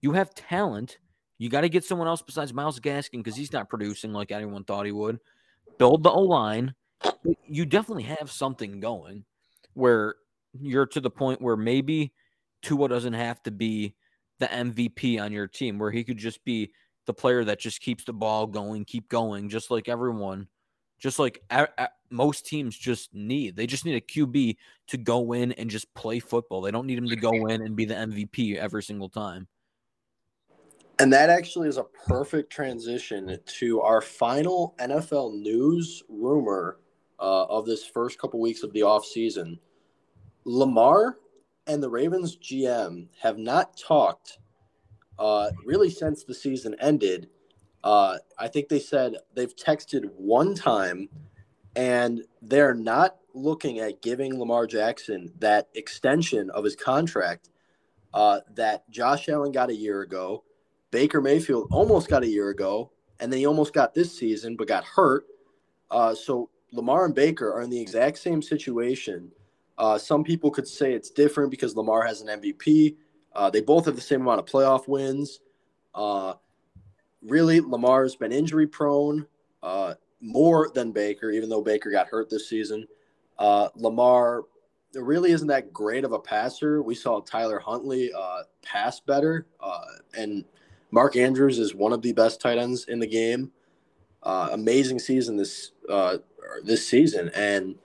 you 0.00 0.12
have 0.12 0.34
talent. 0.34 0.98
You 1.38 1.48
got 1.48 1.62
to 1.62 1.68
get 1.68 1.84
someone 1.84 2.06
else 2.06 2.22
besides 2.22 2.52
Myles 2.52 2.80
Gaskin 2.80 3.18
because 3.22 3.36
he's 3.36 3.52
not 3.52 3.68
producing 3.68 4.12
like 4.12 4.30
anyone 4.30 4.64
thought 4.64 4.86
he 4.86 4.92
would. 4.92 5.18
Build 5.78 6.02
the 6.02 6.10
O 6.10 6.20
line. 6.20 6.74
You 7.46 7.64
definitely 7.64 8.04
have 8.04 8.30
something 8.30 8.80
going 8.80 9.24
where 9.74 10.16
you're 10.52 10.86
to 10.86 11.00
the 11.00 11.10
point 11.10 11.40
where 11.40 11.56
maybe 11.56 12.12
Tua 12.62 12.88
doesn't 12.88 13.14
have 13.14 13.42
to 13.44 13.50
be 13.50 13.94
the 14.38 14.46
MVP 14.46 15.20
on 15.20 15.32
your 15.32 15.46
team, 15.46 15.78
where 15.78 15.90
he 15.90 16.04
could 16.04 16.18
just 16.18 16.44
be 16.44 16.72
the 17.06 17.14
player 17.14 17.44
that 17.44 17.60
just 17.60 17.80
keeps 17.80 18.04
the 18.04 18.12
ball 18.12 18.46
going, 18.46 18.84
keep 18.84 19.08
going, 19.08 19.48
just 19.48 19.70
like 19.70 19.88
everyone, 19.88 20.48
just 21.00 21.18
like 21.18 21.42
a, 21.50 21.66
a, 21.78 21.88
most 22.10 22.46
teams 22.46 22.76
just 22.76 23.12
need. 23.14 23.56
They 23.56 23.66
just 23.66 23.84
need 23.84 23.96
a 23.96 24.00
QB 24.00 24.56
to 24.88 24.96
go 24.96 25.32
in 25.32 25.52
and 25.52 25.68
just 25.70 25.92
play 25.94 26.20
football. 26.20 26.60
They 26.60 26.70
don't 26.70 26.86
need 26.86 26.98
him 26.98 27.08
to 27.08 27.16
go 27.16 27.46
in 27.46 27.62
and 27.62 27.74
be 27.74 27.86
the 27.86 27.94
MVP 27.94 28.56
every 28.56 28.82
single 28.82 29.08
time. 29.08 29.48
And 31.00 31.10
that 31.14 31.30
actually 31.30 31.68
is 31.68 31.78
a 31.78 31.84
perfect 31.84 32.52
transition 32.52 33.38
to 33.46 33.80
our 33.80 34.02
final 34.02 34.74
NFL 34.78 35.40
news 35.40 36.02
rumor 36.10 36.76
uh, 37.18 37.44
of 37.44 37.64
this 37.64 37.86
first 37.86 38.18
couple 38.18 38.38
weeks 38.38 38.62
of 38.62 38.72
the 38.74 38.80
offseason. 38.80 39.58
Lamar 40.44 41.16
and 41.66 41.82
the 41.82 41.88
Ravens 41.88 42.36
GM 42.36 43.06
have 43.18 43.38
not 43.38 43.78
talked 43.78 44.38
uh, 45.18 45.50
really 45.64 45.88
since 45.88 46.24
the 46.24 46.34
season 46.34 46.74
ended. 46.80 47.28
Uh, 47.82 48.18
I 48.38 48.48
think 48.48 48.68
they 48.68 48.78
said 48.78 49.16
they've 49.34 49.54
texted 49.54 50.10
one 50.16 50.54
time, 50.54 51.08
and 51.76 52.22
they're 52.42 52.74
not 52.74 53.16
looking 53.34 53.78
at 53.78 54.02
giving 54.02 54.38
Lamar 54.38 54.66
Jackson 54.66 55.32
that 55.38 55.68
extension 55.74 56.50
of 56.50 56.64
his 56.64 56.76
contract 56.76 57.50
uh, 58.12 58.40
that 58.54 58.88
Josh 58.90 59.28
Allen 59.28 59.52
got 59.52 59.70
a 59.70 59.74
year 59.74 60.02
ago. 60.02 60.44
Baker 60.90 61.20
Mayfield 61.20 61.68
almost 61.70 62.08
got 62.08 62.24
a 62.24 62.28
year 62.28 62.48
ago, 62.50 62.90
and 63.20 63.32
then 63.32 63.38
he 63.38 63.46
almost 63.46 63.72
got 63.72 63.94
this 63.94 64.16
season, 64.16 64.56
but 64.56 64.68
got 64.68 64.84
hurt. 64.84 65.24
Uh, 65.90 66.14
so 66.14 66.50
Lamar 66.72 67.04
and 67.04 67.14
Baker 67.14 67.52
are 67.52 67.62
in 67.62 67.70
the 67.70 67.80
exact 67.80 68.18
same 68.18 68.42
situation. 68.42 69.30
Uh, 69.78 69.96
some 69.96 70.24
people 70.24 70.50
could 70.50 70.68
say 70.68 70.92
it's 70.92 71.10
different 71.10 71.50
because 71.50 71.76
Lamar 71.76 72.04
has 72.04 72.20
an 72.20 72.40
MVP. 72.40 72.96
Uh, 73.32 73.48
they 73.48 73.60
both 73.60 73.86
have 73.86 73.94
the 73.94 74.00
same 74.00 74.22
amount 74.22 74.40
of 74.40 74.46
playoff 74.46 74.88
wins. 74.88 75.40
Uh, 77.22 77.28
really, 77.28 77.60
Lamar's 77.60 78.16
been 78.16 78.32
injury 78.32 78.66
prone 78.66 79.26
uh, 79.62 79.94
more 80.20 80.70
than 80.74 80.92
Baker, 80.92 81.30
even 81.30 81.48
though 81.48 81.62
Baker 81.62 81.90
got 81.90 82.08
hurt 82.08 82.30
this 82.30 82.48
season. 82.48 82.86
Uh, 83.38 83.68
Lamar 83.74 84.42
really 84.94 85.32
isn't 85.32 85.48
that 85.48 85.72
great 85.72 86.04
of 86.04 86.12
a 86.12 86.18
passer. 86.18 86.82
We 86.82 86.94
saw 86.94 87.20
Tyler 87.20 87.58
Huntley 87.58 88.12
uh, 88.12 88.42
pass 88.62 89.00
better, 89.00 89.46
and 90.14 90.44
Mark 90.90 91.16
Andrews 91.16 91.58
is 91.58 91.74
one 91.74 91.92
of 91.92 92.02
the 92.02 92.12
best 92.12 92.40
tight 92.40 92.58
ends 92.58 92.86
in 92.88 92.98
the 92.98 93.06
game. 93.06 93.52
amazing 94.22 94.98
season 94.98 95.36
this 95.36 95.72
this 96.64 96.86
season, 96.86 97.30
and 97.34 97.76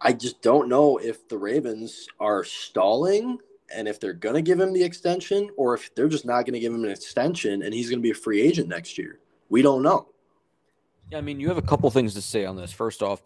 I 0.00 0.12
just 0.12 0.42
don't 0.42 0.68
know 0.68 0.98
if 0.98 1.28
the 1.28 1.38
Ravens 1.38 2.06
are 2.18 2.42
stalling 2.42 3.38
and 3.74 3.88
if 3.88 4.00
they're 4.00 4.12
going 4.12 4.34
to 4.34 4.42
give 4.42 4.60
him 4.60 4.72
the 4.72 4.82
extension 4.82 5.50
or 5.56 5.74
if 5.74 5.94
they're 5.94 6.08
just 6.08 6.26
not 6.26 6.42
going 6.42 6.54
to 6.54 6.60
give 6.60 6.72
him 6.72 6.84
an 6.84 6.90
extension 6.90 7.62
and 7.62 7.72
he's 7.72 7.88
going 7.88 7.98
to 7.98 8.02
be 8.02 8.10
a 8.10 8.14
free 8.14 8.40
agent 8.40 8.68
next 8.68 8.98
year. 8.98 9.20
We 9.48 9.62
don't 9.62 9.82
know. 9.82 10.08
Yeah, 11.10 11.18
I 11.18 11.20
mean, 11.20 11.40
you 11.40 11.48
have 11.48 11.58
a 11.58 11.62
couple 11.62 11.90
things 11.90 12.14
to 12.14 12.22
say 12.22 12.44
on 12.44 12.56
this. 12.56 12.72
First 12.72 13.02
off, 13.02 13.22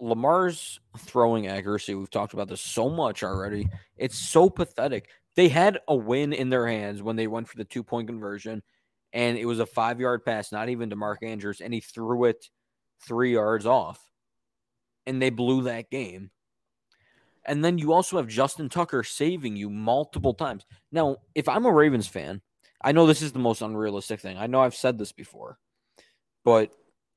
Lamar's 0.00 0.80
throwing 0.98 1.46
accuracy, 1.46 1.94
we've 1.94 2.10
talked 2.10 2.32
about 2.32 2.48
this 2.48 2.60
so 2.60 2.88
much 2.88 3.22
already. 3.22 3.68
It's 3.96 4.18
so 4.18 4.48
pathetic. 4.50 5.08
They 5.36 5.48
had 5.48 5.78
a 5.88 5.94
win 5.94 6.32
in 6.32 6.48
their 6.48 6.66
hands 6.66 7.02
when 7.02 7.16
they 7.16 7.26
went 7.26 7.48
for 7.48 7.56
the 7.56 7.64
two 7.64 7.84
point 7.84 8.08
conversion, 8.08 8.62
and 9.12 9.38
it 9.38 9.44
was 9.44 9.60
a 9.60 9.66
five 9.66 10.00
yard 10.00 10.24
pass, 10.24 10.52
not 10.52 10.68
even 10.68 10.90
to 10.90 10.96
Mark 10.96 11.22
Andrews, 11.22 11.60
and 11.60 11.72
he 11.72 11.80
threw 11.80 12.24
it 12.24 12.48
three 13.06 13.34
yards 13.34 13.66
off 13.66 14.10
and 15.06 15.20
they 15.20 15.30
blew 15.30 15.62
that 15.62 15.90
game. 15.90 16.30
And 17.46 17.64
then 17.64 17.78
you 17.78 17.92
also 17.92 18.16
have 18.18 18.28
Justin 18.28 18.68
Tucker 18.68 19.02
saving 19.02 19.56
you 19.56 19.70
multiple 19.70 20.34
times. 20.34 20.66
Now, 20.92 21.16
if 21.34 21.48
I'm 21.48 21.64
a 21.64 21.72
Ravens 21.72 22.06
fan, 22.06 22.42
I 22.82 22.92
know 22.92 23.06
this 23.06 23.22
is 23.22 23.32
the 23.32 23.38
most 23.38 23.62
unrealistic 23.62 24.20
thing. 24.20 24.36
I 24.38 24.46
know 24.46 24.60
I've 24.60 24.74
said 24.74 24.98
this 24.98 25.12
before, 25.12 25.58
but 26.44 26.72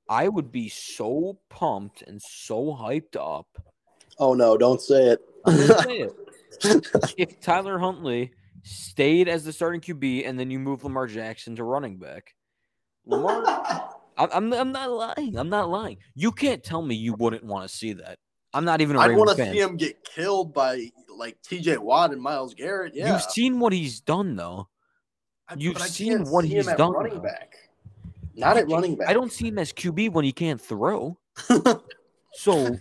I 0.09 0.27
would 0.27 0.51
be 0.51 0.69
so 0.69 1.39
pumped 1.49 2.01
and 2.01 2.21
so 2.21 2.77
hyped 2.79 3.15
up. 3.15 3.47
Oh 4.19 4.33
no, 4.33 4.57
don't 4.57 4.81
say 4.81 5.15
it. 5.15 5.19
say 5.47 5.99
it. 5.99 6.13
if 7.17 7.39
Tyler 7.39 7.79
Huntley 7.79 8.31
stayed 8.63 9.27
as 9.27 9.43
the 9.43 9.51
starting 9.51 9.81
QB 9.81 10.27
and 10.27 10.39
then 10.39 10.51
you 10.51 10.59
move 10.59 10.83
Lamar 10.83 11.07
Jackson 11.07 11.55
to 11.55 11.63
running 11.63 11.97
back, 11.97 12.35
Lamar 13.05 13.43
I'm, 14.17 14.53
I'm 14.53 14.71
not 14.71 14.91
lying. 14.91 15.37
I'm 15.37 15.49
not 15.49 15.69
lying. 15.69 15.97
You 16.13 16.31
can't 16.31 16.63
tell 16.63 16.81
me 16.81 16.95
you 16.95 17.13
wouldn't 17.13 17.43
want 17.43 17.67
to 17.67 17.75
see 17.75 17.93
that. 17.93 18.19
I'm 18.53 18.65
not 18.65 18.81
even. 18.81 18.97
i 18.97 19.07
want 19.09 19.35
to 19.37 19.51
see 19.51 19.59
him 19.59 19.77
get 19.77 20.03
killed 20.03 20.53
by 20.53 20.91
like 21.15 21.41
T.J. 21.41 21.77
Watt 21.77 22.11
and 22.11 22.21
Myles 22.21 22.53
Garrett. 22.53 22.93
Yeah, 22.95 23.13
you've 23.13 23.23
seen 23.23 23.59
what 23.59 23.73
he's 23.73 23.99
done 23.99 24.35
though. 24.35 24.67
You've 25.57 25.79
seen 25.79 26.25
what 26.25 26.45
see 26.45 26.55
he's 26.55 26.65
done. 26.65 26.93
Running 26.93 27.19
back, 27.19 27.55
not 28.35 28.57
at 28.57 28.69
running 28.69 28.95
back. 28.95 29.09
I 29.09 29.13
don't 29.13 29.31
see 29.31 29.47
him 29.47 29.59
as 29.59 29.73
QB 29.73 30.11
when 30.11 30.25
he 30.25 30.31
can't 30.31 30.61
throw. 30.61 31.17
So 32.33 32.77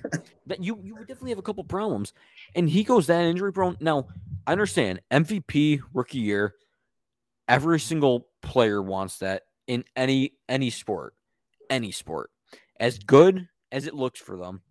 that 0.47 0.63
you 0.63 0.79
you 0.83 0.95
would 0.95 1.07
definitely 1.07 1.31
have 1.31 1.39
a 1.39 1.43
couple 1.43 1.63
problems. 1.65 2.15
And 2.55 2.69
he 2.69 2.85
goes 2.85 3.07
that 3.07 3.25
injury 3.25 3.53
prone. 3.53 3.77
Now, 3.81 4.09
I 4.47 4.53
understand 4.53 5.01
MVP 5.11 5.83
rookie 5.93 6.19
year. 6.19 6.55
Every 7.49 7.79
single 7.79 8.29
player 8.41 8.81
wants 8.83 9.19
that 9.19 9.43
in 9.67 9.85
any 9.95 10.33
any 10.49 10.71
sport. 10.71 11.15
Any 11.69 11.93
sport. 11.93 12.31
As 12.81 12.99
good 12.99 13.49
as 13.71 13.87
it 13.87 13.95
looks 13.95 14.21
for 14.21 14.37
them, 14.37 14.63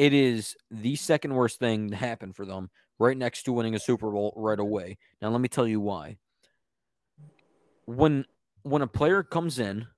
it 0.00 0.14
is 0.14 0.56
the 0.70 0.96
second 0.96 1.34
worst 1.34 1.58
thing 1.58 1.90
to 1.90 1.96
happen 1.96 2.32
for 2.32 2.46
them, 2.46 2.70
right 2.98 3.18
next 3.18 3.42
to 3.42 3.52
winning 3.52 3.74
a 3.74 3.78
Super 3.78 4.10
Bowl 4.10 4.32
right 4.34 4.58
away. 4.58 4.96
Now 5.20 5.28
let 5.28 5.42
me 5.42 5.48
tell 5.48 5.68
you 5.68 5.78
why. 5.78 6.16
When 7.84 8.24
when 8.62 8.80
a 8.80 8.86
player 8.86 9.22
comes 9.22 9.58
in 9.58 9.88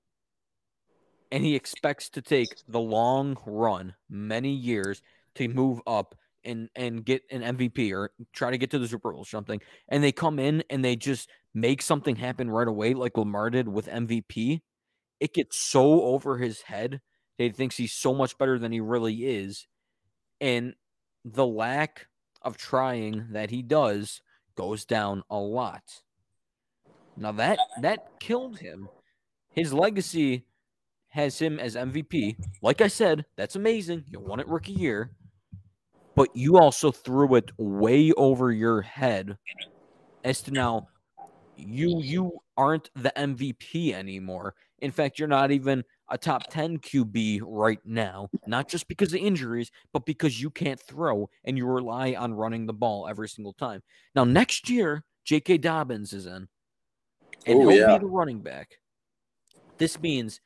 and 1.31 1.45
he 1.45 1.55
expects 1.55 2.09
to 2.09 2.21
take 2.21 2.49
the 2.67 2.81
long 2.81 3.37
run, 3.45 3.95
many 4.09 4.51
years 4.53 5.01
to 5.35 5.47
move 5.47 5.79
up 5.87 6.15
and 6.43 6.67
and 6.75 7.05
get 7.05 7.21
an 7.31 7.55
MVP 7.55 7.93
or 7.93 8.11
try 8.33 8.51
to 8.51 8.57
get 8.57 8.71
to 8.71 8.79
the 8.79 8.89
Super 8.89 9.13
Bowl 9.13 9.21
or 9.21 9.25
something, 9.25 9.61
and 9.87 10.03
they 10.03 10.11
come 10.11 10.37
in 10.37 10.65
and 10.69 10.83
they 10.83 10.97
just 10.97 11.29
make 11.53 11.81
something 11.81 12.17
happen 12.17 12.49
right 12.49 12.67
away, 12.67 12.93
like 12.93 13.17
Lamar 13.17 13.49
did 13.49 13.69
with 13.69 13.87
MVP, 13.87 14.63
it 15.21 15.33
gets 15.33 15.55
so 15.55 16.01
over 16.01 16.39
his 16.39 16.63
head 16.63 16.99
that 17.37 17.43
he 17.45 17.51
thinks 17.51 17.77
he's 17.77 17.93
so 17.93 18.13
much 18.13 18.37
better 18.37 18.59
than 18.59 18.73
he 18.73 18.81
really 18.81 19.15
is, 19.27 19.65
and 20.43 20.75
the 21.23 21.47
lack 21.47 22.07
of 22.41 22.57
trying 22.57 23.27
that 23.31 23.49
he 23.49 23.61
does 23.61 24.21
goes 24.55 24.83
down 24.83 25.23
a 25.29 25.37
lot. 25.37 26.01
Now 27.15 27.31
that 27.31 27.59
that 27.81 28.19
killed 28.19 28.59
him. 28.59 28.89
His 29.51 29.73
legacy 29.73 30.45
has 31.07 31.39
him 31.39 31.59
as 31.59 31.75
MVP. 31.75 32.35
Like 32.61 32.81
I 32.81 32.87
said, 32.87 33.23
that's 33.37 33.55
amazing. 33.55 34.03
You 34.09 34.19
won 34.19 34.41
it 34.41 34.47
rookie 34.49 34.73
year, 34.73 35.11
but 36.13 36.35
you 36.35 36.57
also 36.57 36.91
threw 36.91 37.35
it 37.35 37.51
way 37.57 38.11
over 38.17 38.51
your 38.51 38.81
head 38.81 39.37
as 40.25 40.41
to 40.41 40.51
now 40.51 40.89
you 41.55 42.01
you 42.01 42.31
aren't 42.57 42.89
the 42.95 43.13
MVP 43.15 43.93
anymore. 43.93 44.55
In 44.79 44.91
fact, 44.91 45.19
you're 45.19 45.29
not 45.29 45.51
even 45.51 45.85
a 46.09 46.17
top 46.17 46.43
10 46.49 46.79
QB 46.79 47.41
right 47.43 47.79
now, 47.85 48.29
not 48.45 48.67
just 48.67 48.87
because 48.87 49.13
of 49.13 49.19
injuries, 49.19 49.71
but 49.93 50.05
because 50.05 50.41
you 50.41 50.49
can't 50.49 50.79
throw 50.79 51.29
and 51.45 51.57
you 51.57 51.65
rely 51.65 52.13
on 52.13 52.33
running 52.33 52.65
the 52.65 52.73
ball 52.73 53.07
every 53.07 53.29
single 53.29 53.53
time. 53.53 53.81
Now, 54.15 54.23
next 54.23 54.69
year, 54.69 55.03
J.K. 55.25 55.59
Dobbins 55.59 56.11
is 56.13 56.25
in, 56.25 56.47
and 57.45 57.61
Oh, 57.63 57.69
he'll 57.69 57.71
yeah. 57.71 57.97
be 57.97 57.99
the 57.99 58.11
running 58.11 58.41
back. 58.41 58.79
This 59.79 59.99
means 59.99 60.39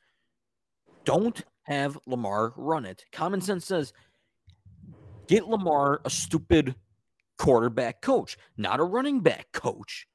don't 1.04 1.42
have 1.64 1.98
Lamar 2.06 2.52
run 2.56 2.84
it. 2.84 3.04
Common 3.12 3.40
sense 3.40 3.66
says 3.66 3.92
get 5.26 5.46
Lamar 5.46 6.00
a 6.04 6.10
stupid 6.10 6.74
quarterback 7.36 8.00
coach, 8.00 8.36
not 8.56 8.80
a 8.80 8.84
running 8.84 9.20
back 9.20 9.48
coach. 9.52 10.06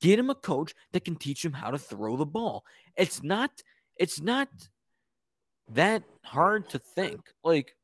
Get 0.00 0.18
him 0.18 0.30
a 0.30 0.34
coach 0.34 0.74
that 0.92 1.04
can 1.04 1.16
teach 1.16 1.44
him 1.44 1.52
how 1.52 1.70
to 1.70 1.78
throw 1.78 2.16
the 2.16 2.26
ball. 2.26 2.64
It's 2.96 3.22
not 3.22 3.50
it's 3.96 4.20
not 4.20 4.48
that 5.70 6.02
hard 6.24 6.68
to 6.70 6.78
think. 6.78 7.20
Like 7.44 7.74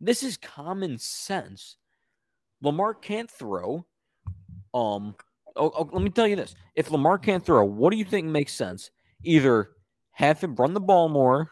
this 0.00 0.22
is 0.22 0.36
common 0.36 0.98
sense. 0.98 1.76
Lamar 2.62 2.94
can't 2.94 3.30
throw. 3.30 3.86
Um 4.72 5.14
oh, 5.56 5.72
oh, 5.76 5.88
let 5.92 6.02
me 6.02 6.10
tell 6.10 6.26
you 6.26 6.36
this. 6.36 6.54
If 6.74 6.90
Lamar 6.90 7.18
can't 7.18 7.44
throw, 7.44 7.64
what 7.64 7.90
do 7.90 7.96
you 7.96 8.04
think 8.04 8.26
makes 8.26 8.52
sense? 8.52 8.90
Either 9.22 9.70
have 10.12 10.40
him 10.40 10.54
run 10.54 10.74
the 10.74 10.80
ball 10.80 11.08
more 11.08 11.50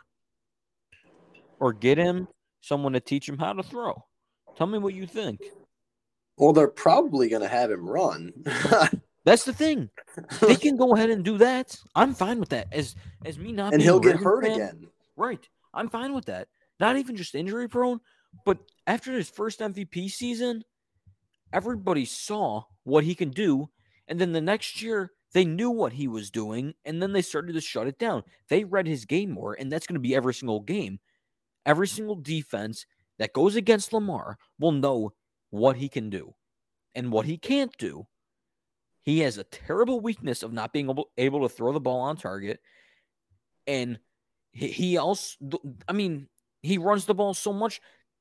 or 1.58 1.72
get 1.72 1.98
him 1.98 2.28
someone 2.60 2.92
to 2.92 3.00
teach 3.00 3.28
him 3.28 3.38
how 3.38 3.52
to 3.52 3.62
throw. 3.62 4.04
Tell 4.56 4.66
me 4.66 4.78
what 4.78 4.94
you 4.94 5.06
think. 5.06 5.40
Well, 6.36 6.52
they're 6.52 6.68
probably 6.68 7.28
going 7.28 7.42
to 7.42 7.48
have 7.48 7.70
him 7.70 7.88
run. 7.88 8.32
That's 9.24 9.44
the 9.44 9.52
thing. 9.52 9.90
They 10.40 10.56
can 10.56 10.76
go 10.76 10.94
ahead 10.94 11.10
and 11.10 11.24
do 11.24 11.38
that. 11.38 11.78
I'm 11.94 12.14
fine 12.14 12.40
with 12.40 12.48
that. 12.48 12.66
As 12.72 12.96
as 13.24 13.38
me 13.38 13.52
not 13.52 13.72
and 13.72 13.80
he'll 13.80 14.00
get 14.00 14.16
hurt 14.16 14.44
fan, 14.44 14.52
again. 14.52 14.86
Right. 15.16 15.48
I'm 15.74 15.88
fine 15.88 16.14
with 16.14 16.26
that. 16.26 16.48
Not 16.80 16.96
even 16.96 17.16
just 17.16 17.34
injury 17.34 17.68
prone, 17.68 18.00
but 18.44 18.58
after 18.86 19.12
his 19.12 19.28
first 19.28 19.60
MVP 19.60 20.10
season, 20.10 20.64
everybody 21.52 22.04
saw 22.04 22.64
what 22.84 23.04
he 23.04 23.14
can 23.14 23.30
do. 23.30 23.68
And 24.08 24.20
then 24.20 24.32
the 24.32 24.40
next 24.40 24.82
year, 24.82 25.12
they 25.32 25.44
knew 25.44 25.70
what 25.70 25.92
he 25.92 26.08
was 26.08 26.30
doing. 26.30 26.74
And 26.84 27.00
then 27.00 27.12
they 27.12 27.22
started 27.22 27.54
to 27.54 27.60
shut 27.60 27.86
it 27.86 27.98
down. 27.98 28.22
They 28.48 28.64
read 28.64 28.86
his 28.86 29.04
game 29.04 29.30
more. 29.30 29.54
And 29.54 29.70
that's 29.70 29.86
going 29.86 29.94
to 29.94 30.00
be 30.00 30.14
every 30.14 30.34
single 30.34 30.60
game. 30.60 30.98
Every 31.64 31.86
single 31.86 32.16
defense 32.16 32.86
that 33.18 33.32
goes 33.32 33.56
against 33.56 33.92
Lamar 33.92 34.38
will 34.58 34.72
know 34.72 35.12
what 35.50 35.76
he 35.76 35.88
can 35.88 36.10
do 36.10 36.34
and 36.94 37.12
what 37.12 37.26
he 37.26 37.38
can't 37.38 37.76
do. 37.78 38.06
He 39.02 39.20
has 39.20 39.38
a 39.38 39.44
terrible 39.44 40.00
weakness 40.00 40.42
of 40.42 40.52
not 40.52 40.72
being 40.72 40.88
able, 40.88 41.10
able 41.16 41.42
to 41.42 41.54
throw 41.54 41.72
the 41.72 41.80
ball 41.80 42.00
on 42.00 42.16
target. 42.16 42.60
And 43.66 43.98
he, 44.52 44.68
he 44.68 44.96
also, 44.96 45.36
I 45.88 45.92
mean, 45.92 46.28
he 46.62 46.78
runs 46.78 47.04
the 47.04 47.14
ball 47.14 47.34
so 47.34 47.52
much 47.52 47.80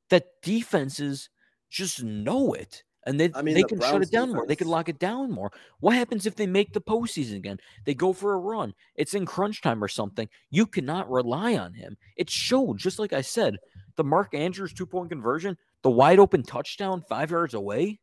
that 0.10 0.42
defenses 0.42 1.30
just 1.70 2.04
know 2.04 2.54
it. 2.54 2.84
And 3.06 3.20
they, 3.20 3.32
I 3.34 3.42
mean, 3.42 3.56
they 3.56 3.62
the 3.64 3.68
can 3.68 3.82
shut 3.82 4.04
it 4.04 4.12
down 4.12 4.32
more. 4.32 4.46
They 4.46 4.56
can 4.56 4.68
lock 4.68 4.88
it 4.88 5.00
down 5.00 5.32
more. 5.32 5.52
What 5.80 5.96
happens 5.96 6.28
if 6.28 6.36
they 6.36 6.46
make 6.46 6.72
the 6.72 6.82
postseason 6.82 7.36
again? 7.36 7.60
They 7.84 7.96
go 7.96 8.14
for 8.14 8.34
a 8.34 8.38
run. 8.38 8.76
It's 8.96 9.16
in 9.16 9.26
crunch 9.26 9.62
time 9.62 9.84
or 9.84 9.88
something. 9.88 10.30
You 10.52 10.68
cannot 10.68 11.10
rely 11.10 11.58
on 11.58 11.74
him. 11.74 11.98
It 12.16 12.30
showed, 12.30 12.78
just 12.78 13.00
like 13.00 13.12
I 13.12 13.22
said, 13.22 13.58
the 13.96 14.04
Mark 14.04 14.36
Andrews 14.36 14.74
two 14.74 14.86
point 14.86 15.10
conversion, 15.10 15.58
the 15.82 15.90
wide 15.90 16.20
open 16.20 16.44
touchdown 16.44 17.04
five 17.10 17.32
yards 17.32 17.56
away, 17.56 18.00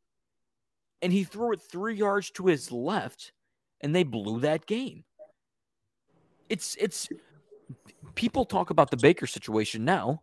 and 1.00 1.12
he 1.12 1.22
threw 1.22 1.52
it 1.52 1.62
three 1.62 1.94
yards 1.94 2.30
to 2.32 2.46
his 2.46 2.72
left, 2.72 3.32
and 3.80 3.94
they 3.94 4.02
blew 4.02 4.40
that 4.40 4.66
game. 4.66 5.04
It's 6.48 6.76
it's 6.80 7.08
people 8.14 8.44
talk 8.44 8.70
about 8.70 8.90
the 8.90 8.96
Baker 8.96 9.26
situation 9.26 9.84
now, 9.84 10.22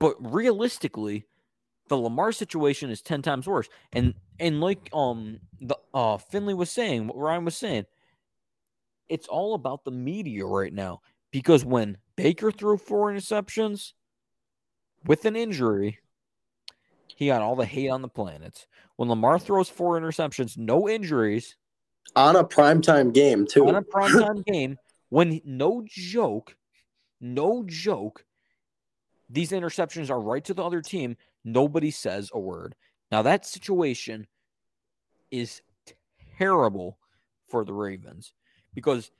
but 0.00 0.14
realistically, 0.20 1.26
the 1.88 1.96
Lamar 1.96 2.32
situation 2.32 2.90
is 2.90 3.00
ten 3.02 3.22
times 3.22 3.46
worse. 3.46 3.68
And 3.92 4.14
and 4.38 4.60
like 4.60 4.88
um 4.92 5.40
the 5.60 5.76
uh 5.94 6.18
Finley 6.18 6.54
was 6.54 6.70
saying, 6.70 7.06
what 7.06 7.16
Ryan 7.16 7.44
was 7.44 7.56
saying, 7.56 7.86
it's 9.08 9.28
all 9.28 9.54
about 9.54 9.84
the 9.84 9.90
media 9.90 10.44
right 10.44 10.72
now 10.72 11.00
because 11.30 11.64
when 11.64 11.96
Baker 12.16 12.50
threw 12.52 12.76
four 12.76 13.12
interceptions 13.12 13.92
with 15.06 15.24
an 15.24 15.36
injury, 15.36 15.98
he 17.16 17.26
got 17.26 17.42
all 17.42 17.56
the 17.56 17.64
hate 17.64 17.88
on 17.88 18.02
the 18.02 18.08
planet. 18.08 18.66
When 18.96 19.08
Lamar 19.08 19.38
throws 19.38 19.68
four 19.68 19.98
interceptions, 19.98 20.58
no 20.58 20.88
injuries 20.88 21.56
On 22.16 22.36
a 22.36 22.44
primetime 22.44 23.12
game, 23.14 23.46
too. 23.46 23.66
on 23.66 23.76
a 23.76 23.82
primetime 23.82 24.44
game, 24.52 24.76
when 25.08 25.40
no 25.44 25.84
joke, 25.86 26.56
no 27.20 27.64
joke, 27.66 28.24
these 29.30 29.50
interceptions 29.50 30.10
are 30.10 30.20
right 30.20 30.44
to 30.44 30.54
the 30.54 30.64
other 30.64 30.80
team. 30.80 31.16
Nobody 31.44 31.90
says 31.90 32.30
a 32.32 32.40
word. 32.40 32.74
Now 33.10 33.22
that 33.22 33.46
situation 33.46 34.26
is 35.30 35.62
terrible 36.38 36.98
for 37.48 37.64
the 37.64 37.72
Ravens 37.72 38.32
because 38.74 39.10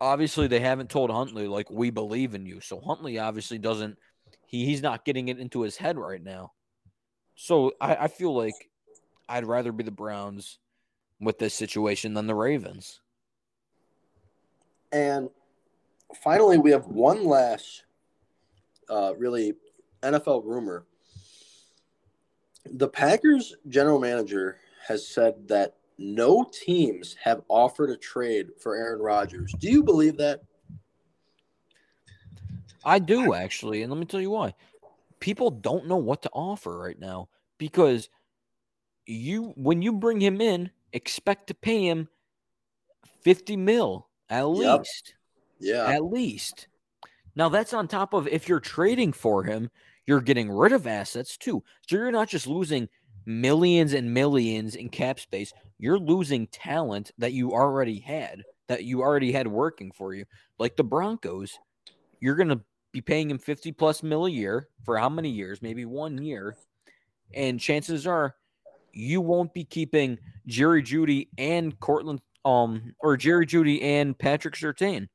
obviously 0.00 0.46
they 0.48 0.60
haven't 0.60 0.90
told 0.90 1.10
Huntley 1.10 1.46
like 1.46 1.70
we 1.70 1.90
believe 1.90 2.34
in 2.34 2.46
you. 2.46 2.60
So 2.60 2.80
Huntley 2.80 3.18
obviously 3.18 3.58
doesn't 3.58 3.98
he, 4.46 4.66
he's 4.66 4.82
not 4.82 5.04
getting 5.04 5.28
it 5.28 5.38
into 5.38 5.62
his 5.62 5.76
head 5.76 5.96
right 5.96 6.22
now. 6.22 6.52
So 7.34 7.72
I, 7.80 7.96
I 7.96 8.08
feel 8.08 8.34
like 8.36 8.70
I'd 9.28 9.46
rather 9.46 9.72
be 9.72 9.84
the 9.84 9.90
Browns 9.90 10.58
with 11.20 11.38
this 11.38 11.54
situation 11.54 12.14
than 12.14 12.26
the 12.26 12.34
Ravens. 12.34 13.00
And 14.92 15.30
finally, 16.22 16.58
we 16.58 16.70
have 16.70 16.86
one 16.86 17.24
last, 17.24 17.84
uh, 18.88 19.14
really, 19.16 19.54
NFL 20.02 20.44
rumor. 20.44 20.86
The 22.66 22.88
Packers 22.88 23.54
general 23.68 23.98
manager 23.98 24.58
has 24.86 25.06
said 25.06 25.48
that 25.48 25.76
no 25.98 26.44
teams 26.52 27.16
have 27.22 27.42
offered 27.48 27.90
a 27.90 27.96
trade 27.96 28.48
for 28.60 28.76
Aaron 28.76 29.00
Rodgers. 29.00 29.52
Do 29.58 29.70
you 29.70 29.82
believe 29.82 30.16
that? 30.18 30.42
I 32.84 32.98
do 32.98 33.34
actually, 33.34 33.82
and 33.82 33.92
let 33.92 33.98
me 33.98 34.06
tell 34.06 34.20
you 34.20 34.30
why. 34.30 34.54
People 35.20 35.50
don't 35.50 35.86
know 35.86 35.96
what 35.98 36.22
to 36.22 36.30
offer 36.32 36.76
right 36.76 36.98
now 36.98 37.28
because 37.58 38.08
you 39.06 39.52
when 39.56 39.82
you 39.82 39.92
bring 39.92 40.20
him 40.20 40.40
in, 40.40 40.70
expect 40.92 41.46
to 41.48 41.54
pay 41.54 41.86
him 41.86 42.08
50 43.22 43.56
mil 43.56 44.08
at 44.28 44.48
Yep. 44.48 44.78
least. 44.80 45.14
Yeah. 45.62 45.86
At 45.86 46.04
least. 46.04 46.68
Now 47.34 47.48
that's 47.48 47.72
on 47.72 47.88
top 47.88 48.12
of 48.12 48.28
if 48.28 48.48
you're 48.48 48.60
trading 48.60 49.12
for 49.12 49.44
him, 49.44 49.70
you're 50.06 50.20
getting 50.20 50.50
rid 50.50 50.72
of 50.72 50.86
assets 50.86 51.36
too. 51.36 51.62
So 51.88 51.96
you're 51.96 52.12
not 52.12 52.28
just 52.28 52.46
losing 52.46 52.88
millions 53.24 53.92
and 53.92 54.12
millions 54.12 54.74
in 54.74 54.88
cap 54.88 55.20
space, 55.20 55.52
you're 55.78 55.98
losing 55.98 56.46
talent 56.48 57.12
that 57.18 57.32
you 57.32 57.52
already 57.52 58.00
had, 58.00 58.42
that 58.68 58.84
you 58.84 59.00
already 59.00 59.32
had 59.32 59.46
working 59.46 59.92
for 59.92 60.14
you. 60.14 60.24
Like 60.58 60.76
the 60.76 60.84
Broncos, 60.84 61.58
you're 62.20 62.36
going 62.36 62.48
to 62.48 62.60
be 62.92 63.00
paying 63.00 63.30
him 63.30 63.38
50 63.38 63.72
plus 63.72 64.02
mil 64.02 64.26
a 64.26 64.30
year 64.30 64.68
for 64.84 64.98
how 64.98 65.08
many 65.08 65.30
years? 65.30 65.62
Maybe 65.62 65.84
one 65.84 66.22
year. 66.22 66.56
And 67.34 67.58
chances 67.58 68.06
are 68.06 68.34
you 68.92 69.20
won't 69.20 69.54
be 69.54 69.64
keeping 69.64 70.18
Jerry 70.46 70.82
Jeudy 70.82 71.28
and 71.38 71.78
Courtland 71.80 72.20
um 72.44 72.92
or 72.98 73.16
Jerry 73.16 73.46
Jeudy 73.46 73.82
and 73.82 74.18
Patrick 74.18 74.54
Surtain. 74.54 75.08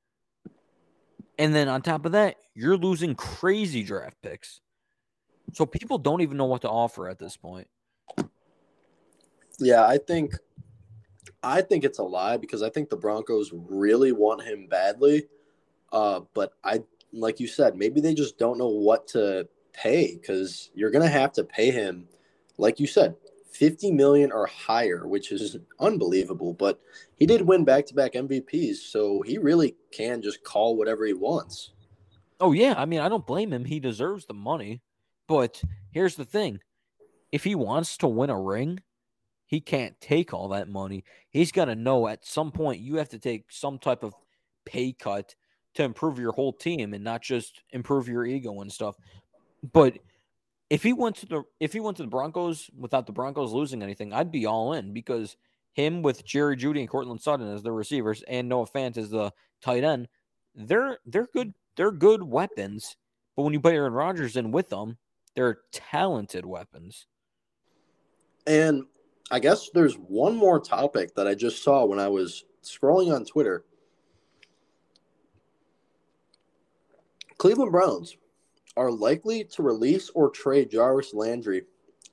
And 1.38 1.53
then 1.53 1.67
on 1.67 1.81
top 1.81 2.05
of 2.05 2.13
that, 2.13 2.38
you're 2.55 2.77
losing 2.77 3.15
crazy 3.15 3.83
draft 3.83 4.17
picks. 4.21 4.61
So 5.53 5.65
people 5.65 5.97
don't 5.97 6.21
even 6.21 6.38
know 6.38 6.45
what 6.45 6.61
to 6.61 6.69
offer 6.69 7.07
at 7.07 7.19
this 7.19 7.38
point. 7.38 7.67
Yeah, 9.59 9.85
I 9.85 9.97
think 9.97 10.33
I 11.43 11.61
think 11.61 11.83
it's 11.83 11.99
a 11.99 12.03
lie 12.03 12.38
because 12.38 12.61
I 12.61 12.69
think 12.69 12.89
the 12.89 12.97
Broncos 12.97 13.51
really 13.53 14.11
want 14.11 14.43
him 14.43 14.67
badly. 14.67 15.27
Uh, 15.91 16.21
but 16.33 16.53
I 16.63 16.83
like 17.13 17.39
you 17.39 17.47
said, 17.47 17.75
maybe 17.75 18.01
they 18.01 18.13
just 18.13 18.38
don't 18.38 18.57
know 18.57 18.67
what 18.67 19.07
to 19.09 19.47
pay 19.73 20.15
because 20.15 20.71
you're 20.73 20.91
gonna 20.91 21.07
have 21.07 21.31
to 21.33 21.43
pay 21.43 21.71
him, 21.71 22.07
like 22.57 22.79
you 22.79 22.88
said, 22.88 23.15
50 23.57 23.91
million 23.91 24.31
or 24.31 24.45
higher, 24.45 25.07
which 25.07 25.31
is 25.31 25.57
unbelievable. 25.79 26.53
But 26.53 26.79
he 27.15 27.25
did 27.25 27.41
win 27.41 27.65
back 27.65 27.85
to 27.87 27.95
back 27.95 28.13
MVPs, 28.13 28.75
so 28.75 29.21
he 29.21 29.37
really 29.37 29.75
can 29.91 30.21
just 30.21 30.43
call 30.43 30.77
whatever 30.77 31.05
he 31.05 31.13
wants. 31.13 31.71
Oh 32.39 32.51
yeah, 32.51 32.75
I 32.77 32.85
mean 32.85 32.99
I 32.99 33.09
don't 33.09 33.25
blame 33.25 33.51
him. 33.51 33.65
He 33.65 33.79
deserves 33.79 34.25
the 34.25 34.33
money. 34.33 34.81
But 35.27 35.61
here's 35.91 36.15
the 36.15 36.25
thing. 36.25 36.59
If 37.31 37.43
he 37.43 37.55
wants 37.55 37.97
to 37.97 38.07
win 38.07 38.29
a 38.29 38.39
ring, 38.39 38.79
he 39.45 39.59
can't 39.59 39.99
take 39.99 40.33
all 40.33 40.49
that 40.49 40.69
money. 40.69 41.03
He's 41.29 41.51
got 41.51 41.65
to 41.65 41.75
know 41.75 42.07
at 42.07 42.25
some 42.25 42.51
point 42.51 42.79
you 42.79 42.95
have 42.95 43.09
to 43.09 43.19
take 43.19 43.45
some 43.49 43.79
type 43.79 44.03
of 44.03 44.13
pay 44.65 44.93
cut 44.93 45.35
to 45.75 45.83
improve 45.83 46.19
your 46.19 46.31
whole 46.31 46.53
team 46.53 46.93
and 46.93 47.03
not 47.03 47.21
just 47.21 47.61
improve 47.71 48.07
your 48.07 48.25
ego 48.25 48.61
and 48.61 48.71
stuff. 48.71 48.95
But 49.73 49.97
if 50.70 50.84
he 50.84 50.93
went 50.93 51.15
to 51.18 51.26
the 51.26 51.43
if 51.59 51.74
he 51.74 51.80
went 51.80 51.97
to 51.97 52.03
the 52.03 52.09
Broncos 52.09 52.70
without 52.78 53.05
the 53.05 53.13
Broncos 53.13 53.53
losing 53.53 53.82
anything, 53.82 54.13
I'd 54.13 54.32
be 54.32 54.45
all 54.45 54.74
in 54.74 54.93
because 54.93 55.38
him 55.74 56.01
with 56.01 56.26
Jerry 56.26 56.57
Jeudy 56.57 56.80
and 56.80 56.89
Courtland 56.89 57.22
Sutton 57.22 57.51
as 57.51 57.63
the 57.63 57.72
receivers 57.72 58.24
and 58.28 58.49
Noah 58.49 58.68
Fant 58.68 58.97
as 58.97 59.09
the 59.09 59.32
tight 59.61 59.84
end, 59.84 60.07
they're 60.55 60.99
they're 61.05 61.30
good 61.34 61.53
they're 61.76 61.91
good 61.91 62.24
weapons. 62.24 62.97
But 63.36 63.43
when 63.43 63.53
you 63.53 63.59
put 63.59 63.74
Aaron 63.74 63.93
Rodgers 63.93 64.36
in 64.36 64.51
with 64.51 64.70
them, 64.70 64.97
they're 65.36 65.59
talented 65.72 66.45
weapons. 66.45 67.05
And 68.47 68.86
I 69.30 69.39
guess 69.39 69.70
there's 69.74 69.95
one 69.95 70.36
more 70.36 70.59
topic 70.59 71.13
that 71.15 71.28
I 71.28 71.36
just 71.36 71.63
saw 71.63 71.86
when 71.86 71.99
I 71.99 72.07
was 72.07 72.45
scrolling 72.63 73.13
on 73.13 73.26
Twitter. 73.26 73.63
Cleveland 77.38 77.72
Browns 77.72 78.18
are 78.78 78.91
likely 78.91 79.43
to 79.43 79.63
release 79.63 80.09
or 80.11 80.30
trade 80.30 80.71
Jarvis 80.71 81.13
Landry 81.13 81.63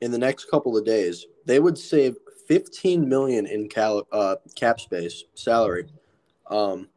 in 0.01 0.11
the 0.11 0.19
next 0.19 0.51
couple 0.51 0.77
of 0.77 0.85
days. 0.85 1.27
They 1.45 1.61
would 1.61 1.79
save 1.79 2.17
15 2.49 3.09
million 3.09 3.47
in 3.47 3.69
cal- 3.69 4.09
uh, 4.11 4.37
cap 4.57 4.81
space 4.81 5.25
salary. 5.35 5.87
Um, 6.51 6.89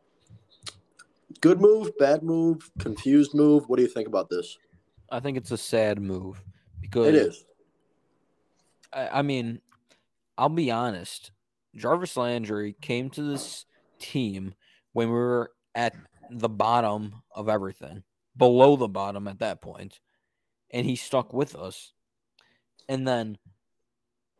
good 1.41 1.61
move, 1.61 1.91
bad 1.99 2.23
move, 2.23 2.71
confused 2.79 3.35
move. 3.35 3.67
What 3.67 3.77
do 3.77 3.83
you 3.83 3.89
think 3.89 4.07
about 4.07 4.29
this? 4.29 4.57
I 5.09 5.19
think 5.19 5.37
it's 5.37 5.51
a 5.51 5.57
sad 5.57 6.01
move 6.01 6.41
because 6.81 7.07
It 7.07 7.15
is. 7.15 7.45
I, 8.91 9.19
I 9.19 9.21
mean, 9.21 9.61
I'll 10.37 10.49
be 10.49 10.71
honest. 10.71 11.31
Jarvis 11.75 12.17
Landry 12.17 12.75
came 12.81 13.09
to 13.11 13.21
this 13.21 13.65
team 13.99 14.53
when 14.93 15.09
we 15.09 15.13
were 15.13 15.51
at 15.75 15.93
the 16.29 16.49
bottom 16.49 17.21
of 17.33 17.49
everything, 17.49 18.03
below 18.37 18.75
the 18.75 18.87
bottom 18.87 19.27
at 19.27 19.39
that 19.39 19.61
point, 19.61 19.99
and 20.71 20.85
he 20.85 20.95
stuck 20.95 21.33
with 21.33 21.55
us. 21.55 21.93
And 22.89 23.07
then 23.07 23.37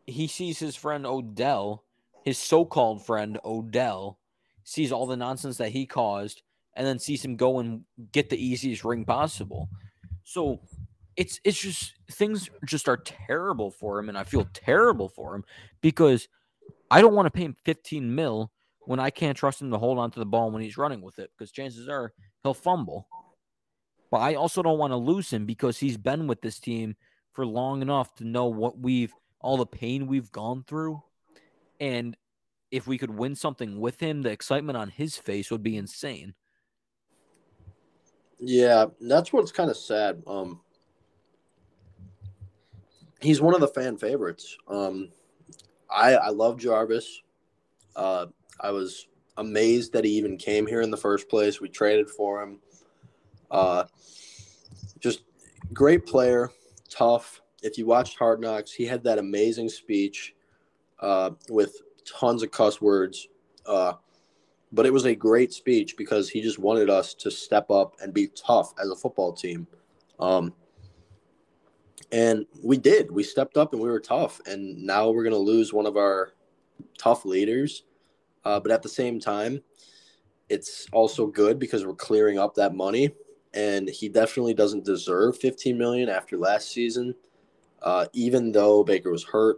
he 0.06 0.28
sees 0.28 0.60
his 0.60 0.76
friend 0.76 1.06
Odell, 1.06 1.84
his 2.24 2.38
so-called 2.38 3.06
friend 3.06 3.40
Odell, 3.44 4.20
sees 4.64 4.92
all 4.92 5.06
the 5.06 5.18
nonsense 5.18 5.58
that 5.58 5.72
he 5.72 5.86
caused, 5.86 6.42
and 6.76 6.86
then 6.86 7.00
sees 7.00 7.24
him 7.24 7.36
go 7.36 7.60
and 7.60 7.84
get 8.12 8.30
the 8.30 8.44
easiest 8.44 8.84
ring 8.86 9.06
possible. 9.06 9.70
So 10.24 10.62
it's 11.16 11.40
it's 11.44 11.60
just 11.60 11.96
things 12.12 12.50
just 12.66 12.88
are 12.88 12.98
terrible 12.98 13.72
for 13.72 14.00
him, 14.00 14.10
and 14.10 14.18
I 14.18 14.24
feel 14.24 14.48
terrible 14.54 15.10
for 15.10 15.36
him 15.36 15.44
because 15.82 16.28
I 16.92 17.02
don't 17.02 17.16
want 17.16 17.26
to 17.26 17.32
pay 17.32 17.44
him 17.44 17.56
15 17.66 18.14
mil 18.14 18.52
when 18.86 19.00
I 19.00 19.10
can't 19.10 19.38
trust 19.38 19.62
him 19.62 19.72
to 19.72 19.78
hold 19.78 19.98
on 19.98 20.12
to 20.12 20.20
the 20.20 20.26
ball 20.26 20.52
when 20.52 20.62
he's 20.62 20.78
running 20.78 21.02
with 21.02 21.20
it 21.20 21.32
because 21.38 21.52
chances 21.52 21.90
are 21.90 22.14
he'll 22.44 22.54
fumble. 22.54 23.08
But 24.10 24.18
I 24.18 24.36
also 24.36 24.62
don't 24.62 24.80
want 24.80 24.92
to 24.92 24.98
lose 24.98 25.32
him 25.32 25.46
because 25.46 25.78
he's 25.78 25.98
been 25.98 26.28
with 26.28 26.42
this 26.42 26.60
team 26.60 26.96
for 27.34 27.46
long 27.46 27.82
enough 27.82 28.16
to 28.16 28.26
know 28.26 28.46
what 28.46 28.80
we've 28.80 29.14
all 29.40 29.58
the 29.58 29.66
pain 29.66 30.08
we've 30.08 30.32
gone 30.32 30.64
through. 30.68 31.04
And 31.80 32.18
if 32.72 32.88
we 32.88 32.98
could 32.98 33.12
win 33.12 33.36
something 33.36 33.80
with 33.80 34.00
him, 34.00 34.22
the 34.22 34.32
excitement 34.32 34.78
on 34.78 34.90
his 34.90 35.18
face 35.18 35.52
would 35.52 35.64
be 35.64 35.78
insane. 35.78 36.34
Yeah, 38.40 38.86
that's 39.02 39.34
what's 39.34 39.52
kind 39.52 39.70
of 39.70 39.78
sad. 39.78 40.22
Um, 40.28 40.62
he's 43.22 43.42
one 43.42 43.56
of 43.56 43.62
the 43.62 43.68
fan 43.68 43.98
favorites. 43.98 44.58
Um, 44.68 45.10
I 45.90 46.16
I 46.16 46.30
love 46.30 46.58
Jarvis. 46.58 47.22
Uh, 47.96 48.28
I 48.60 48.72
was 48.72 49.08
amazed 49.38 49.94
that 49.94 50.04
he 50.04 50.12
even 50.12 50.38
came 50.38 50.68
here 50.68 50.82
in 50.82 50.92
the 50.92 50.98
first 50.98 51.30
place. 51.30 51.62
We 51.62 51.70
traded 51.70 52.10
for 52.10 52.42
him. 52.42 52.60
Uh, 53.50 53.86
just 55.00 55.24
great 55.74 56.06
player, 56.06 56.52
tough. 56.90 57.42
If 57.64 57.78
you 57.78 57.86
watched 57.86 58.18
Hard 58.18 58.40
Knocks, 58.40 58.72
he 58.72 58.86
had 58.86 59.04
that 59.04 59.18
amazing 59.18 59.70
speech 59.70 60.36
uh, 61.00 61.32
with 61.50 61.82
tons 62.06 62.44
of 62.44 62.52
cuss 62.52 62.82
words. 62.82 63.28
Uh, 63.66 63.94
but 64.72 64.86
it 64.86 64.94
was 64.94 65.06
a 65.06 65.16
great 65.16 65.54
speech 65.54 65.96
because 65.98 66.30
he 66.30 66.42
just 66.42 66.60
wanted 66.60 66.90
us 66.90 67.14
to 67.16 67.32
step 67.32 67.72
up 67.72 67.96
and 68.02 68.14
be 68.14 68.28
tough 68.28 68.74
as 68.82 68.90
a 68.90 68.96
football 68.96 69.32
team. 69.32 69.66
Um, 70.20 70.54
and 72.12 72.46
we 72.64 72.78
did. 72.78 73.12
We 73.12 73.24
stepped 73.24 73.58
up 73.58 73.74
and 73.74 73.82
we 73.82 73.90
were 73.90 74.00
tough. 74.00 74.42
And 74.46 74.84
now 74.84 75.10
we're 75.10 75.24
going 75.24 75.34
to 75.34 75.40
lose 75.40 75.74
one 75.74 75.86
of 75.86 75.98
our 75.98 76.34
tough 76.98 77.26
leaders. 77.26 77.84
Uh, 78.46 78.60
but 78.60 78.72
at 78.72 78.82
the 78.82 78.90
same 78.90 79.20
time, 79.20 79.62
it's 80.50 80.88
also 80.92 81.28
good 81.28 81.60
because 81.60 81.86
we're 81.86 81.94
clearing 81.94 82.40
up 82.40 82.56
that 82.56 82.74
money. 82.76 83.12
And 83.58 83.90
he 83.90 84.08
definitely 84.08 84.54
doesn't 84.54 84.86
deserve 84.86 85.36
15 85.40 85.76
million 85.76 86.10
after 86.10 86.38
last 86.38 86.72
season. 86.72 87.16
Uh, 87.82 88.06
even 88.14 88.52
though 88.52 88.84
Baker 88.84 89.12
was 89.12 89.24
hurt, 89.24 89.58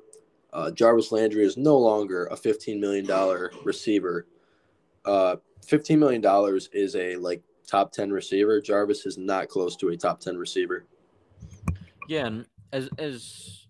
uh, 0.53 0.71
Jarvis 0.71 1.11
Landry 1.11 1.43
is 1.43 1.57
no 1.57 1.77
longer 1.77 2.27
a 2.27 2.37
15 2.37 2.79
million 2.79 3.05
dollar 3.05 3.51
receiver. 3.65 4.25
Uh, 5.03 5.35
15 5.67 5.99
million 5.99 6.21
dollars 6.21 6.69
is 6.71 6.95
a 6.95 7.17
like 7.17 7.43
top 7.67 7.91
10 7.91 8.09
receiver. 8.09 8.61
Jarvis 8.61 9.05
is 9.05 9.17
not 9.17 9.49
close 9.49 9.75
to 9.75 9.89
a 9.89 9.97
top 9.97 10.21
10 10.21 10.37
receiver. 10.37 10.85
Yeah, 12.07 12.27
and 12.27 12.45
as 12.71 12.89
as 12.97 13.67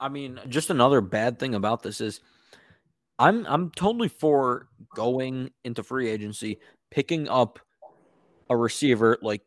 I 0.00 0.08
mean, 0.08 0.40
just 0.48 0.70
another 0.70 1.00
bad 1.00 1.38
thing 1.38 1.54
about 1.54 1.84
this 1.84 2.00
is 2.00 2.20
I'm 3.20 3.46
I'm 3.46 3.70
totally 3.70 4.08
for 4.08 4.68
going 4.94 5.50
into 5.64 5.84
free 5.84 6.08
agency, 6.08 6.58
picking 6.90 7.28
up 7.28 7.60
a 8.50 8.56
receiver 8.56 9.18
like 9.22 9.42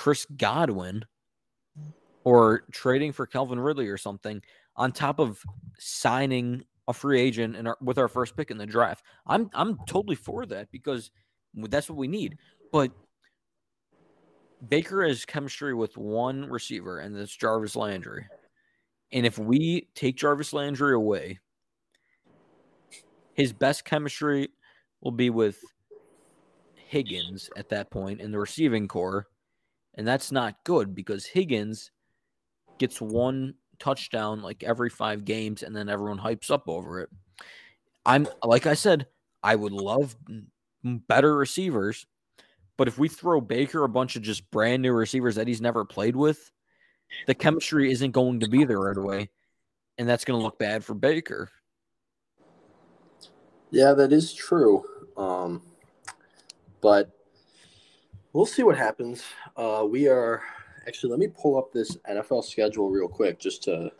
Chris 0.00 0.24
Godwin 0.34 1.04
or 2.24 2.64
trading 2.72 3.12
for 3.12 3.26
Kelvin 3.26 3.60
Ridley 3.60 3.86
or 3.88 3.98
something 3.98 4.40
on 4.74 4.92
top 4.92 5.20
of 5.20 5.42
signing 5.78 6.64
a 6.88 6.94
free 6.94 7.20
agent 7.20 7.54
and 7.54 7.68
with 7.82 7.98
our 7.98 8.08
first 8.08 8.34
pick 8.34 8.50
in 8.50 8.56
the 8.56 8.64
draft. 8.64 9.04
I'm 9.26 9.50
I'm 9.52 9.76
totally 9.86 10.16
for 10.16 10.46
that 10.46 10.70
because 10.72 11.10
that's 11.54 11.90
what 11.90 11.98
we 11.98 12.08
need. 12.08 12.38
But 12.72 12.92
Baker 14.66 15.06
has 15.06 15.26
chemistry 15.26 15.74
with 15.74 15.98
one 15.98 16.48
receiver, 16.48 17.00
and 17.00 17.14
that's 17.14 17.36
Jarvis 17.36 17.76
Landry. 17.76 18.26
And 19.12 19.26
if 19.26 19.38
we 19.38 19.90
take 19.94 20.16
Jarvis 20.16 20.54
Landry 20.54 20.94
away, 20.94 21.40
his 23.34 23.52
best 23.52 23.84
chemistry 23.84 24.48
will 25.02 25.12
be 25.12 25.28
with 25.28 25.62
Higgins 26.88 27.50
at 27.54 27.68
that 27.68 27.90
point 27.90 28.22
in 28.22 28.32
the 28.32 28.38
receiving 28.38 28.88
corps. 28.88 29.26
And 29.94 30.06
that's 30.06 30.32
not 30.32 30.64
good 30.64 30.94
because 30.94 31.26
Higgins 31.26 31.90
gets 32.78 33.00
one 33.00 33.54
touchdown 33.78 34.42
like 34.42 34.62
every 34.62 34.90
five 34.90 35.24
games 35.24 35.62
and 35.62 35.74
then 35.74 35.88
everyone 35.88 36.18
hypes 36.18 36.50
up 36.50 36.68
over 36.68 37.00
it. 37.00 37.10
I'm 38.06 38.28
like 38.44 38.66
I 38.66 38.74
said, 38.74 39.06
I 39.42 39.56
would 39.56 39.72
love 39.72 40.16
better 40.82 41.36
receivers, 41.36 42.06
but 42.76 42.88
if 42.88 42.98
we 42.98 43.08
throw 43.08 43.40
Baker 43.40 43.84
a 43.84 43.88
bunch 43.88 44.16
of 44.16 44.22
just 44.22 44.50
brand 44.50 44.82
new 44.82 44.92
receivers 44.92 45.34
that 45.34 45.48
he's 45.48 45.60
never 45.60 45.84
played 45.84 46.16
with, 46.16 46.50
the 47.26 47.34
chemistry 47.34 47.90
isn't 47.90 48.12
going 48.12 48.40
to 48.40 48.48
be 48.48 48.64
there 48.64 48.80
right 48.80 48.96
away. 48.96 49.30
And 49.98 50.08
that's 50.08 50.24
going 50.24 50.38
to 50.38 50.42
look 50.42 50.58
bad 50.58 50.82
for 50.82 50.94
Baker. 50.94 51.50
Yeah, 53.70 53.92
that 53.92 54.12
is 54.12 54.32
true. 54.32 54.84
Um, 55.16 55.62
but 56.80 57.10
We'll 58.32 58.46
see 58.46 58.62
what 58.62 58.76
happens. 58.76 59.24
Uh, 59.56 59.86
we 59.88 60.08
are 60.08 60.42
actually. 60.86 61.10
Let 61.10 61.18
me 61.18 61.28
pull 61.28 61.58
up 61.58 61.72
this 61.72 61.96
NFL 62.08 62.44
schedule 62.44 62.88
real 62.88 63.08
quick, 63.08 63.38
just 63.38 63.62
to 63.64 63.90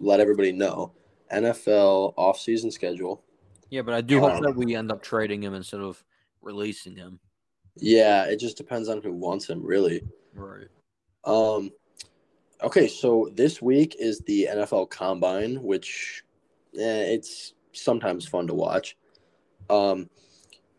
let 0.00 0.20
everybody 0.20 0.52
know. 0.52 0.92
NFL 1.32 2.14
offseason 2.16 2.72
schedule. 2.72 3.22
Yeah, 3.70 3.82
but 3.82 3.94
I 3.94 4.00
do 4.00 4.20
hope 4.20 4.34
Um, 4.34 4.42
that 4.42 4.56
we 4.56 4.76
end 4.76 4.92
up 4.92 5.02
trading 5.02 5.42
him 5.42 5.54
instead 5.54 5.80
of 5.80 6.04
releasing 6.40 6.94
him. 6.96 7.18
Yeah, 7.76 8.24
it 8.24 8.36
just 8.36 8.56
depends 8.56 8.88
on 8.88 9.02
who 9.02 9.12
wants 9.12 9.48
him, 9.48 9.62
really. 9.62 10.02
Right. 10.34 10.68
Um, 11.24 11.72
okay, 12.62 12.88
so 12.88 13.30
this 13.34 13.60
week 13.60 13.96
is 13.98 14.20
the 14.20 14.48
NFL 14.50 14.90
Combine, 14.90 15.62
which 15.62 16.24
eh, 16.78 17.12
it's 17.12 17.54
sometimes 17.72 18.26
fun 18.26 18.46
to 18.46 18.54
watch. 18.54 18.96
Um, 19.68 20.08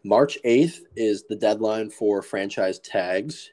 March 0.08 0.38
8th 0.46 0.84
is 0.96 1.24
the 1.24 1.36
deadline 1.36 1.90
for 1.90 2.22
franchise 2.22 2.80
tags. 2.80 3.52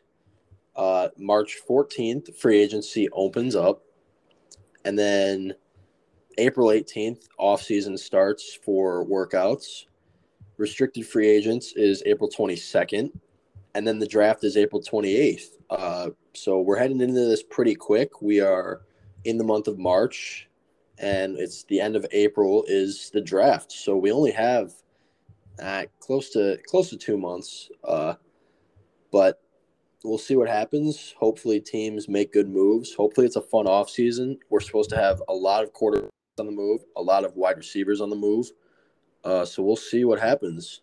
Uh, 0.77 1.09
March 1.19 1.59
14th, 1.69 2.33
free 2.37 2.63
agency 2.63 3.09
opens 3.11 3.57
up. 3.57 3.83
And 4.85 4.97
then 4.97 5.55
April 6.39 6.69
18th, 6.69 7.27
offseason 7.41 7.99
starts 7.99 8.57
for 8.65 9.05
workouts. 9.05 9.87
Restricted 10.57 11.05
free 11.09 11.29
agents 11.29 11.73
is 11.75 12.05
April 12.07 12.31
22nd. 12.31 13.11
And 13.75 13.85
then 13.85 13.99
the 13.99 14.07
draft 14.07 14.45
is 14.45 14.57
April 14.57 14.81
28th. 14.81 15.57
Uh, 15.71 16.11
so 16.35 16.61
we're 16.61 16.79
heading 16.79 17.01
into 17.01 17.15
this 17.15 17.43
pretty 17.43 17.75
quick. 17.75 18.23
We 18.23 18.41
are 18.41 18.83
in 19.25 19.39
the 19.39 19.45
month 19.45 19.67
of 19.67 19.81
March, 19.81 20.49
and 20.99 21.37
it's 21.37 21.65
the 21.65 21.81
end 21.81 21.97
of 21.97 22.07
April 22.13 22.65
is 22.69 23.11
the 23.11 23.21
draft. 23.21 23.73
So 23.73 23.97
we 23.97 24.13
only 24.13 24.31
have 24.31 24.73
uh, 25.63 25.85
close 26.01 26.31
to 26.31 26.59
close 26.67 26.91
to 26.91 26.97
two 26.97 27.17
months. 27.17 27.71
Uh, 27.83 28.15
but 29.13 29.41
we'll 30.03 30.19
see 30.19 30.37
what 30.37 30.49
happens. 30.49 31.15
Hopefully, 31.19 31.61
teams 31.61 32.09
make 32.09 32.33
good 32.33 32.49
moves. 32.49 32.95
Hopefully, 32.95 33.27
it's 33.27 33.37
a 33.37 33.43
fun 33.43 33.67
off 33.67 33.89
season. 33.91 34.39
We're 34.51 34.61
supposed 34.61 34.91
to 34.91 34.97
have 34.97 35.23
a 35.29 35.35
lot 35.35 35.63
of 35.63 35.73
quarterbacks 35.73 36.11
on 36.39 36.47
the 36.47 36.53
move, 36.53 36.83
a 36.97 37.03
lot 37.03 37.25
of 37.25 37.37
wide 37.37 37.57
receivers 37.57 38.01
on 38.01 38.11
the 38.11 38.17
move. 38.17 38.51
Uh, 39.25 39.45
so 39.45 39.63
we'll 39.63 39.77
see 39.77 40.05
what 40.05 40.21
happens. 40.21 40.83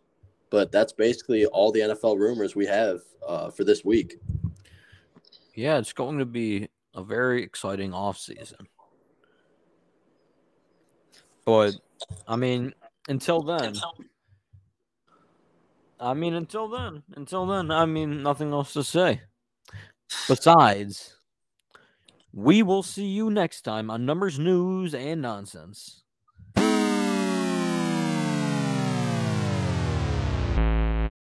But 0.49 0.71
that's 0.71 0.91
basically 0.91 1.45
all 1.45 1.71
the 1.71 1.81
NFL 1.81 2.17
rumors 2.17 2.55
we 2.55 2.65
have 2.65 3.01
uh, 3.25 3.51
for 3.51 3.63
this 3.63 3.85
week. 3.85 4.17
Yeah, 5.53 5.77
it's 5.77 5.93
going 5.93 6.17
to 6.17 6.25
be 6.25 6.69
a 6.95 7.03
very 7.03 7.43
exciting 7.43 7.93
off 7.93 8.17
season. 8.17 8.67
But 11.45 11.75
I 12.27 12.35
mean, 12.35 12.73
until 13.07 13.41
then, 13.41 13.73
I 16.01 16.15
mean, 16.15 16.33
until 16.33 16.67
then, 16.67 17.03
until 17.15 17.45
then, 17.45 17.69
I 17.69 17.85
mean, 17.85 18.23
nothing 18.23 18.51
else 18.51 18.73
to 18.73 18.83
say. 18.83 19.21
Besides, 20.27 21.15
we 22.33 22.63
will 22.63 22.81
see 22.81 23.05
you 23.05 23.29
next 23.29 23.61
time 23.61 23.91
on 23.91 24.05
Numbers 24.05 24.39
News 24.39 24.95
and 24.95 25.21
Nonsense. 25.21 26.00